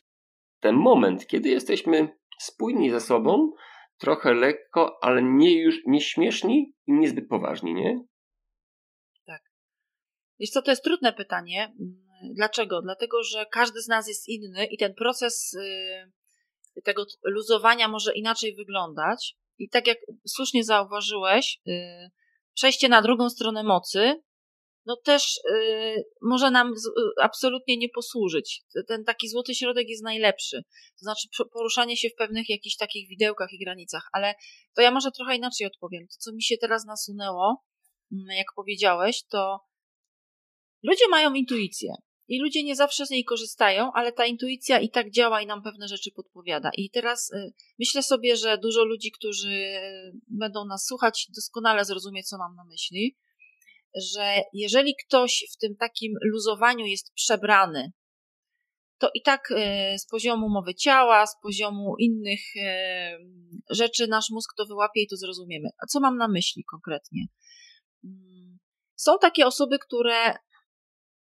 ten 0.59 0.75
moment, 0.75 1.27
kiedy 1.27 1.49
jesteśmy 1.49 2.09
spójni 2.39 2.89
ze 2.89 2.99
sobą, 2.99 3.51
trochę 3.97 4.33
lekko, 4.33 4.97
ale 5.01 5.23
nie 5.23 5.61
już 5.61 5.75
nie 5.85 6.01
śmieszni 6.01 6.73
i 6.87 6.93
niezbyt 6.93 7.27
poważni, 7.29 7.73
nie? 7.73 7.99
Wiesz 10.39 10.49
co, 10.49 10.61
to 10.61 10.71
jest 10.71 10.83
trudne 10.83 11.13
pytanie. 11.13 11.63
Mm, 11.79 12.33
dlaczego? 12.35 12.81
Dlatego, 12.81 13.23
że 13.23 13.45
każdy 13.51 13.81
z 13.81 13.87
nas 13.87 14.07
jest 14.07 14.29
inny 14.29 14.65
i 14.65 14.77
ten 14.77 14.93
proces 14.93 15.53
y, 15.53 16.81
tego 16.83 17.05
luzowania 17.23 17.87
może 17.87 18.13
inaczej 18.13 18.55
wyglądać. 18.55 19.35
I 19.57 19.69
tak 19.69 19.87
jak 19.87 19.97
słusznie 20.27 20.63
zauważyłeś, 20.63 21.61
y, 21.67 21.71
przejście 22.53 22.89
na 22.89 23.01
drugą 23.01 23.29
stronę 23.29 23.63
mocy 23.63 24.15
no 24.85 24.95
też 24.95 25.39
y, 25.51 26.03
może 26.21 26.51
nam 26.51 26.73
absolutnie 27.21 27.77
nie 27.77 27.89
posłużyć. 27.89 28.63
Ten 28.87 29.03
taki 29.03 29.29
złoty 29.29 29.55
środek 29.55 29.89
jest 29.89 30.03
najlepszy. 30.03 30.63
To 30.99 31.03
znaczy 31.03 31.27
poruszanie 31.53 31.97
się 31.97 32.09
w 32.09 32.15
pewnych 32.15 32.49
jakichś 32.49 32.75
takich 32.75 33.09
widełkach 33.09 33.53
i 33.53 33.63
granicach, 33.63 34.03
ale 34.13 34.33
to 34.75 34.81
ja 34.81 34.91
może 34.91 35.11
trochę 35.11 35.35
inaczej 35.35 35.67
odpowiem. 35.67 36.07
To, 36.07 36.15
co 36.19 36.33
mi 36.33 36.43
się 36.43 36.57
teraz 36.57 36.85
nasunęło, 36.85 37.63
mm, 38.11 38.25
jak 38.37 38.47
powiedziałeś, 38.55 39.23
to 39.29 39.59
ludzie 40.83 41.07
mają 41.09 41.33
intuicję. 41.33 41.93
I 42.27 42.41
ludzie 42.41 42.63
nie 42.63 42.75
zawsze 42.75 43.05
z 43.05 43.09
niej 43.09 43.23
korzystają, 43.23 43.91
ale 43.93 44.11
ta 44.11 44.25
intuicja 44.25 44.79
i 44.79 44.89
tak 44.89 45.11
działa 45.11 45.41
i 45.41 45.45
nam 45.45 45.63
pewne 45.63 45.87
rzeczy 45.87 46.11
podpowiada. 46.11 46.69
I 46.77 46.89
teraz 46.89 47.31
y, 47.31 47.53
myślę 47.79 48.03
sobie, 48.03 48.37
że 48.37 48.57
dużo 48.57 48.83
ludzi, 48.83 49.11
którzy 49.11 49.49
y, 49.49 50.11
będą 50.27 50.65
nas 50.65 50.85
słuchać, 50.85 51.27
doskonale 51.35 51.85
zrozumie, 51.85 52.23
co 52.23 52.37
mam 52.37 52.55
na 52.55 52.65
myśli 52.65 53.15
że 53.95 54.41
jeżeli 54.53 54.95
ktoś 55.07 55.45
w 55.53 55.57
tym 55.57 55.75
takim 55.75 56.13
luzowaniu 56.21 56.85
jest 56.85 57.13
przebrany, 57.13 57.91
to 58.97 59.09
i 59.13 59.21
tak 59.21 59.51
e, 59.51 59.99
z 59.99 60.07
poziomu 60.07 60.49
mowy 60.49 60.75
ciała, 60.75 61.27
z 61.27 61.35
poziomu 61.41 61.95
innych 61.99 62.39
e, 62.55 63.17
rzeczy 63.69 64.07
nasz 64.07 64.29
mózg 64.29 64.53
to 64.57 64.65
wyłapie 64.65 65.01
i 65.01 65.07
to 65.07 65.17
zrozumiemy. 65.17 65.69
A 65.83 65.85
co 65.85 65.99
mam 65.99 66.17
na 66.17 66.27
myśli 66.27 66.63
konkretnie? 66.71 67.25
Mm, 68.03 68.59
są 68.95 69.11
takie 69.21 69.47
osoby, 69.47 69.79
które 69.79 70.33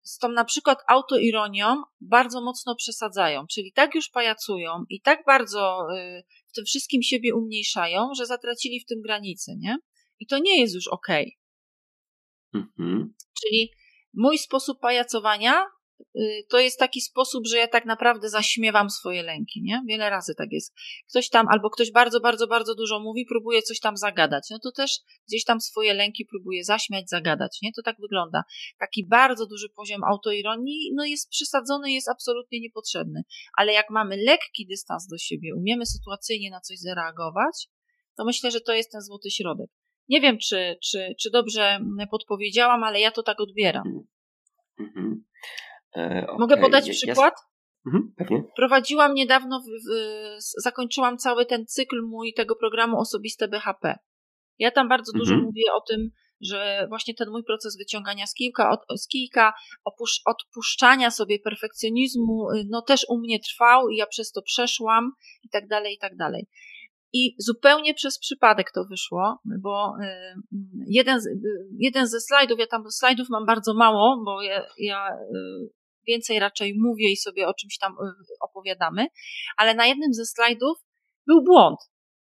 z 0.09 0.19
tą 0.19 0.29
na 0.29 0.45
przykład 0.45 0.79
autoironią 0.89 1.83
bardzo 2.01 2.41
mocno 2.41 2.75
przesadzają, 2.75 3.47
czyli 3.47 3.73
tak 3.73 3.95
już 3.95 4.09
pajacują 4.09 4.85
i 4.89 5.01
tak 5.01 5.25
bardzo 5.27 5.89
e, 5.97 6.23
w 6.47 6.53
tym 6.53 6.65
wszystkim 6.65 7.03
siebie 7.03 7.35
umniejszają, 7.35 8.11
że 8.17 8.27
zatracili 8.27 8.81
w 8.81 8.87
tym 8.87 9.01
granicy, 9.01 9.57
nie? 9.59 9.79
I 10.21 10.27
to 10.27 10.39
nie 10.39 10.61
jest 10.61 10.75
już 10.75 10.89
okej. 10.89 11.39
Okay. 12.53 12.63
Mhm. 12.63 13.15
Czyli 13.43 13.71
mój 14.15 14.39
sposób 14.39 14.81
pajacowania 14.81 15.63
y, 15.63 15.69
to 16.49 16.59
jest 16.59 16.79
taki 16.79 17.01
sposób, 17.01 17.47
że 17.47 17.57
ja 17.57 17.69
tak 17.69 17.85
naprawdę 17.85 18.29
zaśmiewam 18.29 18.91
swoje 18.91 19.23
lęki, 19.23 19.63
nie? 19.63 19.83
Wiele 19.89 20.11
razy 20.11 20.35
tak 20.35 20.53
jest. 20.53 20.75
Ktoś 21.11 21.29
tam, 21.29 21.47
albo 21.49 21.71
ktoś 21.71 21.93
bardzo, 21.93 22.21
bardzo, 22.21 22.47
bardzo 22.47 22.75
dużo 22.75 23.01
mówi, 23.01 23.27
próbuje 23.27 23.63
coś 23.63 23.81
tam 23.81 23.97
zagadać. 23.97 24.51
No 24.51 24.59
to 24.59 24.73
też 24.73 25.01
gdzieś 25.29 25.45
tam 25.45 25.61
swoje 25.61 25.95
lęki 25.95 26.27
próbuje 26.27 26.65
zaśmiać, 26.65 27.09
zagadać, 27.09 27.59
nie? 27.63 27.73
To 27.73 27.83
tak 27.83 27.97
wygląda. 28.01 28.43
Taki 28.79 29.07
bardzo 29.07 29.47
duży 29.47 29.69
poziom 29.69 30.05
autoironii, 30.05 30.93
no 30.95 31.05
jest 31.05 31.31
przesadzony, 31.31 31.93
jest 31.93 32.09
absolutnie 32.09 32.61
niepotrzebny. 32.61 33.23
Ale 33.57 33.73
jak 33.73 33.91
mamy 33.91 34.17
lekki 34.17 34.67
dystans 34.67 35.07
do 35.07 35.19
siebie, 35.19 35.55
umiemy 35.57 35.87
sytuacyjnie 35.87 36.51
na 36.51 36.61
coś 36.61 36.79
zareagować, 36.79 37.69
to 38.17 38.25
myślę, 38.25 38.51
że 38.51 38.61
to 38.61 38.73
jest 38.73 38.93
ten 38.93 39.01
złoty 39.01 39.31
środek. 39.31 39.71
Nie 40.09 40.21
wiem, 40.21 40.39
czy, 40.39 40.79
czy, 40.83 41.15
czy 41.21 41.31
dobrze 41.31 41.81
podpowiedziałam, 42.11 42.85
ale 42.85 43.01
ja 43.01 43.11
to 43.11 43.23
tak 43.23 43.41
odbieram. 43.41 44.05
Mhm. 44.79 45.25
E, 45.97 46.25
okay. 46.27 46.39
Mogę 46.39 46.57
podać 46.57 46.91
przykład? 46.91 47.35
Mhm, 47.87 48.13
pewnie. 48.17 48.43
Prowadziłam 48.57 49.15
niedawno, 49.15 49.61
w, 49.61 49.65
w, 49.65 50.63
zakończyłam 50.63 51.19
cały 51.19 51.47
ten 51.47 51.67
cykl 51.67 52.03
mój 52.03 52.35
tego 52.35 52.57
programu 52.57 52.99
Osobiste 52.99 53.49
BHP. 53.49 53.99
Ja 54.59 54.71
tam 54.71 54.89
bardzo 54.89 55.13
dużo 55.13 55.35
mhm. 55.35 55.47
mówię 55.47 55.73
o 55.73 55.81
tym, 55.81 56.11
że 56.41 56.87
właśnie 56.89 57.15
ten 57.15 57.31
mój 57.31 57.45
proces 57.45 57.77
wyciągania 57.79 58.27
z 58.27 58.35
kijka, 58.35 58.71
od, 58.71 59.01
z 59.01 59.09
kijka 59.09 59.53
opusz, 59.85 60.21
odpuszczania 60.27 61.11
sobie 61.11 61.39
perfekcjonizmu, 61.39 62.51
y, 62.51 62.67
no 62.71 62.83
też 62.83 63.07
u 63.09 63.19
mnie 63.19 63.39
trwał 63.41 63.89
i 63.89 63.97
ja 63.97 64.07
przez 64.07 64.33
to 64.33 64.43
przeszłam 64.43 65.13
i 65.43 65.49
tak 65.49 65.69
dalej, 65.69 65.95
i 65.95 65.99
tak 65.99 66.17
dalej. 66.17 66.47
I 67.13 67.35
zupełnie 67.39 67.95
przez 67.95 68.19
przypadek 68.19 68.73
to 68.75 68.85
wyszło, 68.85 69.39
bo 69.63 69.93
y, 70.03 70.07
jeden, 70.87 71.21
jeden 71.79 72.07
ze 72.07 72.21
slajdów, 72.21 72.59
ja 72.59 72.67
tam 72.67 72.91
slajdów 72.91 73.29
mam 73.31 73.47
bardzo 73.47 73.75
mało, 73.75 74.23
bo 74.25 74.43
ja, 74.43 74.67
ja 74.79 75.09
y, 75.11 75.78
więcej 76.09 76.39
raczej 76.39 76.75
mówię 76.79 77.13
i 77.13 77.17
sobie 77.17 77.49
o 77.49 77.55
czymś 77.55 77.79
tam 77.79 77.93
y, 77.93 77.97
opowiadamy, 78.41 79.07
ale 79.57 79.75
na 79.75 79.87
jednym 79.87 80.15
ze 80.15 80.27
slajdów 80.27 80.79
był 81.27 81.45
błąd. 81.45 81.79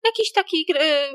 Jakiś 0.06 0.32
taki 0.32 0.66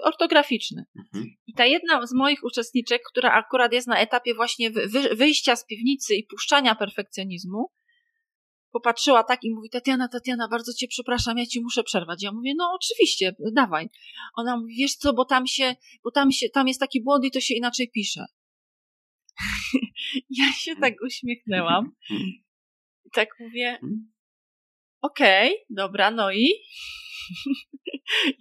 ortograficzny. 0.02 0.84
Mhm. 0.98 1.24
I 1.46 1.54
ta 1.54 1.66
jedna 1.66 2.06
z 2.06 2.12
moich 2.14 2.44
uczestniczek, 2.44 3.02
która 3.10 3.32
akurat 3.32 3.72
jest 3.72 3.86
na 3.86 3.98
etapie 3.98 4.34
właśnie 4.34 4.70
wyjścia 5.12 5.56
z 5.56 5.66
piwnicy 5.66 6.14
i 6.14 6.26
puszczania 6.26 6.74
perfekcjonizmu, 6.74 7.70
popatrzyła 8.76 9.24
tak 9.24 9.44
i 9.44 9.54
mówi, 9.54 9.70
Tatiana, 9.70 10.08
Tatiana, 10.08 10.48
bardzo 10.48 10.72
cię 10.72 10.88
przepraszam, 10.88 11.38
ja 11.38 11.46
ci 11.46 11.60
muszę 11.60 11.82
przerwać. 11.82 12.22
Ja 12.22 12.32
mówię, 12.32 12.52
no 12.56 12.72
oczywiście, 12.74 13.34
dawaj. 13.52 13.88
Ona 14.34 14.56
mówi, 14.56 14.76
wiesz 14.76 14.94
co, 14.94 15.12
bo 15.12 15.24
tam 15.24 15.46
się, 15.46 15.76
bo 16.04 16.10
tam 16.10 16.32
się, 16.32 16.48
tam 16.48 16.68
jest 16.68 16.80
taki 16.80 17.02
błąd 17.02 17.24
i 17.24 17.30
to 17.30 17.40
się 17.40 17.54
inaczej 17.54 17.90
pisze. 17.90 18.24
ja 20.38 20.52
się 20.52 20.76
tak 20.76 20.94
uśmiechnęłam. 21.06 21.92
I 23.06 23.10
tak 23.10 23.28
mówię, 23.40 23.78
okej, 25.00 25.50
okay, 25.50 25.64
dobra, 25.70 26.10
no 26.10 26.32
i? 26.32 26.44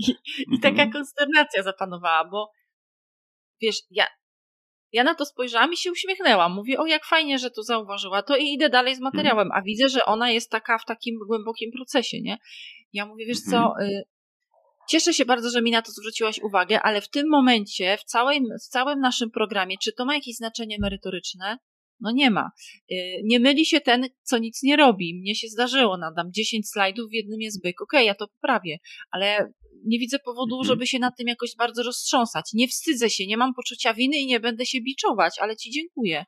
I, 0.08 0.16
I 0.52 0.60
taka 0.60 0.84
mhm. 0.84 0.92
konsternacja 0.92 1.64
zapanowała, 1.64 2.26
bo 2.26 2.52
wiesz, 3.62 3.78
ja, 3.90 4.08
ja 4.92 5.04
na 5.04 5.16
to 5.16 5.26
spojrzałam 5.26 5.74
i 5.74 5.78
się 5.78 5.92
uśmiechnęłam. 5.92 6.54
Mówię, 6.54 6.80
o 6.80 6.86
jak 6.86 7.06
fajnie, 7.06 7.40
że 7.40 7.52
to 7.52 7.64
zauważyła, 7.64 8.24
to 8.24 8.38
i 8.38 8.54
idę 8.54 8.70
dalej 8.70 8.96
z 8.96 8.98
mhm. 8.98 9.14
materiałem, 9.14 9.52
a 9.52 9.62
widzę, 9.62 9.90
że 9.90 10.06
ona 10.06 10.32
jest 10.32 10.50
taka 10.50 10.78
w 10.78 10.86
takim 10.86 11.16
głębokim 11.28 11.72
procesie, 11.72 12.22
nie? 12.22 12.38
Ja 12.94 13.06
mówię, 13.06 13.26
wiesz 13.26 13.42
co, 13.42 13.58
mhm. 13.58 13.90
y, 13.90 14.04
cieszę 14.90 15.14
się 15.14 15.26
bardzo, 15.26 15.50
że 15.50 15.62
mi 15.62 15.72
na 15.72 15.82
to 15.82 15.92
zwróciłaś 15.92 16.40
uwagę, 16.40 16.82
ale 16.82 17.02
w 17.02 17.10
tym 17.10 17.30
momencie, 17.30 17.98
w 17.98 18.04
całym, 18.04 18.44
w 18.62 18.68
całym 18.68 19.00
naszym 19.00 19.32
programie, 19.32 19.78
czy 19.78 19.94
to 19.94 20.06
ma 20.06 20.16
jakieś 20.16 20.36
znaczenie 20.36 20.78
merytoryczne? 20.80 21.58
No 22.00 22.12
nie 22.12 22.32
ma. 22.32 22.52
Y, 22.92 22.96
nie 23.24 23.40
myli 23.40 23.66
się 23.66 23.82
ten, 23.82 24.08
co 24.24 24.38
nic 24.38 24.64
nie 24.64 24.76
robi. 24.76 25.20
Mnie 25.20 25.36
się 25.36 25.48
zdarzyło, 25.48 25.98
nadam 25.98 26.32
10 26.34 26.70
slajdów, 26.70 27.10
w 27.10 27.14
jednym 27.14 27.42
jest 27.42 27.62
byk. 27.64 27.82
Okej, 27.82 28.00
okay, 28.00 28.06
ja 28.06 28.16
to 28.16 28.28
poprawię, 28.28 28.78
ale 29.12 29.54
nie 29.86 30.00
widzę 30.00 30.20
powodu, 30.20 30.56
mhm. 30.56 30.68
żeby 30.68 30.88
się 30.88 31.00
nad 31.00 31.18
tym 31.18 31.28
jakoś 31.28 31.56
bardzo 31.56 31.84
roztrząsać. 31.84 32.54
Nie 32.54 32.68
wstydzę 32.68 33.10
się, 33.10 33.28
nie 33.28 33.38
mam 33.38 33.54
poczucia 33.54 33.94
winy 33.94 34.18
i 34.18 34.26
nie 34.26 34.40
będę 34.40 34.66
się 34.66 34.82
biczować, 34.82 35.40
ale 35.40 35.56
ci 35.56 35.72
dziękuję. 35.72 36.26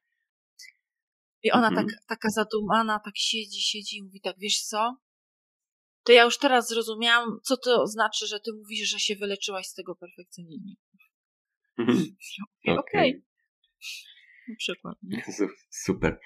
I 1.43 1.51
ona 1.51 1.67
mhm. 1.67 1.87
tak, 1.87 1.95
taka 2.07 2.29
zadumana, 2.29 2.99
tak 3.05 3.13
siedzi, 3.17 3.61
siedzi 3.61 3.97
i 3.97 4.03
mówi 4.03 4.21
tak, 4.21 4.35
wiesz 4.39 4.61
co? 4.61 4.97
To 6.03 6.11
ja 6.11 6.23
już 6.23 6.37
teraz 6.37 6.67
zrozumiałam, 6.67 7.39
co 7.43 7.57
to 7.57 7.87
znaczy, 7.87 8.27
że 8.27 8.39
ty 8.39 8.53
mówisz, 8.53 8.89
że 8.89 8.99
się 8.99 9.15
wyleczyłaś 9.15 9.67
z 9.67 9.73
tego 9.73 9.95
perfekcjonizmu. 9.95 10.73
Mhm. 11.77 12.15
Okej. 12.79 13.09
Okay. 13.09 13.21
Na 14.49 14.55
przykład. 14.57 14.97
Super. 15.85 16.19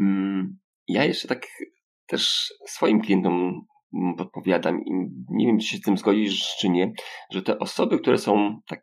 Mm, 0.00 0.58
ja 0.88 1.04
jeszcze 1.04 1.28
tak 1.28 1.46
też 2.06 2.52
swoim 2.66 3.00
klientom 3.00 3.66
podpowiadam 4.18 4.84
i 4.84 4.90
nie 5.30 5.46
wiem, 5.46 5.58
czy 5.58 5.66
się 5.66 5.76
z 5.76 5.80
tym 5.80 5.98
zgodzisz, 5.98 6.56
czy 6.60 6.68
nie, 6.68 6.92
że 7.32 7.42
te 7.42 7.58
osoby, 7.58 7.98
które 7.98 8.18
są 8.18 8.60
tak 8.66 8.82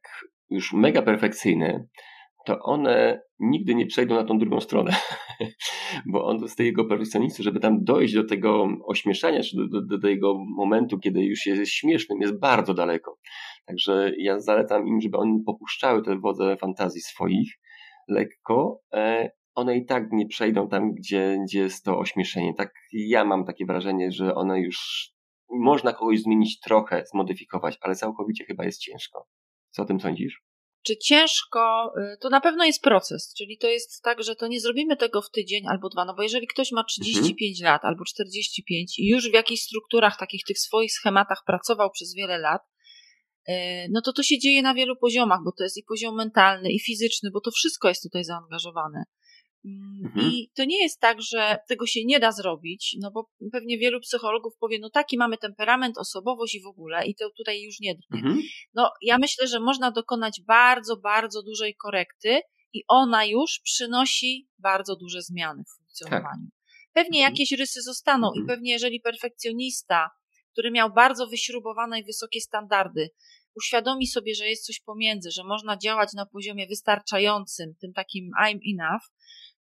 już 0.50 0.74
mega 0.74 1.02
perfekcyjne, 1.02 1.88
to 2.46 2.60
one 2.60 3.22
nigdy 3.40 3.76
nie 3.76 3.86
przejdą 3.86 4.16
na 4.16 4.24
tą 4.24 4.38
drugą 4.38 4.62
stronę. 4.62 4.96
Bo 6.12 6.26
on 6.26 6.48
z 6.48 6.56
tego 6.56 6.86
perfekcjonisty, 6.86 7.44
żeby 7.44 7.60
tam 7.60 7.84
dojść 7.84 8.14
do 8.14 8.24
tego 8.24 8.68
ośmieszania, 8.86 9.44
czy 9.44 9.58
do, 9.58 9.68
do, 9.68 9.82
do 9.82 10.00
tego 10.00 10.36
momentu, 10.58 11.00
kiedy 11.00 11.26
już 11.26 11.46
jest 11.46 11.72
śmiesznym, 11.72 12.22
jest 12.22 12.40
bardzo 12.40 12.74
daleko. 12.74 13.20
Także 13.66 14.12
ja 14.18 14.40
zalecam 14.40 14.88
im, 14.88 15.02
żeby 15.02 15.18
oni 15.18 15.44
popuszczały 15.46 16.04
te 16.04 16.20
wodze 16.20 16.58
fantazji 16.58 17.02
swoich 17.02 17.60
lekko. 18.08 18.82
E, 18.94 19.32
one 19.56 19.78
i 19.78 19.86
tak 19.86 20.04
nie 20.12 20.26
przejdą 20.26 20.70
tam, 20.70 20.94
gdzie, 20.94 21.38
gdzie 21.44 21.60
jest 21.60 21.86
to 21.86 22.00
ośmieszenie. 22.00 22.54
Tak 22.54 22.74
ja 22.94 23.26
mam 23.26 23.46
takie 23.46 23.66
wrażenie, 23.66 24.12
że 24.12 24.36
one 24.36 24.60
już 24.60 25.10
można 25.50 25.94
kogoś 25.94 26.22
zmienić 26.22 26.60
trochę, 26.60 27.04
zmodyfikować, 27.12 27.78
ale 27.82 27.96
całkowicie 27.96 28.46
chyba 28.46 28.66
jest 28.66 28.80
ciężko. 28.80 29.28
Co 29.70 29.82
o 29.82 29.86
tym 29.86 30.00
sądzisz? 30.00 30.44
Czy 30.86 30.98
ciężko? 30.98 31.94
Y, 32.14 32.18
to 32.22 32.30
na 32.30 32.42
pewno 32.42 32.66
jest 32.66 32.82
proces, 32.82 33.34
czyli 33.38 33.58
to 33.58 33.68
jest 33.68 34.02
tak, 34.02 34.24
że 34.24 34.36
to 34.36 34.48
nie 34.48 34.60
zrobimy 34.60 34.98
tego 34.98 35.22
w 35.22 35.32
tydzień 35.32 35.68
albo 35.68 35.90
dwa, 35.90 36.06
no 36.06 36.14
bo 36.16 36.24
jeżeli 36.24 36.48
ktoś 36.48 36.72
ma 36.72 36.84
35 36.84 37.60
mhm. 37.60 37.74
lat 37.74 37.86
albo 37.86 38.06
45 38.06 39.00
i 39.00 39.08
już 39.08 39.30
w 39.30 39.34
jakichś 39.34 39.62
strukturach, 39.62 40.18
takich 40.18 40.44
tych 40.44 40.60
swoich 40.60 40.92
schematach 40.92 41.44
pracował 41.46 41.92
przez 41.92 42.16
wiele 42.16 42.38
lat, 42.38 42.62
no 43.90 44.02
to 44.02 44.14
to 44.14 44.24
się 44.24 44.40
dzieje 44.40 44.62
na 44.62 44.74
wielu 44.74 44.96
poziomach, 44.96 45.40
bo 45.46 45.52
to 45.52 45.64
jest 45.64 45.78
i 45.78 45.84
poziom 45.84 46.16
mentalny, 46.16 46.72
i 46.72 46.80
fizyczny, 46.80 47.32
bo 47.32 47.42
to 47.42 47.52
wszystko 47.52 47.88
jest 47.88 48.04
tutaj 48.04 48.24
zaangażowane. 48.24 49.04
Mm, 49.66 50.06
mhm. 50.06 50.32
I 50.32 50.52
to 50.56 50.66
nie 50.66 50.84
jest 50.84 51.00
tak, 51.00 51.22
że 51.22 51.58
tego 51.68 51.86
się 51.86 52.06
nie 52.06 52.20
da 52.20 52.32
zrobić, 52.32 52.98
no 53.00 53.12
bo 53.12 53.30
pewnie 53.52 53.78
wielu 53.78 54.00
psychologów 54.00 54.54
powie, 54.60 54.80
no 54.80 54.90
taki 54.90 55.18
mamy 55.18 55.38
temperament, 55.38 55.98
osobowość 55.98 56.56
i 56.56 56.62
w 56.62 56.68
ogóle, 56.68 57.06
i 57.06 57.16
to 57.16 57.30
tutaj 57.38 57.62
już 57.62 57.80
nie 57.80 57.96
drgnie. 57.96 58.30
Mhm. 58.30 58.42
No 58.74 58.92
ja 59.02 59.18
myślę, 59.18 59.48
że 59.48 59.60
można 59.60 59.92
dokonać 59.92 60.42
bardzo, 60.48 60.98
bardzo 60.98 61.44
dużej 61.44 61.76
korekty 61.76 62.42
i 62.74 62.84
ona 62.88 63.26
już 63.26 63.60
przynosi 63.64 64.48
bardzo 64.58 64.96
duże 64.96 65.22
zmiany 65.22 65.64
w 65.64 65.78
funkcjonowaniu. 65.78 66.48
Tak. 66.50 66.64
Pewnie 66.94 67.20
mhm. 67.20 67.34
jakieś 67.34 67.52
rysy 67.52 67.82
zostaną 67.82 68.32
i 68.44 68.48
pewnie 68.48 68.72
jeżeli 68.72 69.00
perfekcjonista, 69.00 70.10
który 70.54 70.72
miał 70.72 70.94
bardzo 70.94 71.28
wyśrubowane 71.28 72.00
i 72.00 72.04
wysokie 72.04 72.42
standardy, 72.42 73.10
uświadomi 73.56 74.08
sobie, 74.08 74.36
że 74.36 74.48
jest 74.48 74.66
coś 74.66 74.80
pomiędzy, 74.80 75.32
że 75.32 75.44
można 75.44 75.78
działać 75.78 76.14
na 76.14 76.26
poziomie 76.26 76.68
wystarczającym, 76.68 77.76
tym 77.82 77.94
takim 77.94 78.32
I'm 78.46 78.60
enough, 78.74 79.04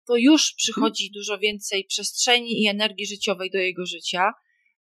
to 0.07 0.15
już 0.15 0.41
mhm. 0.41 0.55
przychodzi 0.57 1.11
dużo 1.11 1.37
więcej 1.37 1.85
przestrzeni 1.85 2.61
i 2.63 2.67
energii 2.67 3.05
życiowej 3.05 3.51
do 3.51 3.57
jego 3.57 3.85
życia, 3.85 4.31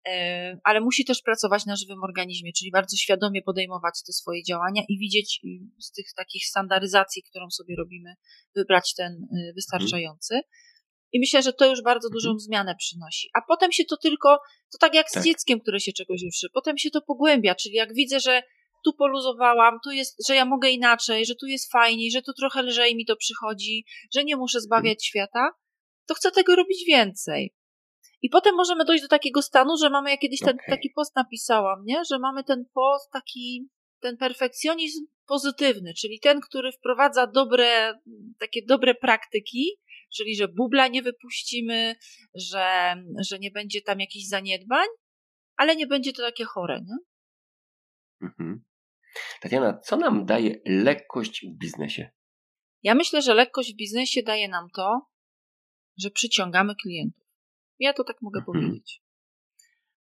e, 0.08 0.56
ale 0.64 0.80
musi 0.80 1.04
też 1.04 1.22
pracować 1.22 1.66
na 1.66 1.76
żywym 1.76 2.02
organizmie, 2.04 2.52
czyli 2.52 2.70
bardzo 2.70 2.96
świadomie 2.96 3.42
podejmować 3.42 3.94
te 4.06 4.12
swoje 4.12 4.42
działania 4.44 4.82
i 4.88 4.98
widzieć 4.98 5.40
z 5.78 5.92
tych 5.92 6.06
takich 6.16 6.46
standaryzacji, 6.46 7.22
którą 7.22 7.50
sobie 7.50 7.76
robimy, 7.76 8.14
wybrać 8.56 8.94
ten 8.94 9.12
y, 9.12 9.16
mhm. 9.16 9.54
wystarczający. 9.54 10.40
I 11.12 11.20
myślę, 11.20 11.42
że 11.42 11.52
to 11.52 11.66
już 11.66 11.82
bardzo 11.82 12.08
dużą 12.10 12.28
mhm. 12.28 12.40
zmianę 12.40 12.74
przynosi. 12.78 13.30
A 13.34 13.40
potem 13.48 13.72
się 13.72 13.84
to 13.84 13.96
tylko, 13.96 14.38
to 14.72 14.78
tak 14.80 14.94
jak 14.94 15.10
z 15.10 15.12
tak. 15.12 15.22
dzieckiem, 15.22 15.60
które 15.60 15.80
się 15.80 15.92
czegoś 15.92 16.20
uczy, 16.22 16.48
potem 16.52 16.78
się 16.78 16.90
to 16.90 17.02
pogłębia, 17.02 17.54
czyli 17.54 17.74
jak 17.74 17.94
widzę, 17.94 18.20
że 18.20 18.42
tu 18.84 18.92
poluzowałam, 18.92 19.78
tu 19.84 19.90
jest, 19.90 20.26
że 20.28 20.34
ja 20.34 20.44
mogę 20.44 20.70
inaczej, 20.70 21.26
że 21.26 21.34
tu 21.34 21.46
jest 21.46 21.72
fajniej, 21.72 22.10
że 22.10 22.22
tu 22.22 22.32
trochę 22.32 22.62
lżej 22.62 22.96
mi 22.96 23.06
to 23.06 23.16
przychodzi, 23.16 23.84
że 24.14 24.24
nie 24.24 24.36
muszę 24.36 24.60
zbawiać 24.60 24.98
mhm. 24.98 25.00
świata, 25.00 25.48
to 26.06 26.14
chcę 26.14 26.30
tego 26.30 26.56
robić 26.56 26.84
więcej. 26.86 27.54
I 28.22 28.30
potem 28.30 28.54
możemy 28.54 28.84
dojść 28.84 29.02
do 29.02 29.08
takiego 29.08 29.42
stanu, 29.42 29.76
że 29.76 29.90
mamy, 29.90 30.10
ja 30.10 30.16
kiedyś 30.16 30.40
ten, 30.40 30.56
okay. 30.56 30.76
taki 30.76 30.90
post 30.90 31.16
napisałam, 31.16 31.84
nie? 31.84 32.02
że 32.10 32.18
mamy 32.18 32.44
ten 32.44 32.64
post, 32.74 33.10
taki, 33.10 33.68
ten 34.00 34.16
perfekcjonizm 34.16 35.06
pozytywny, 35.26 35.94
czyli 35.94 36.20
ten, 36.20 36.40
który 36.40 36.72
wprowadza 36.72 37.26
dobre, 37.26 37.94
takie 38.38 38.60
dobre 38.66 38.94
praktyki, 38.94 39.66
czyli 40.16 40.36
że 40.36 40.48
bubla 40.48 40.88
nie 40.88 41.02
wypuścimy, 41.02 41.96
że, 42.34 42.94
że 43.28 43.38
nie 43.38 43.50
będzie 43.50 43.82
tam 43.82 44.00
jakichś 44.00 44.26
zaniedbań, 44.26 44.86
ale 45.56 45.76
nie 45.76 45.86
będzie 45.86 46.12
to 46.12 46.22
takie 46.22 46.44
chore, 46.44 46.80
nie? 46.80 46.96
Mhm. 48.28 48.64
Tatiana, 49.40 49.78
co 49.78 49.96
nam 49.96 50.26
daje 50.26 50.60
lekkość 50.66 51.46
w 51.46 51.58
biznesie? 51.58 52.10
Ja 52.82 52.94
myślę, 52.94 53.22
że 53.22 53.34
lekkość 53.34 53.72
w 53.72 53.76
biznesie 53.76 54.22
daje 54.22 54.48
nam 54.48 54.70
to, 54.74 55.00
że 55.98 56.10
przyciągamy 56.10 56.74
klientów. 56.82 57.24
Ja 57.78 57.92
to 57.92 58.04
tak 58.04 58.16
mogę 58.22 58.40
mhm. 58.40 58.44
powiedzieć. 58.44 59.02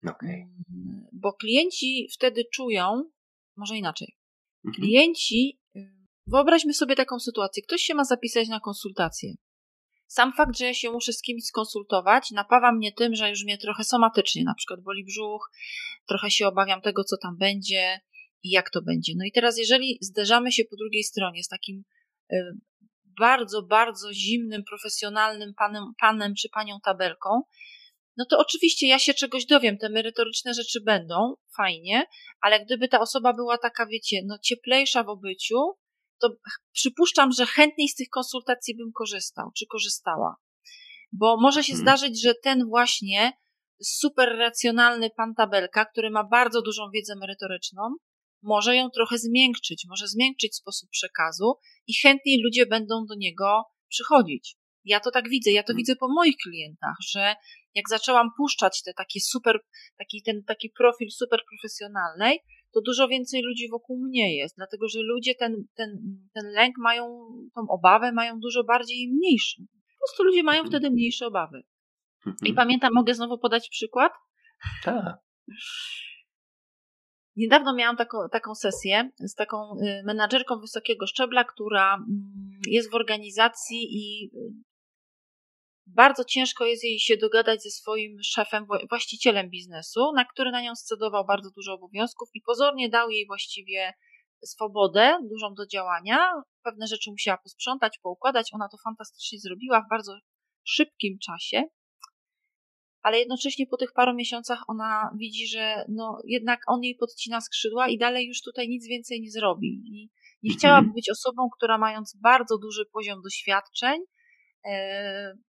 Okay. 0.02 0.30
Mm, 0.30 1.06
bo 1.12 1.32
klienci 1.32 2.08
wtedy 2.14 2.44
czują, 2.52 3.10
może 3.56 3.76
inaczej. 3.76 4.16
Mhm. 4.64 4.82
Klienci, 4.82 5.60
y, 5.76 5.80
wyobraźmy 6.26 6.74
sobie 6.74 6.96
taką 6.96 7.18
sytuację. 7.20 7.62
Ktoś 7.62 7.80
się 7.80 7.94
ma 7.94 8.04
zapisać 8.04 8.48
na 8.48 8.60
konsultację. 8.60 9.34
Sam 10.06 10.32
fakt, 10.32 10.58
że 10.58 10.64
ja 10.64 10.74
się 10.74 10.90
muszę 10.90 11.12
z 11.12 11.22
kimś 11.22 11.44
skonsultować, 11.44 12.30
napawa 12.30 12.72
mnie 12.72 12.92
tym, 12.92 13.14
że 13.14 13.30
już 13.30 13.44
mnie 13.44 13.58
trochę 13.58 13.84
somatycznie, 13.84 14.44
na 14.44 14.54
przykład 14.54 14.80
boli 14.80 15.04
brzuch, 15.04 15.50
trochę 16.08 16.30
się 16.30 16.48
obawiam 16.48 16.80
tego, 16.80 17.04
co 17.04 17.16
tam 17.22 17.36
będzie, 17.36 18.00
i 18.42 18.50
jak 18.50 18.70
to 18.70 18.82
będzie. 18.82 19.12
No 19.16 19.24
i 19.24 19.32
teraz, 19.32 19.58
jeżeli 19.58 19.98
zderzamy 20.00 20.52
się 20.52 20.64
po 20.70 20.76
drugiej 20.76 21.04
stronie 21.04 21.42
z 21.42 21.48
takim 21.48 21.84
y, 22.32 22.36
bardzo, 23.18 23.62
bardzo 23.62 24.14
zimnym, 24.14 24.64
profesjonalnym 24.64 25.54
panem, 25.54 25.84
panem 26.00 26.34
czy 26.34 26.48
panią 26.48 26.78
tabelką, 26.84 27.28
no 28.16 28.24
to 28.30 28.38
oczywiście 28.38 28.88
ja 28.88 28.98
się 28.98 29.14
czegoś 29.14 29.46
dowiem, 29.46 29.78
te 29.78 29.88
merytoryczne 29.88 30.54
rzeczy 30.54 30.80
będą, 30.80 31.34
fajnie, 31.56 32.04
ale 32.40 32.64
gdyby 32.64 32.88
ta 32.88 33.00
osoba 33.00 33.32
była 33.32 33.58
taka, 33.58 33.86
wiecie, 33.86 34.20
no 34.26 34.38
cieplejsza 34.38 35.04
w 35.04 35.08
obyciu, 35.08 35.56
to 36.20 36.28
przypuszczam, 36.72 37.32
że 37.32 37.46
chętniej 37.46 37.88
z 37.88 37.94
tych 37.94 38.08
konsultacji 38.08 38.76
bym 38.76 38.92
korzystał, 38.92 39.50
czy 39.58 39.66
korzystała. 39.66 40.36
Bo 41.12 41.36
może 41.40 41.64
się 41.64 41.72
hmm. 41.72 41.82
zdarzyć, 41.82 42.22
że 42.22 42.34
ten 42.42 42.68
właśnie 42.68 43.32
super 43.82 44.36
racjonalny 44.38 45.10
pan 45.10 45.34
tabelka, 45.34 45.84
który 45.84 46.10
ma 46.10 46.24
bardzo 46.24 46.62
dużą 46.62 46.90
wiedzę 46.94 47.14
merytoryczną, 47.16 47.82
może 48.42 48.76
ją 48.76 48.90
trochę 48.90 49.18
zmiękczyć, 49.18 49.84
może 49.88 50.08
zmiękczyć 50.08 50.56
sposób 50.56 50.90
przekazu 50.90 51.54
i 51.86 51.94
chętniej 52.02 52.42
ludzie 52.44 52.66
będą 52.66 53.06
do 53.08 53.14
niego 53.14 53.62
przychodzić. 53.88 54.56
Ja 54.84 55.00
to 55.00 55.10
tak 55.10 55.28
widzę, 55.28 55.50
ja 55.50 55.62
to 55.62 55.66
hmm. 55.66 55.76
widzę 55.76 55.96
po 55.96 56.08
moich 56.08 56.36
klientach, 56.42 56.96
że 57.08 57.34
jak 57.74 57.88
zaczęłam 57.88 58.28
puszczać 58.36 58.82
te 58.82 58.94
takie 58.94 59.20
super, 59.20 59.60
taki, 59.98 60.22
ten 60.22 60.44
taki 60.44 60.70
profil 60.78 61.10
super 61.10 61.40
profesjonalnej, 61.50 62.40
to 62.76 62.80
dużo 62.80 63.08
więcej 63.08 63.42
ludzi 63.42 63.68
wokół 63.68 63.98
mnie 63.98 64.36
jest, 64.36 64.56
dlatego 64.56 64.88
że 64.88 64.98
ludzie 65.02 65.34
ten, 65.34 65.64
ten, 65.74 65.90
ten 66.34 66.46
lęk 66.46 66.74
mają, 66.78 67.04
tą 67.54 67.60
obawę 67.68 68.12
mają 68.12 68.40
dużo 68.40 68.64
bardziej 68.64 69.08
mniejszy. 69.12 69.62
Po 69.62 69.98
prostu 69.98 70.24
ludzie 70.24 70.42
mają 70.42 70.60
mhm. 70.62 70.70
wtedy 70.70 70.90
mniejsze 70.90 71.26
obawy. 71.26 71.62
I 72.26 72.28
mhm. 72.28 72.54
pamiętam, 72.54 72.92
mogę 72.94 73.14
znowu 73.14 73.38
podać 73.38 73.68
przykład? 73.68 74.12
Tak. 74.84 75.16
Niedawno 77.36 77.74
miałam 77.74 77.96
taką, 77.96 78.18
taką 78.32 78.54
sesję 78.54 79.10
z 79.18 79.34
taką 79.34 79.56
y, 79.56 80.02
menadżerką 80.04 80.60
wysokiego 80.60 81.06
szczebla, 81.06 81.44
która 81.44 81.94
mm, 81.94 82.60
jest 82.66 82.90
w 82.90 82.94
organizacji 82.94 83.88
i 83.90 84.30
y, 84.34 84.52
bardzo 85.86 86.24
ciężko 86.24 86.64
jest 86.64 86.84
jej 86.84 86.98
się 87.00 87.16
dogadać 87.16 87.62
ze 87.62 87.70
swoim 87.70 88.18
szefem, 88.22 88.66
właścicielem 88.90 89.50
biznesu, 89.50 90.12
na 90.16 90.24
który 90.24 90.50
na 90.50 90.62
nią 90.62 90.74
scedował 90.74 91.24
bardzo 91.26 91.50
dużo 91.50 91.74
obowiązków 91.74 92.28
i 92.34 92.40
pozornie 92.40 92.88
dał 92.88 93.10
jej 93.10 93.26
właściwie 93.26 93.92
swobodę 94.44 95.18
dużą 95.30 95.54
do 95.54 95.66
działania. 95.66 96.32
Pewne 96.62 96.86
rzeczy 96.86 97.10
musiała 97.10 97.38
posprzątać, 97.38 97.98
poukładać. 98.02 98.50
Ona 98.52 98.68
to 98.68 98.76
fantastycznie 98.84 99.38
zrobiła 99.38 99.80
w 99.80 99.88
bardzo 99.90 100.12
szybkim 100.64 101.18
czasie 101.18 101.62
ale 103.06 103.18
jednocześnie 103.18 103.66
po 103.66 103.76
tych 103.76 103.92
paru 103.92 104.14
miesiącach 104.14 104.62
ona 104.68 105.10
widzi, 105.16 105.48
że 105.48 105.84
no 105.88 106.18
jednak 106.24 106.60
on 106.66 106.82
jej 106.82 106.96
podcina 106.96 107.40
skrzydła 107.40 107.88
i 107.88 107.98
dalej 107.98 108.26
już 108.26 108.42
tutaj 108.42 108.68
nic 108.68 108.88
więcej 108.88 109.20
nie 109.20 109.30
zrobi. 109.30 109.68
I 109.68 110.10
nie 110.42 110.50
mhm. 110.50 110.58
chciałaby 110.58 110.88
być 110.94 111.10
osobą, 111.10 111.48
która 111.56 111.78
mając 111.78 112.16
bardzo 112.22 112.58
duży 112.58 112.84
poziom 112.92 113.22
doświadczeń, 113.22 114.00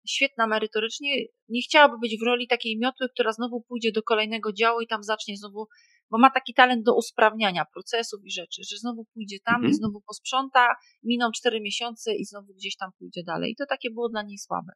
świetna 0.07 0.47
merytorycznie, 0.47 1.15
nie 1.49 1.61
chciałaby 1.61 1.95
być 2.01 2.19
w 2.19 2.25
roli 2.25 2.47
takiej 2.47 2.77
miotły, 2.77 3.09
która 3.09 3.31
znowu 3.31 3.61
pójdzie 3.61 3.91
do 3.91 4.03
kolejnego 4.03 4.53
działu 4.53 4.81
i 4.81 4.87
tam 4.87 5.03
zacznie 5.03 5.37
znowu, 5.37 5.67
bo 6.11 6.17
ma 6.17 6.29
taki 6.29 6.53
talent 6.53 6.83
do 6.83 6.95
usprawniania 6.95 7.65
procesów 7.73 8.19
i 8.25 8.31
rzeczy, 8.31 8.61
że 8.69 8.77
znowu 8.77 9.05
pójdzie 9.13 9.37
tam 9.45 9.55
mhm. 9.55 9.71
i 9.71 9.75
znowu 9.75 10.01
posprząta, 10.01 10.75
miną 11.03 11.31
cztery 11.31 11.61
miesiące 11.61 12.15
i 12.15 12.25
znowu 12.25 12.53
gdzieś 12.53 12.75
tam 12.75 12.91
pójdzie 12.99 13.23
dalej. 13.23 13.51
I 13.51 13.55
to 13.55 13.65
takie 13.65 13.91
było 13.91 14.09
dla 14.09 14.23
niej 14.23 14.37
słabe. 14.37 14.73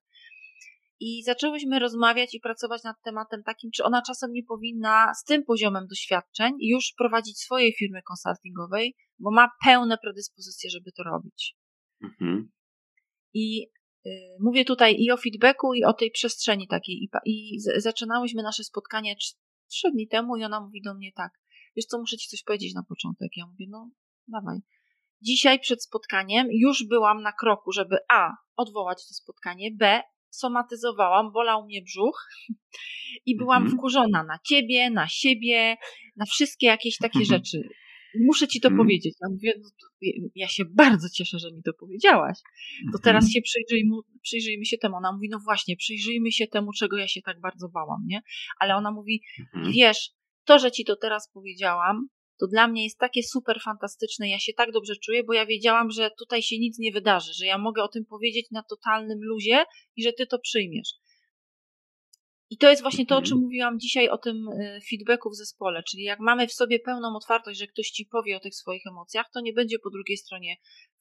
I 0.99 1.23
zaczęłyśmy 1.23 1.79
rozmawiać 1.79 2.33
i 2.33 2.39
pracować 2.39 2.83
nad 2.83 2.95
tematem 3.03 3.43
takim, 3.43 3.71
czy 3.71 3.83
ona 3.83 4.01
czasem 4.01 4.31
nie 4.31 4.43
powinna 4.43 5.13
z 5.13 5.23
tym 5.23 5.43
poziomem 5.43 5.87
doświadczeń 5.87 6.53
już 6.59 6.93
prowadzić 6.97 7.39
swojej 7.39 7.73
firmy 7.73 8.01
konsultingowej, 8.01 8.95
bo 9.19 9.31
ma 9.31 9.49
pełne 9.65 9.97
predyspozycje, 9.97 10.69
żeby 10.69 10.91
to 10.91 11.03
robić. 11.03 11.55
Mhm. 12.03 12.51
I 13.33 13.67
mówię 14.39 14.65
tutaj 14.65 14.95
i 14.99 15.11
o 15.11 15.17
feedbacku, 15.17 15.73
i 15.73 15.83
o 15.83 15.93
tej 15.93 16.11
przestrzeni 16.11 16.67
takiej. 16.67 17.09
I, 17.25 17.57
zaczynałyśmy 17.77 18.43
nasze 18.43 18.63
spotkanie 18.63 19.15
trzy 19.67 19.91
dni 19.91 20.07
temu 20.07 20.37
i 20.37 20.43
ona 20.43 20.61
mówi 20.61 20.81
do 20.81 20.93
mnie 20.93 21.11
tak, 21.15 21.31
wiesz 21.75 21.85
co, 21.85 21.99
muszę 21.99 22.17
ci 22.17 22.27
coś 22.27 22.43
powiedzieć 22.43 22.73
na 22.73 22.83
początek. 22.83 23.29
Ja 23.35 23.45
mówię, 23.45 23.65
no 23.69 23.89
dawaj. 24.27 24.57
Dzisiaj 25.21 25.59
przed 25.59 25.83
spotkaniem 25.83 26.47
już 26.51 26.87
byłam 26.87 27.21
na 27.21 27.31
kroku, 27.31 27.71
żeby 27.71 27.97
A, 28.09 28.31
odwołać 28.55 29.07
to 29.07 29.13
spotkanie, 29.13 29.71
B, 29.71 30.01
somatyzowałam, 30.29 31.31
bolał 31.31 31.65
mnie 31.65 31.81
brzuch 31.81 32.29
i 33.25 33.37
byłam 33.37 33.63
mhm. 33.63 33.77
wkurzona 33.77 34.23
na 34.23 34.39
ciebie, 34.47 34.89
na 34.89 35.07
siebie, 35.07 35.77
na 36.15 36.25
wszystkie 36.25 36.67
jakieś 36.67 36.97
takie 36.97 37.19
mhm. 37.19 37.25
rzeczy. 37.25 37.69
Muszę 38.19 38.47
ci 38.47 38.61
to 38.61 38.67
mhm. 38.67 38.85
powiedzieć. 38.85 39.15
Ja 39.21 39.29
mówię, 39.29 39.53
no 39.61 39.69
ja 40.35 40.47
się 40.47 40.63
bardzo 40.65 41.07
cieszę, 41.09 41.39
że 41.39 41.51
mi 41.51 41.63
to 41.63 41.73
powiedziałaś. 41.73 42.37
To 42.91 42.97
mhm. 42.97 43.03
teraz 43.03 43.29
się 43.29 43.41
przyjrzyjmy, 43.41 43.95
przyjrzyjmy 44.21 44.65
się 44.65 44.77
temu. 44.77 44.95
Ona 44.95 45.11
mówi, 45.11 45.29
no 45.29 45.39
właśnie, 45.39 45.75
przyjrzyjmy 45.75 46.31
się 46.31 46.47
temu, 46.47 46.71
czego 46.79 46.97
ja 46.97 47.07
się 47.07 47.21
tak 47.21 47.39
bardzo 47.39 47.69
bałam, 47.69 48.01
nie? 48.07 48.21
Ale 48.59 48.75
ona 48.75 48.91
mówi, 48.91 49.21
mhm. 49.39 49.71
wiesz, 49.73 50.09
to, 50.45 50.59
że 50.59 50.71
ci 50.71 50.85
to 50.85 50.95
teraz 50.95 51.29
powiedziałam, 51.33 52.07
to 52.39 52.47
dla 52.47 52.67
mnie 52.67 52.83
jest 52.83 52.97
takie 52.97 53.23
super 53.23 53.61
fantastyczne. 53.61 54.29
Ja 54.29 54.39
się 54.39 54.53
tak 54.53 54.71
dobrze 54.71 54.93
czuję, 54.95 55.23
bo 55.23 55.33
ja 55.33 55.45
wiedziałam, 55.45 55.91
że 55.91 56.11
tutaj 56.19 56.41
się 56.41 56.59
nic 56.59 56.79
nie 56.79 56.91
wydarzy, 56.91 57.33
że 57.33 57.45
ja 57.45 57.57
mogę 57.57 57.83
o 57.83 57.87
tym 57.87 58.05
powiedzieć 58.05 58.51
na 58.51 58.63
totalnym 58.63 59.19
luzie 59.21 59.63
i 59.95 60.03
że 60.03 60.13
ty 60.13 60.27
to 60.27 60.39
przyjmiesz. 60.39 60.89
I 62.51 62.57
to 62.57 62.69
jest 62.69 62.81
właśnie 62.81 63.05
to, 63.05 63.17
o 63.17 63.21
czym 63.21 63.33
mhm. 63.33 63.41
mówiłam 63.41 63.79
dzisiaj, 63.79 64.09
o 64.09 64.17
tym 64.17 64.47
y, 64.47 64.79
feedbacku 64.89 65.29
w 65.29 65.35
zespole. 65.35 65.83
Czyli 65.83 66.03
jak 66.03 66.19
mamy 66.19 66.47
w 66.47 66.53
sobie 66.53 66.79
pełną 66.79 67.15
otwartość, 67.15 67.59
że 67.59 67.67
ktoś 67.67 67.87
ci 67.87 68.05
powie 68.05 68.37
o 68.37 68.39
tych 68.39 68.55
swoich 68.55 68.85
emocjach, 68.87 69.25
to 69.33 69.41
nie 69.41 69.53
będzie 69.53 69.79
po 69.83 69.89
drugiej 69.89 70.17
stronie 70.17 70.55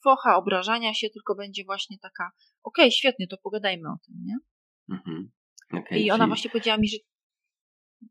focha, 0.04 0.36
obrażania 0.36 0.94
się, 0.94 1.10
tylko 1.10 1.34
będzie 1.34 1.64
właśnie 1.64 1.98
taka, 1.98 2.30
okej, 2.62 2.84
okay, 2.84 2.90
świetnie, 2.90 3.26
to 3.26 3.36
pogadajmy 3.42 3.88
o 3.88 3.96
tym, 4.06 4.14
nie? 4.24 4.36
Mhm. 4.96 5.30
Okay, 5.72 5.98
I 5.98 6.10
ona 6.10 6.24
czyli... 6.24 6.28
właśnie 6.28 6.50
powiedziała 6.50 6.78
mi, 6.78 6.88
że 6.88 6.96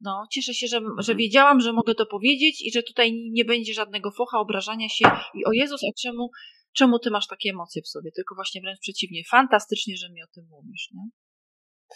no, 0.02 0.28
cieszę 0.32 0.54
się, 0.54 0.68
że, 0.68 0.80
że 0.80 1.12
mhm. 1.12 1.18
wiedziałam, 1.18 1.60
że 1.60 1.74
mogę 1.74 1.96
to 1.96 2.06
powiedzieć 2.06 2.62
i 2.62 2.72
że 2.72 2.84
tutaj 2.84 3.14
nie 3.32 3.46
będzie 3.46 3.74
żadnego 3.74 4.12
focha, 4.12 4.40
obrażania 4.40 4.90
się 4.90 5.06
i 5.34 5.46
o 5.46 5.52
Jezus, 5.52 5.82
a 5.84 5.92
czemu, 6.02 6.30
czemu 6.74 7.00
ty 7.00 7.12
masz 7.12 7.28
takie 7.28 7.50
emocje 7.50 7.82
w 7.82 7.88
sobie? 7.88 8.12
Tylko 8.12 8.36
właśnie 8.36 8.62
wręcz 8.62 8.80
przeciwnie. 8.80 9.22
Fantastycznie, 9.30 9.98
że 9.98 10.10
mi 10.10 10.24
o 10.24 10.28
tym 10.28 10.46
mówisz, 10.50 10.90
nie? 10.94 11.10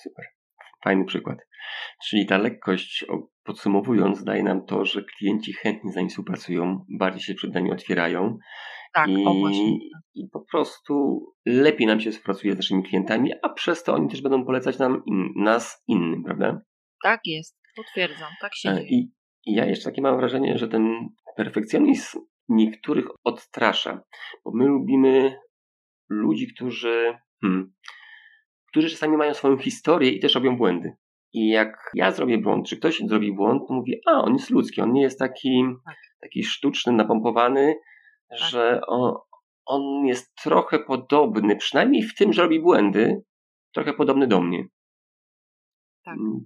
Super. 0.03 0.25
Fajny 0.83 1.05
przykład. 1.05 1.37
Czyli 2.03 2.25
ta 2.25 2.37
lekkość, 2.37 3.05
podsumowując, 3.43 4.23
daje 4.23 4.43
nam 4.43 4.65
to, 4.65 4.85
że 4.85 5.03
klienci 5.03 5.53
chętnie 5.53 5.91
z 5.91 5.95
nami 5.95 6.09
współpracują, 6.09 6.85
bardziej 6.89 7.21
się 7.21 7.33
przed 7.33 7.53
nami 7.53 7.71
otwierają. 7.71 8.37
Tak, 8.93 9.09
i. 9.09 9.89
I 10.15 10.27
po 10.31 10.45
prostu 10.51 11.25
lepiej 11.45 11.87
nam 11.87 11.99
się 11.99 12.11
współpracuje 12.11 12.53
z 12.53 12.57
naszymi 12.57 12.83
klientami, 12.83 13.31
a 13.41 13.49
przez 13.49 13.83
to 13.83 13.93
oni 13.93 14.09
też 14.09 14.21
będą 14.21 14.45
polecać 14.45 14.79
nam 14.79 15.03
in, 15.05 15.33
nas 15.35 15.83
innym, 15.87 16.23
prawda? 16.23 16.61
Tak 17.03 17.19
jest, 17.25 17.59
potwierdzam, 17.75 18.31
tak 18.41 18.55
się 18.55 18.69
e, 18.69 18.75
dzieje. 18.75 18.87
I, 18.89 19.11
I 19.45 19.53
ja 19.53 19.65
jeszcze 19.65 19.85
takie 19.85 20.01
mam 20.01 20.17
wrażenie, 20.17 20.57
że 20.57 20.67
ten 20.67 21.09
perfekcjonizm 21.37 22.19
niektórych 22.49 23.05
odstrasza, 23.23 24.01
bo 24.45 24.51
my 24.55 24.65
lubimy 24.65 25.39
ludzi, 26.09 26.47
którzy 26.55 27.17
hmm, 27.41 27.73
którzy 28.73 28.89
czasami 28.89 29.17
mają 29.17 29.33
swoją 29.33 29.57
historię 29.57 30.11
i 30.11 30.19
też 30.19 30.35
robią 30.35 30.57
błędy. 30.57 30.95
I 31.33 31.49
jak 31.49 31.91
ja 31.93 32.11
zrobię 32.11 32.37
błąd, 32.37 32.67
czy 32.67 32.77
ktoś 32.77 32.99
zrobi 32.99 33.33
błąd, 33.33 33.67
to 33.67 33.73
mówi, 33.73 34.01
a 34.05 34.11
on 34.11 34.33
jest 34.33 34.49
ludzki, 34.49 34.81
on 34.81 34.93
nie 34.93 35.01
jest 35.01 35.19
taki, 35.19 35.63
tak. 35.85 35.95
taki 36.21 36.43
sztuczny, 36.43 36.93
napompowany, 36.93 37.75
tak. 38.29 38.39
że 38.39 38.81
on, 38.87 39.15
on 39.65 40.05
jest 40.05 40.35
trochę 40.43 40.79
podobny, 40.79 41.55
przynajmniej 41.55 42.03
w 42.03 42.15
tym, 42.15 42.33
że 42.33 42.41
robi 42.41 42.59
błędy, 42.59 43.23
trochę 43.73 43.93
podobny 43.93 44.27
do 44.27 44.41
mnie. 44.41 44.63
Tak. 46.05 46.17
Mm, 46.17 46.45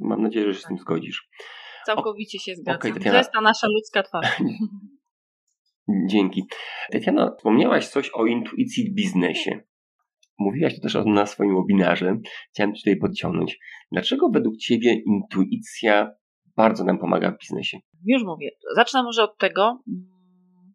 mam 0.00 0.22
nadzieję, 0.22 0.46
że 0.46 0.54
się 0.54 0.58
tak. 0.58 0.64
z 0.64 0.68
tym 0.68 0.78
zgodzisz. 0.78 1.28
Całkowicie 1.86 2.38
się 2.38 2.54
zgadzam. 2.54 2.80
Okay, 2.80 2.92
Tatiana... 2.92 3.10
To 3.10 3.18
jest 3.18 3.32
ta 3.32 3.40
nasza 3.40 3.66
ludzka 3.66 4.02
twarz. 4.02 4.26
Dzięki. 6.10 6.44
Tatiana, 6.92 7.34
wspomniałaś 7.36 7.88
coś 7.88 8.10
o 8.14 8.26
intuicji 8.26 8.90
w 8.90 8.94
biznesie. 8.94 9.69
Mówiłaś 10.40 10.74
to 10.74 10.80
też 10.80 10.96
na 11.06 11.26
swoim 11.26 11.56
webinarze. 11.56 12.16
Chciałem 12.50 12.74
tutaj 12.74 12.96
podciągnąć. 12.96 13.58
Dlaczego 13.92 14.28
według 14.30 14.56
Ciebie 14.56 15.02
intuicja 15.06 16.10
bardzo 16.56 16.84
nam 16.84 16.98
pomaga 16.98 17.30
w 17.30 17.38
biznesie? 17.38 17.78
Już 18.06 18.22
mówię. 18.22 18.50
Zacznę 18.74 19.02
może 19.02 19.22
od 19.24 19.38
tego, 19.38 19.82
mm, 19.88 20.74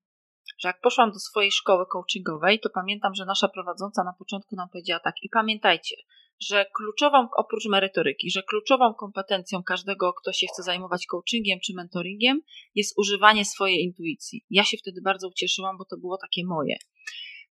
że 0.59 0.69
jak 0.69 0.81
poszłam 0.81 1.11
do 1.11 1.19
swojej 1.19 1.51
szkoły 1.51 1.85
coachingowej, 1.91 2.59
to 2.59 2.69
pamiętam, 2.69 3.15
że 3.15 3.25
nasza 3.25 3.47
prowadząca 3.47 4.03
na 4.03 4.13
początku 4.19 4.55
nam 4.55 4.69
powiedziała 4.69 4.99
tak 4.99 5.15
i 5.23 5.29
pamiętajcie, 5.29 5.95
że 6.39 6.65
kluczową, 6.75 7.27
oprócz 7.37 7.65
merytoryki, 7.65 8.31
że 8.31 8.43
kluczową 8.43 8.93
kompetencją 8.93 9.63
każdego, 9.63 10.13
kto 10.13 10.33
się 10.33 10.47
chce 10.53 10.63
zajmować 10.63 11.05
coachingiem 11.05 11.59
czy 11.65 11.73
mentoringiem, 11.75 12.41
jest 12.75 12.97
używanie 12.97 13.45
swojej 13.45 13.83
intuicji. 13.83 14.45
Ja 14.49 14.63
się 14.63 14.77
wtedy 14.77 15.01
bardzo 15.01 15.27
ucieszyłam, 15.27 15.77
bo 15.77 15.85
to 15.85 15.97
było 15.97 16.17
takie 16.17 16.41
moje 16.45 16.75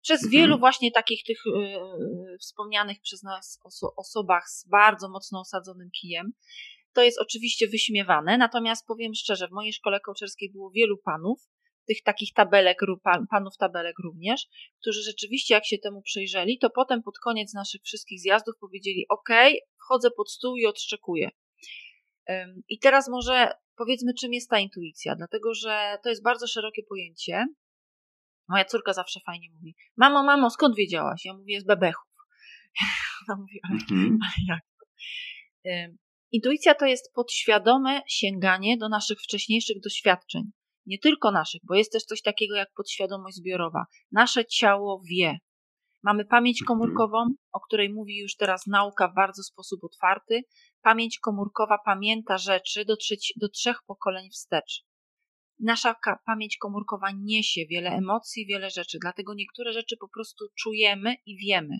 przez 0.05 0.23
mhm. 0.23 0.31
wielu 0.31 0.59
właśnie 0.59 0.91
takich 0.91 1.23
tych 1.23 1.37
yy, 1.45 2.37
wspomnianych 2.37 2.97
przez 3.01 3.23
nas 3.23 3.59
oso 3.63 3.93
osobach 3.95 4.49
z 4.49 4.67
bardzo 4.67 5.09
mocno 5.09 5.39
osadzonym 5.39 5.89
kijem. 6.01 6.31
To 6.93 7.01
jest 7.01 7.21
oczywiście 7.21 7.67
wyśmiewane, 7.67 8.37
natomiast 8.37 8.87
powiem 8.87 9.13
szczerze, 9.15 9.47
w 9.47 9.51
mojej 9.51 9.73
szkole 9.73 9.99
kołczerskiej 9.99 10.51
było 10.51 10.71
wielu 10.71 10.97
panów, 10.97 11.39
tych 11.87 12.03
takich 12.03 12.33
tabelek, 12.33 12.77
panów 13.31 13.57
tabelek 13.57 13.95
również, 14.03 14.47
którzy 14.81 15.03
rzeczywiście 15.03 15.53
jak 15.53 15.65
się 15.65 15.77
temu 15.77 16.01
przyjrzeli, 16.01 16.57
to 16.59 16.69
potem 16.69 17.03
pod 17.03 17.19
koniec 17.19 17.53
naszych 17.53 17.81
wszystkich 17.81 18.19
zjazdów 18.21 18.55
powiedzieli 18.59 19.05
ok, 19.09 19.29
wchodzę 19.83 20.11
pod 20.11 20.31
stół 20.31 20.57
i 20.57 20.65
odszczekuję. 20.65 21.29
I 22.69 22.79
teraz 22.79 23.09
może 23.09 23.51
powiedzmy, 23.77 24.13
czym 24.13 24.33
jest 24.33 24.49
ta 24.49 24.59
intuicja, 24.59 25.15
dlatego 25.15 25.53
że 25.53 25.97
to 26.03 26.09
jest 26.09 26.23
bardzo 26.23 26.47
szerokie 26.47 26.83
pojęcie 26.83 27.45
Moja 28.47 28.65
córka 28.65 28.93
zawsze 28.93 29.19
fajnie 29.25 29.47
mówi: 29.53 29.75
Mamo, 29.97 30.23
mamo, 30.23 30.49
skąd 30.49 30.75
wiedziałaś? 30.75 31.25
Ja 31.25 31.33
mówię: 31.33 31.61
z 31.61 31.65
bebechów. 31.65 32.11
Ona 33.29 33.37
mówi: 33.41 33.59
ale, 33.63 33.73
mhm. 33.73 34.19
ale 34.21 34.35
jak 34.47 34.61
to? 34.79 34.85
Intuicja 36.31 36.75
to 36.75 36.85
jest 36.85 37.13
podświadome 37.13 38.01
sięganie 38.07 38.77
do 38.77 38.89
naszych 38.89 39.19
wcześniejszych 39.21 39.81
doświadczeń. 39.83 40.43
Nie 40.85 40.99
tylko 40.99 41.31
naszych, 41.31 41.61
bo 41.63 41.75
jest 41.75 41.91
też 41.91 42.03
coś 42.03 42.21
takiego 42.21 42.55
jak 42.55 42.69
podświadomość 42.75 43.35
zbiorowa. 43.35 43.85
Nasze 44.11 44.45
ciało 44.45 45.01
wie. 45.09 45.37
Mamy 46.03 46.25
pamięć 46.25 46.61
mhm. 46.61 46.67
komórkową, 46.67 47.25
o 47.51 47.59
której 47.59 47.93
mówi 47.93 48.17
już 48.17 48.35
teraz 48.35 48.67
nauka 48.67 49.07
w 49.07 49.15
bardzo 49.15 49.43
sposób 49.43 49.83
otwarty. 49.83 50.41
Pamięć 50.81 51.19
komórkowa 51.19 51.77
pamięta 51.85 52.37
rzeczy 52.37 52.85
do, 52.85 52.95
do 53.35 53.49
trzech 53.49 53.77
pokoleń 53.87 54.29
wstecz 54.29 54.83
nasza 55.59 55.95
pamięć 56.25 56.57
komórkowa 56.57 57.11
niesie 57.11 57.65
wiele 57.69 57.89
emocji, 57.89 58.45
wiele 58.45 58.69
rzeczy, 58.69 58.97
dlatego 59.01 59.33
niektóre 59.33 59.73
rzeczy 59.73 59.97
po 59.97 60.07
prostu 60.07 60.45
czujemy 60.55 61.15
i 61.25 61.37
wiemy. 61.37 61.77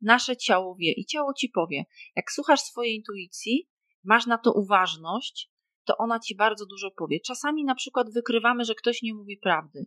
Nasze 0.00 0.36
ciało 0.36 0.76
wie 0.76 0.92
i 0.92 1.06
ciało 1.06 1.34
ci 1.34 1.48
powie. 1.48 1.84
Jak 2.16 2.32
słuchasz 2.32 2.60
swojej 2.60 2.94
intuicji, 2.96 3.68
masz 4.04 4.26
na 4.26 4.38
to 4.38 4.52
uważność, 4.52 5.50
to 5.84 5.96
ona 5.96 6.20
ci 6.20 6.36
bardzo 6.36 6.66
dużo 6.66 6.90
powie. 6.90 7.20
Czasami 7.20 7.64
na 7.64 7.74
przykład 7.74 8.12
wykrywamy, 8.12 8.64
że 8.64 8.74
ktoś 8.74 9.02
nie 9.02 9.14
mówi 9.14 9.36
prawdy. 9.36 9.86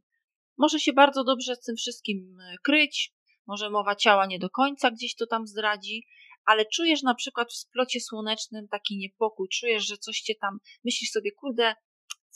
Może 0.57 0.79
się 0.79 0.93
bardzo 0.93 1.23
dobrze 1.23 1.55
z 1.55 1.61
tym 1.61 1.75
wszystkim 1.75 2.37
e, 2.39 2.55
kryć, 2.63 3.13
może 3.47 3.69
mowa 3.69 3.95
ciała 3.95 4.25
nie 4.25 4.39
do 4.39 4.49
końca 4.49 4.91
gdzieś 4.91 5.15
to 5.15 5.27
tam 5.27 5.47
zdradzi, 5.47 6.05
ale 6.45 6.65
czujesz 6.65 7.03
na 7.03 7.15
przykład 7.15 7.51
w 7.51 7.57
splocie 7.57 7.99
słonecznym 8.01 8.67
taki 8.67 8.97
niepokój, 8.97 9.47
czujesz, 9.49 9.87
że 9.87 9.97
coś 9.97 10.21
cię 10.21 10.35
tam, 10.35 10.59
myślisz 10.85 11.09
sobie, 11.09 11.31
kurde, 11.31 11.75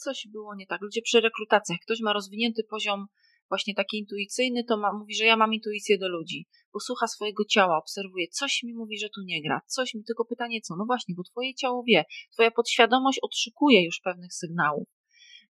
coś 0.04 0.26
było 0.32 0.54
nie 0.54 0.66
tak. 0.66 0.80
Ludzie 0.80 1.02
przy 1.02 1.20
rekrutacjach, 1.20 1.78
ktoś 1.82 2.00
ma 2.00 2.12
rozwinięty 2.12 2.64
poziom 2.70 3.06
właśnie 3.48 3.74
taki 3.74 3.98
intuicyjny, 3.98 4.64
to 4.64 4.76
ma, 4.76 4.92
mówi, 4.92 5.14
że 5.14 5.24
ja 5.24 5.36
mam 5.36 5.54
intuicję 5.54 5.98
do 5.98 6.08
ludzi, 6.08 6.46
bo 6.72 6.80
słucha 6.80 7.06
swojego 7.06 7.44
ciała, 7.44 7.78
obserwuje, 7.78 8.28
coś 8.28 8.62
mi 8.62 8.74
mówi, 8.74 8.98
że 8.98 9.08
tu 9.08 9.20
nie 9.24 9.42
gra, 9.42 9.60
coś 9.66 9.94
mi, 9.94 10.04
tylko 10.04 10.24
pytanie 10.24 10.60
co? 10.60 10.76
No 10.76 10.84
właśnie, 10.86 11.14
bo 11.14 11.22
twoje 11.22 11.54
ciało 11.54 11.82
wie, 11.82 12.04
twoja 12.32 12.50
podświadomość 12.50 13.18
odszukuje 13.22 13.84
już 13.84 14.00
pewnych 14.00 14.34
sygnałów. 14.34 14.88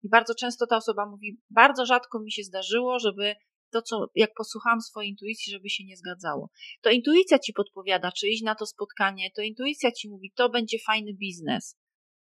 I 0.02 0.08
bardzo 0.08 0.34
często 0.34 0.66
ta 0.66 0.76
osoba 0.76 1.06
mówi, 1.06 1.40
bardzo 1.50 1.86
rzadko 1.86 2.20
mi 2.20 2.32
się 2.32 2.42
zdarzyło, 2.42 2.98
żeby 2.98 3.34
to, 3.70 3.82
co, 3.82 4.06
jak 4.14 4.30
posłuchałam 4.34 4.80
swojej 4.80 5.10
intuicji, 5.10 5.52
żeby 5.52 5.70
się 5.70 5.84
nie 5.84 5.96
zgadzało. 5.96 6.50
To 6.80 6.90
intuicja 6.90 7.38
ci 7.38 7.52
podpowiada, 7.52 8.12
czy 8.12 8.28
iść 8.28 8.42
na 8.42 8.54
to 8.54 8.66
spotkanie, 8.66 9.30
to 9.36 9.42
intuicja 9.42 9.92
ci 9.92 10.08
mówi, 10.08 10.32
to 10.34 10.48
będzie 10.48 10.78
fajny 10.86 11.14
biznes. 11.14 11.76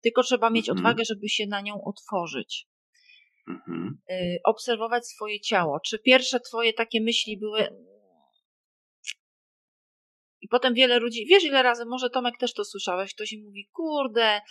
Tylko 0.01 0.23
trzeba 0.23 0.49
mieć 0.49 0.69
mhm. 0.69 0.77
odwagę, 0.77 1.05
żeby 1.05 1.29
się 1.29 1.47
na 1.47 1.61
nią 1.61 1.83
otworzyć. 1.83 2.67
Mhm. 3.47 3.97
Y, 4.11 4.39
obserwować 4.43 5.07
swoje 5.07 5.39
ciało. 5.39 5.79
Czy 5.79 5.99
pierwsze 5.99 6.39
twoje 6.39 6.73
takie 6.73 7.01
myśli 7.01 7.37
były. 7.37 7.67
I 10.41 10.47
potem 10.47 10.73
wiele 10.73 10.99
ludzi, 10.99 11.25
wiesz 11.29 11.43
ile 11.43 11.63
razy, 11.63 11.85
może 11.85 12.09
Tomek 12.09 12.37
też 12.39 12.53
to 12.53 12.65
słyszałeś, 12.65 13.13
ktoś 13.13 13.31
mi 13.31 13.43
mówi, 13.43 13.69
kurde, 13.73 14.41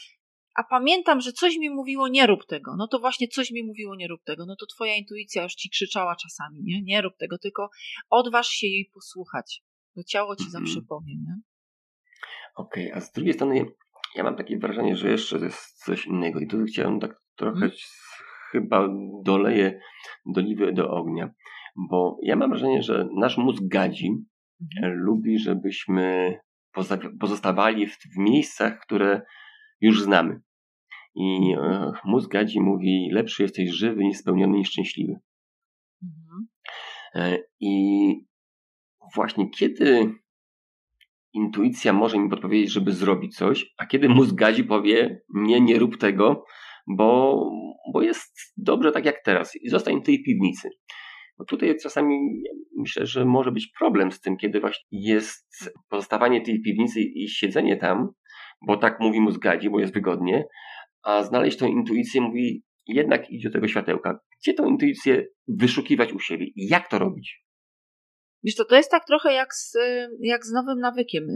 a 0.56 0.64
pamiętam, 0.64 1.20
że 1.20 1.32
coś 1.32 1.56
mi 1.56 1.70
mówiło, 1.70 2.08
nie 2.08 2.26
rób 2.26 2.46
tego. 2.46 2.76
No 2.76 2.88
to 2.88 2.98
właśnie 2.98 3.28
coś 3.28 3.50
mi 3.50 3.64
mówiło, 3.64 3.96
nie 3.96 4.08
rób 4.08 4.22
tego. 4.24 4.46
No 4.46 4.56
to 4.56 4.66
twoja 4.66 4.94
intuicja 4.94 5.42
już 5.42 5.54
ci 5.54 5.70
krzyczała 5.70 6.16
czasami, 6.16 6.62
nie? 6.62 6.82
Nie 6.82 7.02
rób 7.02 7.16
tego, 7.16 7.38
tylko 7.38 7.68
odważ 8.10 8.48
się 8.48 8.66
jej 8.66 8.90
posłuchać. 8.94 9.62
Bo 9.96 10.02
ciało 10.04 10.36
ci 10.36 10.44
mhm. 10.44 10.66
zawsze 10.66 10.82
powie, 10.88 11.14
nie? 11.14 11.34
Okej, 12.54 12.86
okay, 12.86 12.96
a 12.96 13.00
z 13.00 13.12
drugiej 13.12 13.34
strony 13.34 13.64
ja 14.16 14.24
mam 14.24 14.36
takie 14.36 14.58
wrażenie, 14.58 14.96
że 14.96 15.10
jeszcze 15.10 15.38
jest 15.38 15.84
coś 15.84 16.06
innego 16.06 16.40
i 16.40 16.46
tu 16.46 16.64
chciałem 16.64 17.00
tak 17.00 17.20
trochę 17.36 17.60
hmm. 17.60 17.76
chyba 18.50 18.88
doleję 19.24 19.80
doliwy 20.26 20.72
do 20.72 20.90
ognia, 20.90 21.30
bo 21.76 22.18
ja 22.22 22.36
mam 22.36 22.50
wrażenie, 22.50 22.82
że 22.82 23.08
nasz 23.16 23.38
mózg 23.38 23.62
gadzi, 23.66 24.10
hmm. 24.82 24.98
lubi, 24.98 25.38
żebyśmy 25.38 26.38
pozostawali 27.20 27.86
w, 27.86 27.96
w 27.96 28.18
miejscach, 28.18 28.80
które 28.80 29.22
już 29.80 30.02
znamy. 30.02 30.40
I 31.14 31.54
e, 31.58 31.92
mózg 32.04 32.30
gadzi 32.30 32.60
mówi, 32.60 33.08
lepszy 33.12 33.42
jesteś 33.42 33.70
żywy 33.70 34.04
niż 34.04 34.18
spełniony 34.18 34.58
niż 34.58 34.68
szczęśliwy. 34.68 35.14
Mhm. 36.02 36.46
E, 37.14 37.38
I 37.60 38.26
właśnie 39.14 39.50
kiedy 39.50 40.14
intuicja 41.36 41.92
może 41.92 42.18
mi 42.18 42.30
podpowiedzieć, 42.30 42.72
żeby 42.72 42.92
zrobić 42.92 43.36
coś, 43.36 43.74
a 43.78 43.86
kiedy 43.86 44.08
mózg 44.08 44.34
gadzi 44.34 44.64
powie, 44.64 45.20
nie, 45.34 45.60
nie 45.60 45.78
rób 45.78 45.98
tego, 45.98 46.44
bo, 46.86 47.40
bo 47.92 48.02
jest 48.02 48.52
dobrze 48.56 48.92
tak 48.92 49.04
jak 49.04 49.22
teraz 49.24 49.56
i 49.56 49.68
zostań 49.68 50.00
w 50.00 50.06
tej 50.06 50.22
piwnicy. 50.22 50.68
Bo 51.38 51.44
tutaj 51.44 51.76
czasami 51.82 52.18
myślę, 52.76 53.06
że 53.06 53.24
może 53.24 53.52
być 53.52 53.72
problem 53.78 54.12
z 54.12 54.20
tym, 54.20 54.36
kiedy 54.36 54.60
właśnie 54.60 54.84
jest 54.90 55.74
pozostawanie 55.88 56.40
tej 56.40 56.62
piwnicy 56.62 57.00
i 57.00 57.28
siedzenie 57.28 57.76
tam, 57.76 58.08
bo 58.66 58.76
tak 58.76 59.00
mówi 59.00 59.20
mózg 59.20 59.40
gadzi, 59.40 59.70
bo 59.70 59.80
jest 59.80 59.94
wygodnie, 59.94 60.44
a 61.02 61.22
znaleźć 61.22 61.58
tą 61.58 61.66
intuicję 61.66 62.20
mówi, 62.20 62.62
jednak 62.86 63.30
idzie 63.30 63.48
do 63.48 63.52
tego 63.52 63.68
światełka. 63.68 64.18
Gdzie 64.42 64.54
tą 64.54 64.68
intuicję 64.68 65.26
wyszukiwać 65.48 66.12
u 66.12 66.18
siebie 66.18 66.46
jak 66.56 66.88
to 66.88 66.98
robić? 66.98 67.45
Wiesz 68.44 68.54
to, 68.54 68.64
to 68.64 68.76
jest 68.76 68.90
tak 68.90 69.06
trochę 69.06 69.32
jak 69.32 69.54
z, 69.54 69.76
jak 70.20 70.46
z 70.46 70.52
nowym 70.52 70.80
nawykiem. 70.80 71.26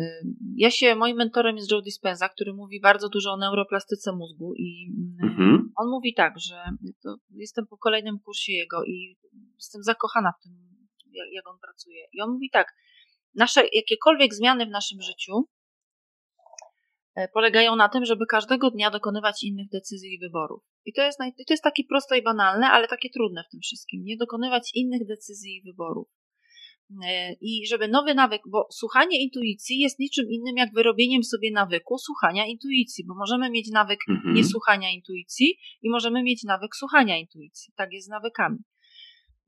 Ja 0.57 0.71
się, 0.71 0.95
moim 0.95 1.17
mentorem 1.17 1.57
jest 1.57 1.73
Joe 1.73 1.83
Dispenza, 1.83 2.29
który 2.29 2.55
mówi 2.55 2.81
bardzo 2.81 3.09
dużo 3.09 3.33
o 3.33 3.37
neuroplastyce 3.37 4.13
mózgu 4.13 4.55
i 4.55 4.93
mhm. 5.23 5.73
on 5.77 5.89
mówi 5.91 6.15
tak, 6.15 6.35
że 6.39 6.65
jestem 7.31 7.67
po 7.67 7.79
kolejnym 7.79 8.19
kursie 8.25 8.53
jego 8.53 8.85
i 8.85 9.17
jestem 9.55 9.83
zakochana 9.83 10.33
w 10.41 10.43
tym, 10.43 10.53
jak, 11.33 11.49
on 11.49 11.59
pracuje. 11.59 12.05
I 12.13 12.21
on 12.21 12.31
mówi 12.31 12.51
tak, 12.51 12.75
nasze 13.35 13.63
jakiekolwiek 13.73 14.35
zmiany 14.35 14.67
w 14.67 14.71
naszym 14.71 15.03
życiu 15.03 15.49
e, 17.15 17.29
polegają 17.29 17.77
na 17.77 17.89
tym, 17.89 18.05
żeby 18.05 18.27
każdego 18.27 18.71
dnia 18.71 18.91
dokonywać 18.91 19.43
innych 19.43 19.69
decyzji 19.69 20.15
i 20.15 20.19
wyborów. 20.19 20.63
I 20.85 20.93
to 20.93 21.03
jest, 21.03 21.19
to 21.19 21.53
jest 21.53 21.63
takie 21.63 21.85
proste 21.85 22.19
i 22.19 22.23
banalne, 22.23 22.71
ale 22.71 22.89
takie 22.89 23.11
trudne 23.11 23.45
w 23.49 23.51
tym 23.51 23.61
wszystkim. 23.61 24.05
Nie 24.05 24.17
dokonywać 24.17 24.71
innych 24.75 25.07
decyzji 25.07 25.57
i 25.57 25.63
wyborów. 25.63 26.09
E, 27.07 27.33
i 27.41 27.67
żeby 27.67 27.89
nowy 27.89 28.15
nawyk, 28.15 28.43
bo 28.47 28.67
słuchanie 28.71 29.23
intuicji 29.23 29.79
jest 29.79 29.99
niczym 29.99 30.27
innym 30.31 30.57
jak 30.57 30.75
wyrobieniem 30.75 31.25
sobie 31.25 31.53
nawyku 31.53 31.99
słuchania 31.99 32.47
intuicji, 32.47 33.05
bo 33.07 33.15
możemy 33.15 33.51
mieć 33.51 33.71
nawyk 33.71 34.01
mhm. 34.09 34.35
niesłuchania 34.35 34.91
intuicji 34.91 35.59
i 35.83 35.91
możemy 35.91 36.23
mieć 36.23 36.45
nawyk 36.45 36.77
słuchania 36.77 37.19
intuicji. 37.19 37.73
Tak 37.77 37.93
jest 37.93 38.07
z 38.07 38.11
nawykami. 38.11 38.59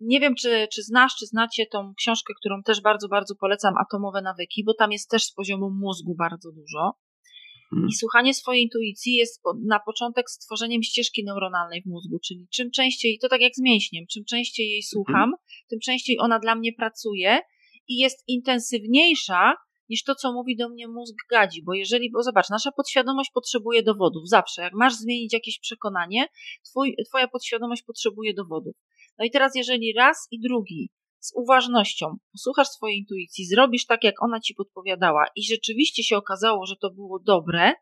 Nie 0.00 0.20
wiem, 0.20 0.34
czy, 0.34 0.68
czy 0.72 0.82
znasz, 0.82 1.14
czy 1.18 1.26
znacie 1.26 1.66
tą 1.66 1.94
książkę, 1.94 2.32
którą 2.40 2.62
też 2.62 2.80
bardzo, 2.80 3.08
bardzo 3.08 3.34
polecam, 3.36 3.74
Atomowe 3.78 4.22
Nawyki, 4.22 4.64
bo 4.64 4.74
tam 4.74 4.92
jest 4.92 5.10
też 5.10 5.22
z 5.24 5.32
poziomu 5.32 5.70
mózgu 5.70 6.14
bardzo 6.14 6.52
dużo. 6.52 6.92
Mhm. 7.72 7.88
I 7.88 7.94
słuchanie 7.94 8.34
swojej 8.34 8.62
intuicji 8.62 9.14
jest 9.14 9.42
na 9.66 9.80
początek 9.80 10.30
stworzeniem 10.30 10.82
ścieżki 10.82 11.24
neuronalnej 11.24 11.82
w 11.82 11.86
mózgu, 11.86 12.18
czyli 12.18 12.46
czym 12.50 12.70
częściej, 12.70 13.18
to 13.18 13.28
tak 13.28 13.40
jak 13.40 13.54
z 13.54 13.60
mięśniem, 13.60 14.04
czym 14.06 14.24
częściej 14.24 14.68
jej 14.68 14.82
słucham, 14.82 15.22
mhm. 15.22 15.36
tym 15.68 15.78
częściej 15.80 16.16
ona 16.20 16.38
dla 16.38 16.54
mnie 16.54 16.72
pracuje 16.72 17.38
i 17.88 17.96
jest 17.96 18.24
intensywniejsza 18.28 19.54
niż 19.88 20.04
to, 20.04 20.14
co 20.14 20.32
mówi 20.32 20.56
do 20.56 20.68
mnie 20.68 20.88
mózg 20.88 21.14
gadzi, 21.30 21.62
bo 21.62 21.74
jeżeli, 21.74 22.10
bo 22.10 22.22
zobacz, 22.22 22.50
nasza 22.50 22.72
podświadomość 22.72 23.30
potrzebuje 23.34 23.82
dowodów, 23.82 24.28
zawsze. 24.28 24.62
Jak 24.62 24.72
masz 24.74 24.94
zmienić 24.94 25.32
jakieś 25.32 25.58
przekonanie, 25.58 26.26
twój, 26.70 26.96
twoja 27.08 27.28
podświadomość 27.28 27.82
potrzebuje 27.82 28.34
dowodów. 28.34 28.76
No 29.18 29.24
i 29.24 29.30
teraz, 29.30 29.52
jeżeli 29.54 29.92
raz 29.92 30.28
i 30.30 30.40
drugi 30.40 30.90
z 31.22 31.32
uważnością 31.34 32.16
posłuchasz 32.32 32.68
swojej 32.68 32.98
intuicji, 32.98 33.46
zrobisz 33.46 33.86
tak, 33.86 34.04
jak 34.04 34.22
ona 34.22 34.40
ci 34.40 34.54
podpowiadała 34.54 35.26
i 35.36 35.44
rzeczywiście 35.44 36.02
się 36.02 36.16
okazało, 36.16 36.66
że 36.66 36.76
to 36.76 36.90
było 36.90 37.18
dobre, 37.18 37.72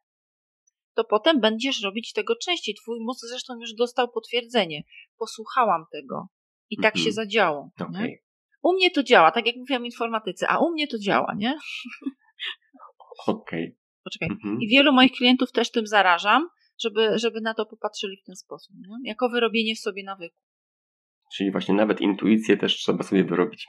to 0.95 1.05
potem 1.05 1.41
będziesz 1.41 1.83
robić 1.83 2.13
tego 2.13 2.37
częściej. 2.37 2.75
Twój 2.75 3.01
mózg 3.01 3.27
zresztą 3.29 3.61
już 3.61 3.75
dostał 3.75 4.09
potwierdzenie. 4.09 4.83
Posłuchałam 5.19 5.85
tego 5.93 6.29
i 6.71 6.77
tak 6.77 6.95
się 6.97 7.09
mhm. 7.09 7.15
zadziało. 7.15 7.71
Okay. 7.81 8.19
U 8.63 8.73
mnie 8.73 8.91
to 8.91 9.03
działa, 9.03 9.31
tak 9.31 9.47
jak 9.47 9.57
mówiłam 9.57 9.85
informatyce, 9.85 10.49
a 10.49 10.59
u 10.59 10.71
mnie 10.73 10.87
to 10.89 10.99
działa, 10.99 11.35
nie? 11.37 11.59
Okej. 13.27 13.65
Okay. 13.65 13.77
Poczekaj. 14.05 14.29
Mhm. 14.31 14.61
I 14.61 14.69
wielu 14.69 14.93
moich 14.93 15.13
klientów 15.13 15.53
też 15.53 15.71
tym 15.71 15.87
zarażam, 15.87 16.49
żeby, 16.83 17.19
żeby 17.19 17.41
na 17.41 17.55
to 17.55 17.67
popatrzyli 17.67 18.17
w 18.17 18.27
ten 18.27 18.37
sposób, 18.37 18.77
nie? 18.77 19.11
jako 19.11 19.29
wyrobienie 19.29 19.75
w 19.75 19.79
sobie 19.79 20.05
nawyku. 20.05 20.37
Czyli 21.37 21.53
właśnie 21.53 21.75
nawet 21.75 22.01
intuicję 22.01 22.57
też 22.57 22.77
trzeba 22.77 23.03
sobie 23.03 23.25
wyrobić. 23.25 23.67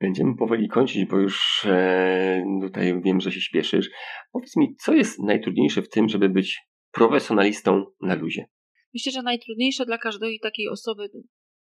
Będziemy 0.00 0.36
powoli 0.36 0.68
kończyć, 0.68 1.04
bo 1.04 1.18
już 1.18 1.64
e, 1.64 2.44
tutaj 2.62 3.00
wiem, 3.02 3.20
że 3.20 3.32
się 3.32 3.40
śpieszysz. 3.40 3.90
Powiedz 4.32 4.56
mi, 4.56 4.76
co 4.76 4.94
jest 4.94 5.18
najtrudniejsze 5.18 5.82
w 5.82 5.88
tym, 5.88 6.08
żeby 6.08 6.28
być 6.28 6.60
profesjonalistą 6.92 7.84
na 8.00 8.14
luzie? 8.14 8.46
Myślę, 8.94 9.12
że 9.12 9.22
najtrudniejsze 9.22 9.86
dla 9.86 9.98
każdej 9.98 10.40
takiej 10.40 10.68
osoby, 10.68 11.10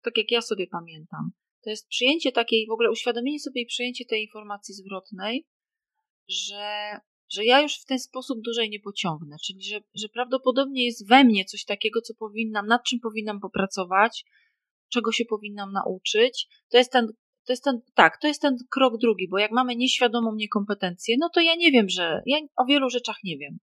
tak 0.02 0.18
jak 0.18 0.30
ja 0.30 0.40
sobie 0.40 0.66
pamiętam, 0.66 1.30
to 1.64 1.70
jest 1.70 1.88
przyjęcie 1.88 2.32
takiej, 2.32 2.66
w 2.66 2.72
ogóle 2.72 2.90
uświadomienie 2.90 3.40
sobie 3.40 3.62
i 3.62 3.66
przyjęcie 3.66 4.04
tej 4.04 4.22
informacji 4.22 4.74
zwrotnej, 4.74 5.46
że, 6.28 6.98
że 7.32 7.44
ja 7.44 7.60
już 7.60 7.80
w 7.80 7.84
ten 7.84 7.98
sposób 7.98 8.38
dłużej 8.44 8.70
nie 8.70 8.80
pociągnę, 8.80 9.36
czyli 9.46 9.62
że, 9.62 9.80
że 9.94 10.08
prawdopodobnie 10.08 10.84
jest 10.84 11.08
we 11.08 11.24
mnie 11.24 11.44
coś 11.44 11.64
takiego, 11.64 12.00
co 12.00 12.14
powinnam, 12.14 12.66
nad 12.66 12.84
czym 12.84 13.00
powinnam 13.00 13.40
popracować, 13.40 14.24
czego 14.94 15.12
się 15.12 15.24
powinnam 15.24 15.72
nauczyć. 15.72 16.48
To 16.70 16.78
jest 16.78 16.92
ten, 16.92 17.06
to 17.46 17.52
jest 17.52 17.64
ten, 17.64 17.80
tak, 17.94 18.20
to 18.20 18.26
jest 18.26 18.42
ten 18.42 18.56
krok 18.70 18.98
drugi, 18.98 19.28
bo 19.28 19.38
jak 19.38 19.50
mamy 19.50 19.76
nieświadomą 19.76 20.34
niekompetencję, 20.34 21.16
no 21.20 21.30
to 21.34 21.40
ja 21.40 21.54
nie 21.54 21.72
wiem, 21.72 21.88
że 21.88 22.22
ja 22.26 22.38
o 22.56 22.64
wielu 22.64 22.90
rzeczach 22.90 23.16
nie 23.24 23.38
wiem. 23.38 23.58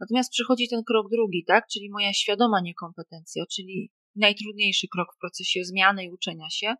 Natomiast 0.00 0.30
przychodzi 0.32 0.68
ten 0.68 0.82
krok 0.84 1.10
drugi, 1.10 1.44
tak, 1.46 1.66
czyli 1.72 1.90
moja 1.90 2.12
świadoma 2.12 2.60
niekompetencja, 2.60 3.44
czyli 3.46 3.90
najtrudniejszy 4.16 4.88
krok 4.88 5.08
w 5.16 5.18
procesie 5.20 5.64
zmiany 5.64 6.04
i 6.04 6.10
uczenia 6.10 6.50
się. 6.50 6.74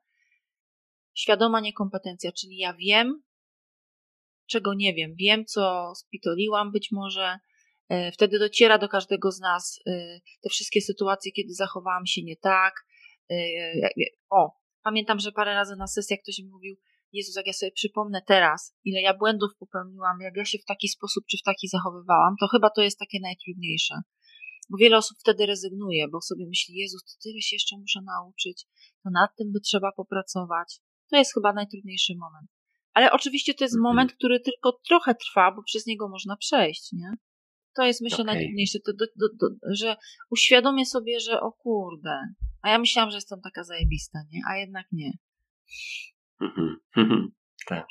Świadoma 1.14 1.60
niekompetencja, 1.60 2.32
czyli 2.32 2.56
ja 2.56 2.74
wiem, 2.74 3.22
czego 4.46 4.74
nie 4.74 4.94
wiem, 4.94 5.14
wiem, 5.18 5.44
co 5.44 5.92
spitoliłam 5.96 6.72
być 6.72 6.88
może, 6.92 7.38
e, 7.88 8.12
wtedy 8.12 8.38
dociera 8.38 8.78
do 8.78 8.88
każdego 8.88 9.32
z 9.32 9.40
nas 9.40 9.80
e, 9.86 10.20
te 10.42 10.48
wszystkie 10.48 10.80
sytuacje, 10.80 11.32
kiedy 11.32 11.54
zachowałam 11.54 12.06
się 12.06 12.22
nie 12.22 12.36
tak, 12.36 12.74
o, 14.30 14.50
pamiętam, 14.82 15.18
że 15.18 15.32
parę 15.32 15.54
razy 15.54 15.76
na 15.76 15.86
sesjach 15.86 16.20
ktoś 16.22 16.38
mi 16.38 16.48
mówił, 16.48 16.76
Jezus, 17.12 17.36
jak 17.36 17.46
ja 17.46 17.52
sobie 17.52 17.72
przypomnę 17.72 18.22
teraz, 18.26 18.76
ile 18.84 19.00
ja 19.00 19.14
błędów 19.14 19.50
popełniłam, 19.58 20.20
jak 20.20 20.36
ja 20.36 20.44
się 20.44 20.58
w 20.58 20.64
taki 20.64 20.88
sposób 20.88 21.24
czy 21.30 21.36
w 21.36 21.42
taki 21.42 21.68
zachowywałam, 21.68 22.34
to 22.40 22.48
chyba 22.48 22.70
to 22.70 22.82
jest 22.82 22.98
takie 22.98 23.18
najtrudniejsze. 23.20 23.94
Bo 24.70 24.78
wiele 24.78 24.96
osób 24.96 25.18
wtedy 25.20 25.46
rezygnuje, 25.46 26.08
bo 26.08 26.20
sobie 26.20 26.46
myśli, 26.46 26.74
Jezus, 26.74 27.04
to 27.04 27.12
tyle 27.22 27.40
się 27.40 27.56
jeszcze 27.56 27.76
muszę 27.78 28.00
nauczyć, 28.02 28.66
to 29.02 29.10
nad 29.10 29.30
tym 29.36 29.52
by 29.52 29.60
trzeba 29.60 29.92
popracować. 29.92 30.80
To 31.10 31.16
jest 31.16 31.34
chyba 31.34 31.52
najtrudniejszy 31.52 32.12
moment. 32.16 32.50
Ale 32.92 33.12
oczywiście 33.12 33.54
to 33.54 33.64
jest 33.64 33.74
mhm. 33.76 33.82
moment, 33.82 34.12
który 34.12 34.40
tylko 34.40 34.80
trochę 34.88 35.14
trwa, 35.14 35.52
bo 35.52 35.62
przez 35.62 35.86
niego 35.86 36.08
można 36.08 36.36
przejść, 36.36 36.92
nie? 36.92 37.12
To 37.76 37.82
jest 37.82 38.02
myślę 38.02 38.18
okay. 38.24 38.34
najtrudniejsze, 38.34 38.78
że 39.70 39.96
uświadomię 40.30 40.86
sobie, 40.86 41.20
że 41.20 41.40
o 41.40 41.52
kurde, 41.52 42.20
a 42.62 42.70
ja 42.70 42.78
myślałam, 42.78 43.10
że 43.10 43.16
jestem 43.16 43.40
taka 43.40 43.64
zajebista, 43.64 44.18
nie? 44.32 44.40
A 44.50 44.56
jednak 44.58 44.86
nie. 44.92 45.12
Mhm, 46.40 46.76
mhm, 46.96 47.28
tak. 47.68 47.86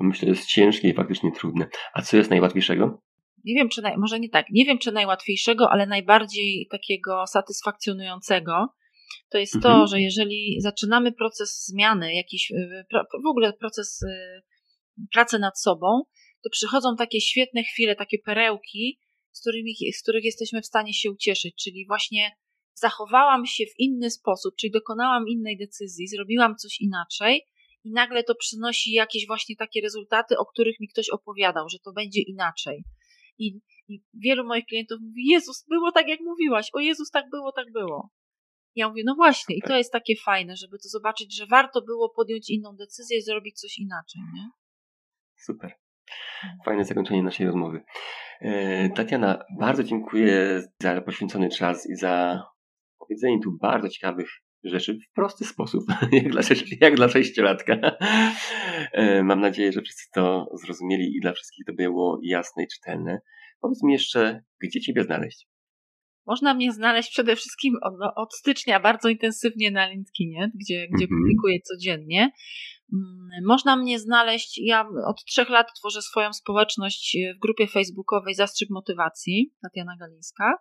Myślę, 0.00 0.26
że 0.26 0.32
jest 0.34 0.46
ciężkie 0.46 0.88
i 0.88 0.94
faktycznie 0.94 1.32
trudne. 1.32 1.68
A 1.94 2.02
co 2.02 2.16
jest 2.16 2.30
najłatwiejszego? 2.30 3.02
Nie 3.44 3.54
wiem, 3.54 3.68
czy 3.68 3.82
naj, 3.82 3.98
może 3.98 4.20
nie 4.20 4.28
tak, 4.28 4.46
nie 4.50 4.64
wiem, 4.64 4.78
czy 4.78 4.92
najłatwiejszego, 4.92 5.70
ale 5.70 5.86
najbardziej 5.86 6.68
takiego 6.70 7.26
satysfakcjonującego, 7.26 8.68
to 9.28 9.38
jest 9.38 9.56
mhm. 9.56 9.74
to, 9.74 9.86
że 9.86 10.00
jeżeli 10.00 10.60
zaczynamy 10.60 11.12
proces 11.12 11.66
zmiany, 11.66 12.14
jakiś 12.14 12.50
y, 12.50 12.84
w 13.24 13.26
ogóle 13.26 13.52
proces 13.52 14.02
y, 14.02 14.42
pracy 15.12 15.38
nad 15.38 15.60
sobą, 15.60 16.02
to 16.42 16.50
przychodzą 16.50 16.96
takie 16.96 17.20
świetne 17.20 17.62
chwile, 17.62 17.96
takie 17.96 18.18
perełki, 18.18 18.98
z, 19.32 19.40
którymi, 19.40 19.74
z 19.92 20.02
których 20.02 20.24
jesteśmy 20.24 20.62
w 20.62 20.66
stanie 20.66 20.94
się 20.94 21.10
ucieszyć, 21.10 21.54
czyli 21.64 21.86
właśnie 21.86 22.30
zachowałam 22.74 23.46
się 23.46 23.64
w 23.66 23.78
inny 23.78 24.10
sposób, 24.10 24.54
czyli 24.56 24.70
dokonałam 24.70 25.28
innej 25.28 25.58
decyzji, 25.58 26.08
zrobiłam 26.08 26.56
coś 26.56 26.80
inaczej 26.80 27.42
i 27.84 27.90
nagle 27.90 28.24
to 28.24 28.34
przynosi 28.34 28.92
jakieś 28.92 29.26
właśnie 29.26 29.56
takie 29.56 29.80
rezultaty, 29.80 30.38
o 30.38 30.46
których 30.46 30.80
mi 30.80 30.88
ktoś 30.88 31.08
opowiadał, 31.08 31.68
że 31.68 31.78
to 31.78 31.92
będzie 31.92 32.20
inaczej. 32.20 32.84
I 33.38 33.60
I 33.90 34.02
wielu 34.14 34.46
moich 34.46 34.66
klientów 34.66 34.98
mówi, 35.00 35.26
Jezus, 35.26 35.64
było 35.68 35.92
tak 35.92 36.08
jak 36.08 36.20
mówiłaś, 36.20 36.70
o 36.72 36.80
Jezus, 36.80 37.10
tak 37.10 37.30
było, 37.30 37.52
tak 37.52 37.72
było. 37.72 38.10
Ja 38.74 38.88
mówię, 38.88 39.02
no 39.06 39.14
właśnie, 39.14 39.56
i 39.56 39.62
to 39.62 39.76
jest 39.76 39.92
takie 39.92 40.14
fajne, 40.24 40.56
żeby 40.56 40.78
to 40.78 40.88
zobaczyć, 40.88 41.36
że 41.36 41.46
warto 41.46 41.82
było 41.82 42.14
podjąć 42.16 42.50
inną 42.50 42.76
decyzję, 42.76 43.22
zrobić 43.22 43.60
coś 43.60 43.78
inaczej, 43.78 44.22
nie? 44.34 44.50
Super. 45.36 45.74
Fajne 46.64 46.84
zakończenie 46.84 47.22
naszej 47.22 47.46
rozmowy. 47.46 47.82
E, 48.40 48.88
Tatiana, 48.88 49.44
bardzo 49.58 49.84
dziękuję 49.84 50.62
za 50.82 51.00
poświęcony 51.00 51.48
czas 51.48 51.90
i 51.90 51.96
za 51.96 52.42
powiedzenie 52.98 53.40
tu 53.40 53.58
bardzo 53.60 53.88
ciekawych 53.88 54.28
rzeczy 54.64 54.94
w 54.94 55.14
prosty 55.14 55.44
sposób, 55.44 55.84
jak 56.12 56.28
dla, 56.28 56.42
jak 56.80 56.96
dla 56.96 57.08
sześciolatka. 57.08 57.76
E, 58.92 59.22
mam 59.22 59.40
nadzieję, 59.40 59.72
że 59.72 59.82
wszyscy 59.82 60.04
to 60.14 60.46
zrozumieli 60.64 61.16
i 61.16 61.20
dla 61.20 61.32
wszystkich 61.32 61.66
to 61.66 61.72
było 61.72 62.20
jasne 62.22 62.62
i 62.62 62.68
czytelne. 62.68 63.20
Powiedz 63.60 63.82
mi 63.82 63.92
jeszcze, 63.92 64.42
gdzie 64.60 64.80
Ciebie 64.80 65.04
znaleźć? 65.04 65.46
Można 66.26 66.54
mnie 66.54 66.72
znaleźć 66.72 67.10
przede 67.10 67.36
wszystkim 67.36 67.74
od, 67.82 67.94
no, 68.00 68.12
od 68.16 68.34
stycznia 68.34 68.80
bardzo 68.80 69.08
intensywnie 69.08 69.70
na 69.70 69.88
LinkedInie, 69.88 70.50
gdzie, 70.54 70.88
gdzie 70.94 71.04
mhm. 71.04 71.20
publikuję 71.20 71.58
codziennie. 71.60 72.30
Mm, 72.92 73.28
można 73.46 73.76
mnie 73.76 73.98
znaleźć, 73.98 74.58
ja 74.58 74.88
od 75.06 75.24
trzech 75.24 75.48
lat 75.48 75.66
tworzę 75.78 76.02
swoją 76.02 76.32
społeczność 76.32 77.16
w 77.36 77.38
grupie 77.38 77.66
facebookowej 77.66 78.34
Zastrzyk 78.34 78.70
Motywacji, 78.70 79.54
Tatiana 79.62 79.96
Galińska. 80.00 80.54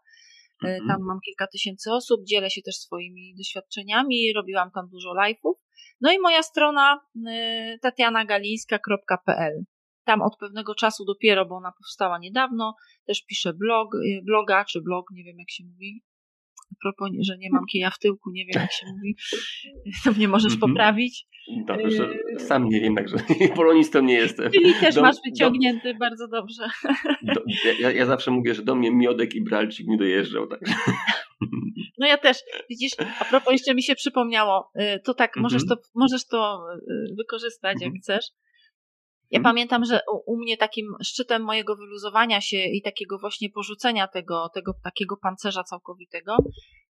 E, 0.63 0.67
mhm. 0.67 0.88
Tam 0.88 0.97
mam 1.07 1.19
kilka 1.25 1.47
tysięcy 1.47 1.91
osób, 1.91 2.25
dzielę 2.25 2.49
się 2.49 2.61
też 2.61 2.75
swoimi 2.75 3.36
doświadczeniami, 3.38 4.34
robiłam 4.34 4.71
tam 4.71 4.89
dużo 4.89 5.13
live'ów. 5.13 5.53
No 6.01 6.11
i 6.11 6.19
moja 6.19 6.43
strona 6.43 6.99
y, 7.15 7.80
tatianagalińska.pl. 7.82 9.63
Tam 10.03 10.21
od 10.21 10.38
pewnego 10.38 10.75
czasu 10.75 11.05
dopiero, 11.05 11.45
bo 11.45 11.55
ona 11.55 11.71
powstała 11.71 12.19
niedawno, 12.19 12.75
też 13.07 13.25
piszę 13.25 13.53
blog, 13.53 13.91
bloga 14.23 14.65
czy 14.65 14.82
blog, 14.82 15.05
nie 15.13 15.23
wiem 15.23 15.39
jak 15.39 15.51
się 15.51 15.63
mówi. 15.63 16.03
A 16.72 16.76
propos, 16.82 17.09
że 17.22 17.38
nie 17.38 17.49
mam 17.51 17.65
kija 17.65 17.89
w 17.89 17.99
tyłku, 17.99 18.32
nie 18.32 18.45
wiem 18.45 18.61
jak 18.61 18.72
się 18.72 18.88
mówi, 18.93 19.15
to 20.03 20.11
mnie 20.11 20.28
możesz 20.28 20.53
mhm. 20.53 20.72
poprawić. 20.72 21.26
Dobrze, 21.67 22.09
y, 22.36 22.39
sam 22.39 22.70
nie 22.70 22.82
wiem, 22.82 22.95
także 22.95 23.17
polonistą 23.55 24.01
nie 24.01 24.13
jestem. 24.13 24.51
Czyli 24.51 24.74
też 24.74 24.95
do, 24.95 25.01
masz 25.01 25.15
wyciągnięty 25.26 25.93
do, 25.93 25.99
bardzo 25.99 26.28
dobrze. 26.28 26.70
Do, 27.24 27.41
ja, 27.80 27.91
ja, 27.91 28.05
zawsze 28.05 28.32
mówię, 28.32 28.55
że 28.55 28.63
do 28.63 28.76
mnie 28.76 28.91
miodek 28.91 29.36
i 29.36 29.43
bralczyk 29.43 29.88
nie 29.88 29.97
dojeżdżał. 29.97 30.47
Także. 30.47 30.74
No 31.97 32.07
ja 32.07 32.17
też. 32.17 32.38
Widzisz, 32.70 32.91
a 33.20 33.26
propos 33.26 33.51
jeszcze 33.51 33.76
mi 33.76 33.84
się 33.84 33.95
przypomniało, 33.95 34.72
y, 34.76 34.99
to 35.05 35.13
tak, 35.13 35.36
możesz 35.36 35.61
mhm. 35.61 35.80
to, 35.80 35.89
możesz 35.95 36.28
to 36.28 36.65
wykorzystać 37.17 37.74
jak 37.74 37.88
mhm. 37.88 38.01
chcesz. 38.01 38.26
Ja 39.32 39.38
hmm. 39.38 39.43
pamiętam, 39.43 39.86
że 39.86 39.99
u, 40.25 40.38
mnie 40.38 40.57
takim 40.57 40.86
szczytem 41.03 41.43
mojego 41.43 41.75
wyluzowania 41.75 42.41
się 42.41 42.57
i 42.57 42.82
takiego 42.82 43.19
właśnie 43.19 43.49
porzucenia 43.49 44.07
tego, 44.07 44.49
tego 44.53 44.73
takiego 44.84 45.17
pancerza 45.17 45.63
całkowitego, 45.63 46.38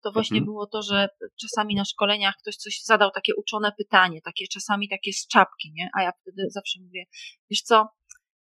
to 0.03 0.13
właśnie 0.13 0.39
hmm. 0.39 0.45
było 0.45 0.67
to, 0.67 0.83
że 0.83 1.09
czasami 1.41 1.75
na 1.75 1.85
szkoleniach 1.85 2.35
ktoś 2.41 2.57
coś 2.57 2.81
zadał 2.85 3.11
takie 3.11 3.33
uczone 3.37 3.73
pytanie, 3.79 4.21
takie 4.23 4.45
czasami 4.53 4.89
takie 4.89 5.13
z 5.13 5.27
czapki, 5.27 5.73
nie? 5.75 5.89
A 5.99 6.03
ja 6.03 6.13
wtedy 6.21 6.43
zawsze 6.51 6.81
mówię, 6.81 7.05
wiesz 7.51 7.63
co, 7.63 7.87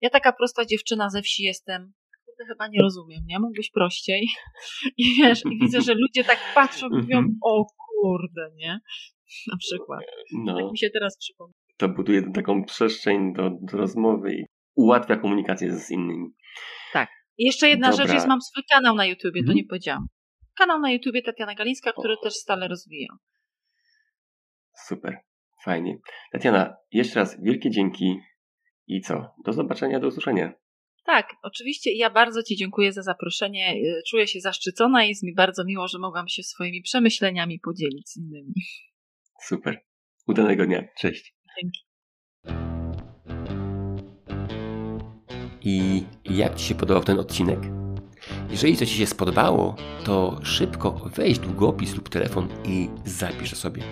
ja 0.00 0.10
taka 0.10 0.32
prosta 0.32 0.64
dziewczyna 0.64 1.10
ze 1.10 1.22
wsi 1.22 1.42
jestem, 1.42 1.92
kurde, 2.26 2.52
chyba 2.52 2.68
nie 2.68 2.82
rozumiem, 2.82 3.20
nie? 3.26 3.38
Mógłbyś 3.38 3.70
prościej. 3.70 4.28
I 4.98 5.04
wiesz, 5.18 5.42
i 5.50 5.58
widzę, 5.58 5.80
że 5.80 5.94
ludzie 5.94 6.24
tak 6.24 6.38
patrzą 6.54 6.86
i 6.86 6.90
mówią, 6.90 7.18
mhm. 7.18 7.38
o 7.42 7.64
kurde, 7.76 8.50
nie? 8.54 8.78
Na 9.52 9.56
przykład. 9.56 10.00
No. 10.44 10.56
Tak 10.56 10.70
mi 10.72 10.78
się 10.78 10.90
teraz 10.90 11.18
przypomina 11.18 11.63
to 11.76 11.88
buduje 11.88 12.32
taką 12.32 12.64
przestrzeń 12.64 13.32
do, 13.32 13.50
do 13.62 13.78
rozmowy 13.78 14.34
i 14.34 14.44
ułatwia 14.74 15.16
komunikację 15.16 15.78
z 15.78 15.90
innymi. 15.90 16.26
Tak. 16.92 17.08
I 17.38 17.46
jeszcze 17.46 17.68
jedna 17.68 17.90
Dobra. 17.90 18.04
rzecz 18.04 18.14
jest, 18.14 18.28
mam 18.28 18.40
swój 18.40 18.62
kanał 18.70 18.94
na 18.94 19.06
YouTubie, 19.06 19.40
to 19.40 19.50
mhm. 19.50 19.56
nie 19.56 19.64
powiedziałam. 19.64 20.06
Kanał 20.58 20.80
na 20.80 20.92
YouTubie 20.92 21.22
Tatiana 21.22 21.54
Galińska, 21.54 21.92
który 21.92 22.14
o. 22.14 22.22
też 22.22 22.34
stale 22.34 22.68
rozwijam. 22.68 23.18
Super, 24.86 25.18
fajnie. 25.64 25.98
Tatiana, 26.32 26.76
jeszcze 26.92 27.20
raz 27.20 27.42
wielkie 27.42 27.70
dzięki 27.70 28.18
i 28.86 29.00
co? 29.00 29.34
Do 29.44 29.52
zobaczenia, 29.52 30.00
do 30.00 30.06
usłyszenia. 30.06 30.52
Tak, 31.04 31.26
oczywiście 31.42 31.92
ja 31.96 32.10
bardzo 32.10 32.42
Ci 32.42 32.56
dziękuję 32.56 32.92
za 32.92 33.02
zaproszenie. 33.02 33.74
Y, 33.74 34.02
czuję 34.10 34.26
się 34.26 34.40
zaszczycona 34.40 35.04
i 35.04 35.08
jest 35.08 35.22
mi 35.22 35.34
bardzo 35.34 35.64
miło, 35.64 35.88
że 35.88 35.98
mogłam 35.98 36.28
się 36.28 36.42
swoimi 36.42 36.82
przemyśleniami 36.82 37.60
podzielić 37.60 38.08
z 38.08 38.16
innymi. 38.16 38.54
Super. 39.40 39.84
Udanego 40.26 40.66
dnia. 40.66 40.84
Cześć. 40.98 41.34
Dzięki. 41.58 41.80
I 45.60 46.04
jak 46.24 46.54
Ci 46.54 46.64
się 46.64 46.74
podobał 46.74 47.04
ten 47.04 47.18
odcinek? 47.18 47.58
Jeżeli 48.50 48.76
coś 48.76 48.90
Ci 48.90 48.98
się 48.98 49.06
spodobało, 49.06 49.76
to 50.04 50.40
szybko 50.42 50.90
weź 50.90 51.38
długopis 51.38 51.94
lub 51.96 52.08
telefon 52.08 52.48
i 52.64 52.90
zapisz 53.04 53.54
sobie. 53.54 53.82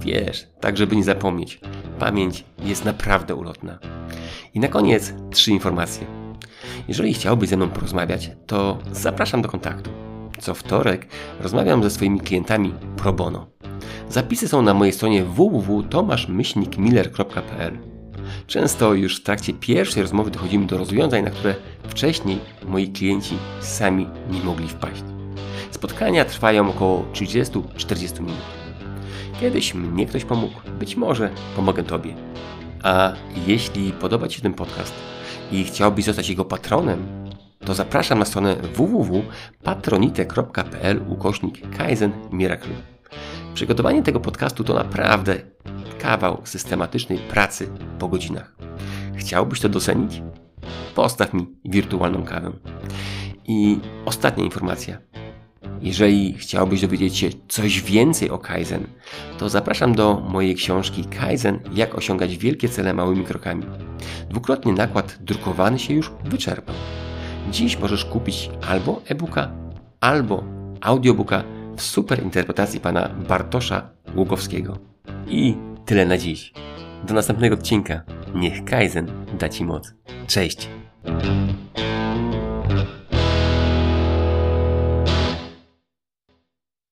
Wiesz, 0.00 0.46
tak 0.60 0.76
żeby 0.76 0.96
nie 0.96 1.04
zapomnieć. 1.04 1.60
Pamięć 1.98 2.44
jest 2.58 2.84
naprawdę 2.84 3.34
ulotna. 3.34 3.78
I 4.54 4.60
na 4.60 4.68
koniec 4.68 5.14
trzy 5.30 5.50
informacje. 5.50 6.06
Jeżeli 6.88 7.14
chciałbyś 7.14 7.48
ze 7.48 7.56
mną 7.56 7.70
porozmawiać, 7.70 8.30
to 8.46 8.78
zapraszam 8.92 9.42
do 9.42 9.48
kontaktu. 9.48 10.07
Co 10.40 10.54
wtorek 10.54 11.06
rozmawiam 11.40 11.82
ze 11.82 11.90
swoimi 11.90 12.20
klientami 12.20 12.74
pro 12.96 13.12
bono. 13.12 13.46
Zapisy 14.08 14.48
są 14.48 14.62
na 14.62 14.74
mojej 14.74 14.92
stronie 14.92 15.24
www.tomaszmyślnikmiller.pl 15.24 17.78
Często 18.46 18.94
już 18.94 19.20
w 19.20 19.22
trakcie 19.22 19.52
pierwszej 19.52 20.02
rozmowy 20.02 20.30
dochodzimy 20.30 20.66
do 20.66 20.78
rozwiązań, 20.78 21.24
na 21.24 21.30
które 21.30 21.54
wcześniej 21.88 22.38
moi 22.66 22.88
klienci 22.88 23.36
sami 23.60 24.06
nie 24.30 24.40
mogli 24.40 24.68
wpaść. 24.68 25.02
Spotkania 25.70 26.24
trwają 26.24 26.70
około 26.70 27.04
30-40 27.12 28.20
minut. 28.20 28.38
Kiedyś 29.40 29.74
mnie 29.74 30.06
ktoś 30.06 30.24
pomógł, 30.24 30.54
być 30.78 30.96
może 30.96 31.30
pomogę 31.56 31.82
Tobie. 31.82 32.14
A 32.82 33.12
jeśli 33.46 33.92
podoba 33.92 34.28
Ci 34.28 34.36
się 34.36 34.42
ten 34.42 34.54
podcast 34.54 34.94
i 35.52 35.64
chciałbyś 35.64 36.04
zostać 36.04 36.28
jego 36.28 36.44
patronem, 36.44 37.27
to 37.64 37.74
zapraszam 37.74 38.18
na 38.18 38.24
stronę 38.24 38.56
www.patronite.pl 38.56 41.00
ukośnik 41.08 41.76
Kaizen 41.76 42.12
Miracle. 42.32 42.74
Przygotowanie 43.54 44.02
tego 44.02 44.20
podcastu 44.20 44.64
to 44.64 44.74
naprawdę 44.74 45.36
kawał 45.98 46.40
systematycznej 46.44 47.18
pracy 47.18 47.68
po 47.98 48.08
godzinach. 48.08 48.56
Chciałbyś 49.16 49.60
to 49.60 49.68
docenić? 49.68 50.22
Postaw 50.94 51.34
mi 51.34 51.46
wirtualną 51.64 52.24
kawę. 52.24 52.52
I 53.44 53.78
ostatnia 54.04 54.44
informacja. 54.44 54.98
Jeżeli 55.82 56.34
chciałbyś 56.34 56.80
dowiedzieć 56.80 57.16
się 57.16 57.28
coś 57.48 57.82
więcej 57.82 58.30
o 58.30 58.38
Kaizen, 58.38 58.86
to 59.38 59.48
zapraszam 59.48 59.94
do 59.94 60.22
mojej 60.28 60.54
książki 60.54 61.04
Kaizen 61.04 61.58
Jak 61.74 61.94
osiągać 61.94 62.36
wielkie 62.36 62.68
cele 62.68 62.94
małymi 62.94 63.24
krokami. 63.24 63.64
Dwukrotnie 64.30 64.72
nakład 64.72 65.18
drukowany 65.20 65.78
się 65.78 65.94
już 65.94 66.12
wyczerpał. 66.24 66.74
Dziś 67.50 67.78
możesz 67.78 68.04
kupić 68.04 68.50
albo 68.68 69.02
e-booka, 69.08 69.50
albo 70.00 70.44
audiobooka 70.80 71.44
w 71.76 71.82
super 71.82 72.22
interpretacji 72.22 72.80
pana 72.80 73.08
Bartosza 73.28 73.90
Ługowskiego. 74.16 74.78
I 75.28 75.54
tyle 75.84 76.06
na 76.06 76.18
dziś. 76.18 76.52
Do 77.04 77.14
następnego 77.14 77.54
odcinka. 77.54 78.02
Niech 78.34 78.64
Kaizen 78.64 79.10
da 79.38 79.48
Ci 79.48 79.64
moc. 79.64 79.94
Cześć! 80.26 80.68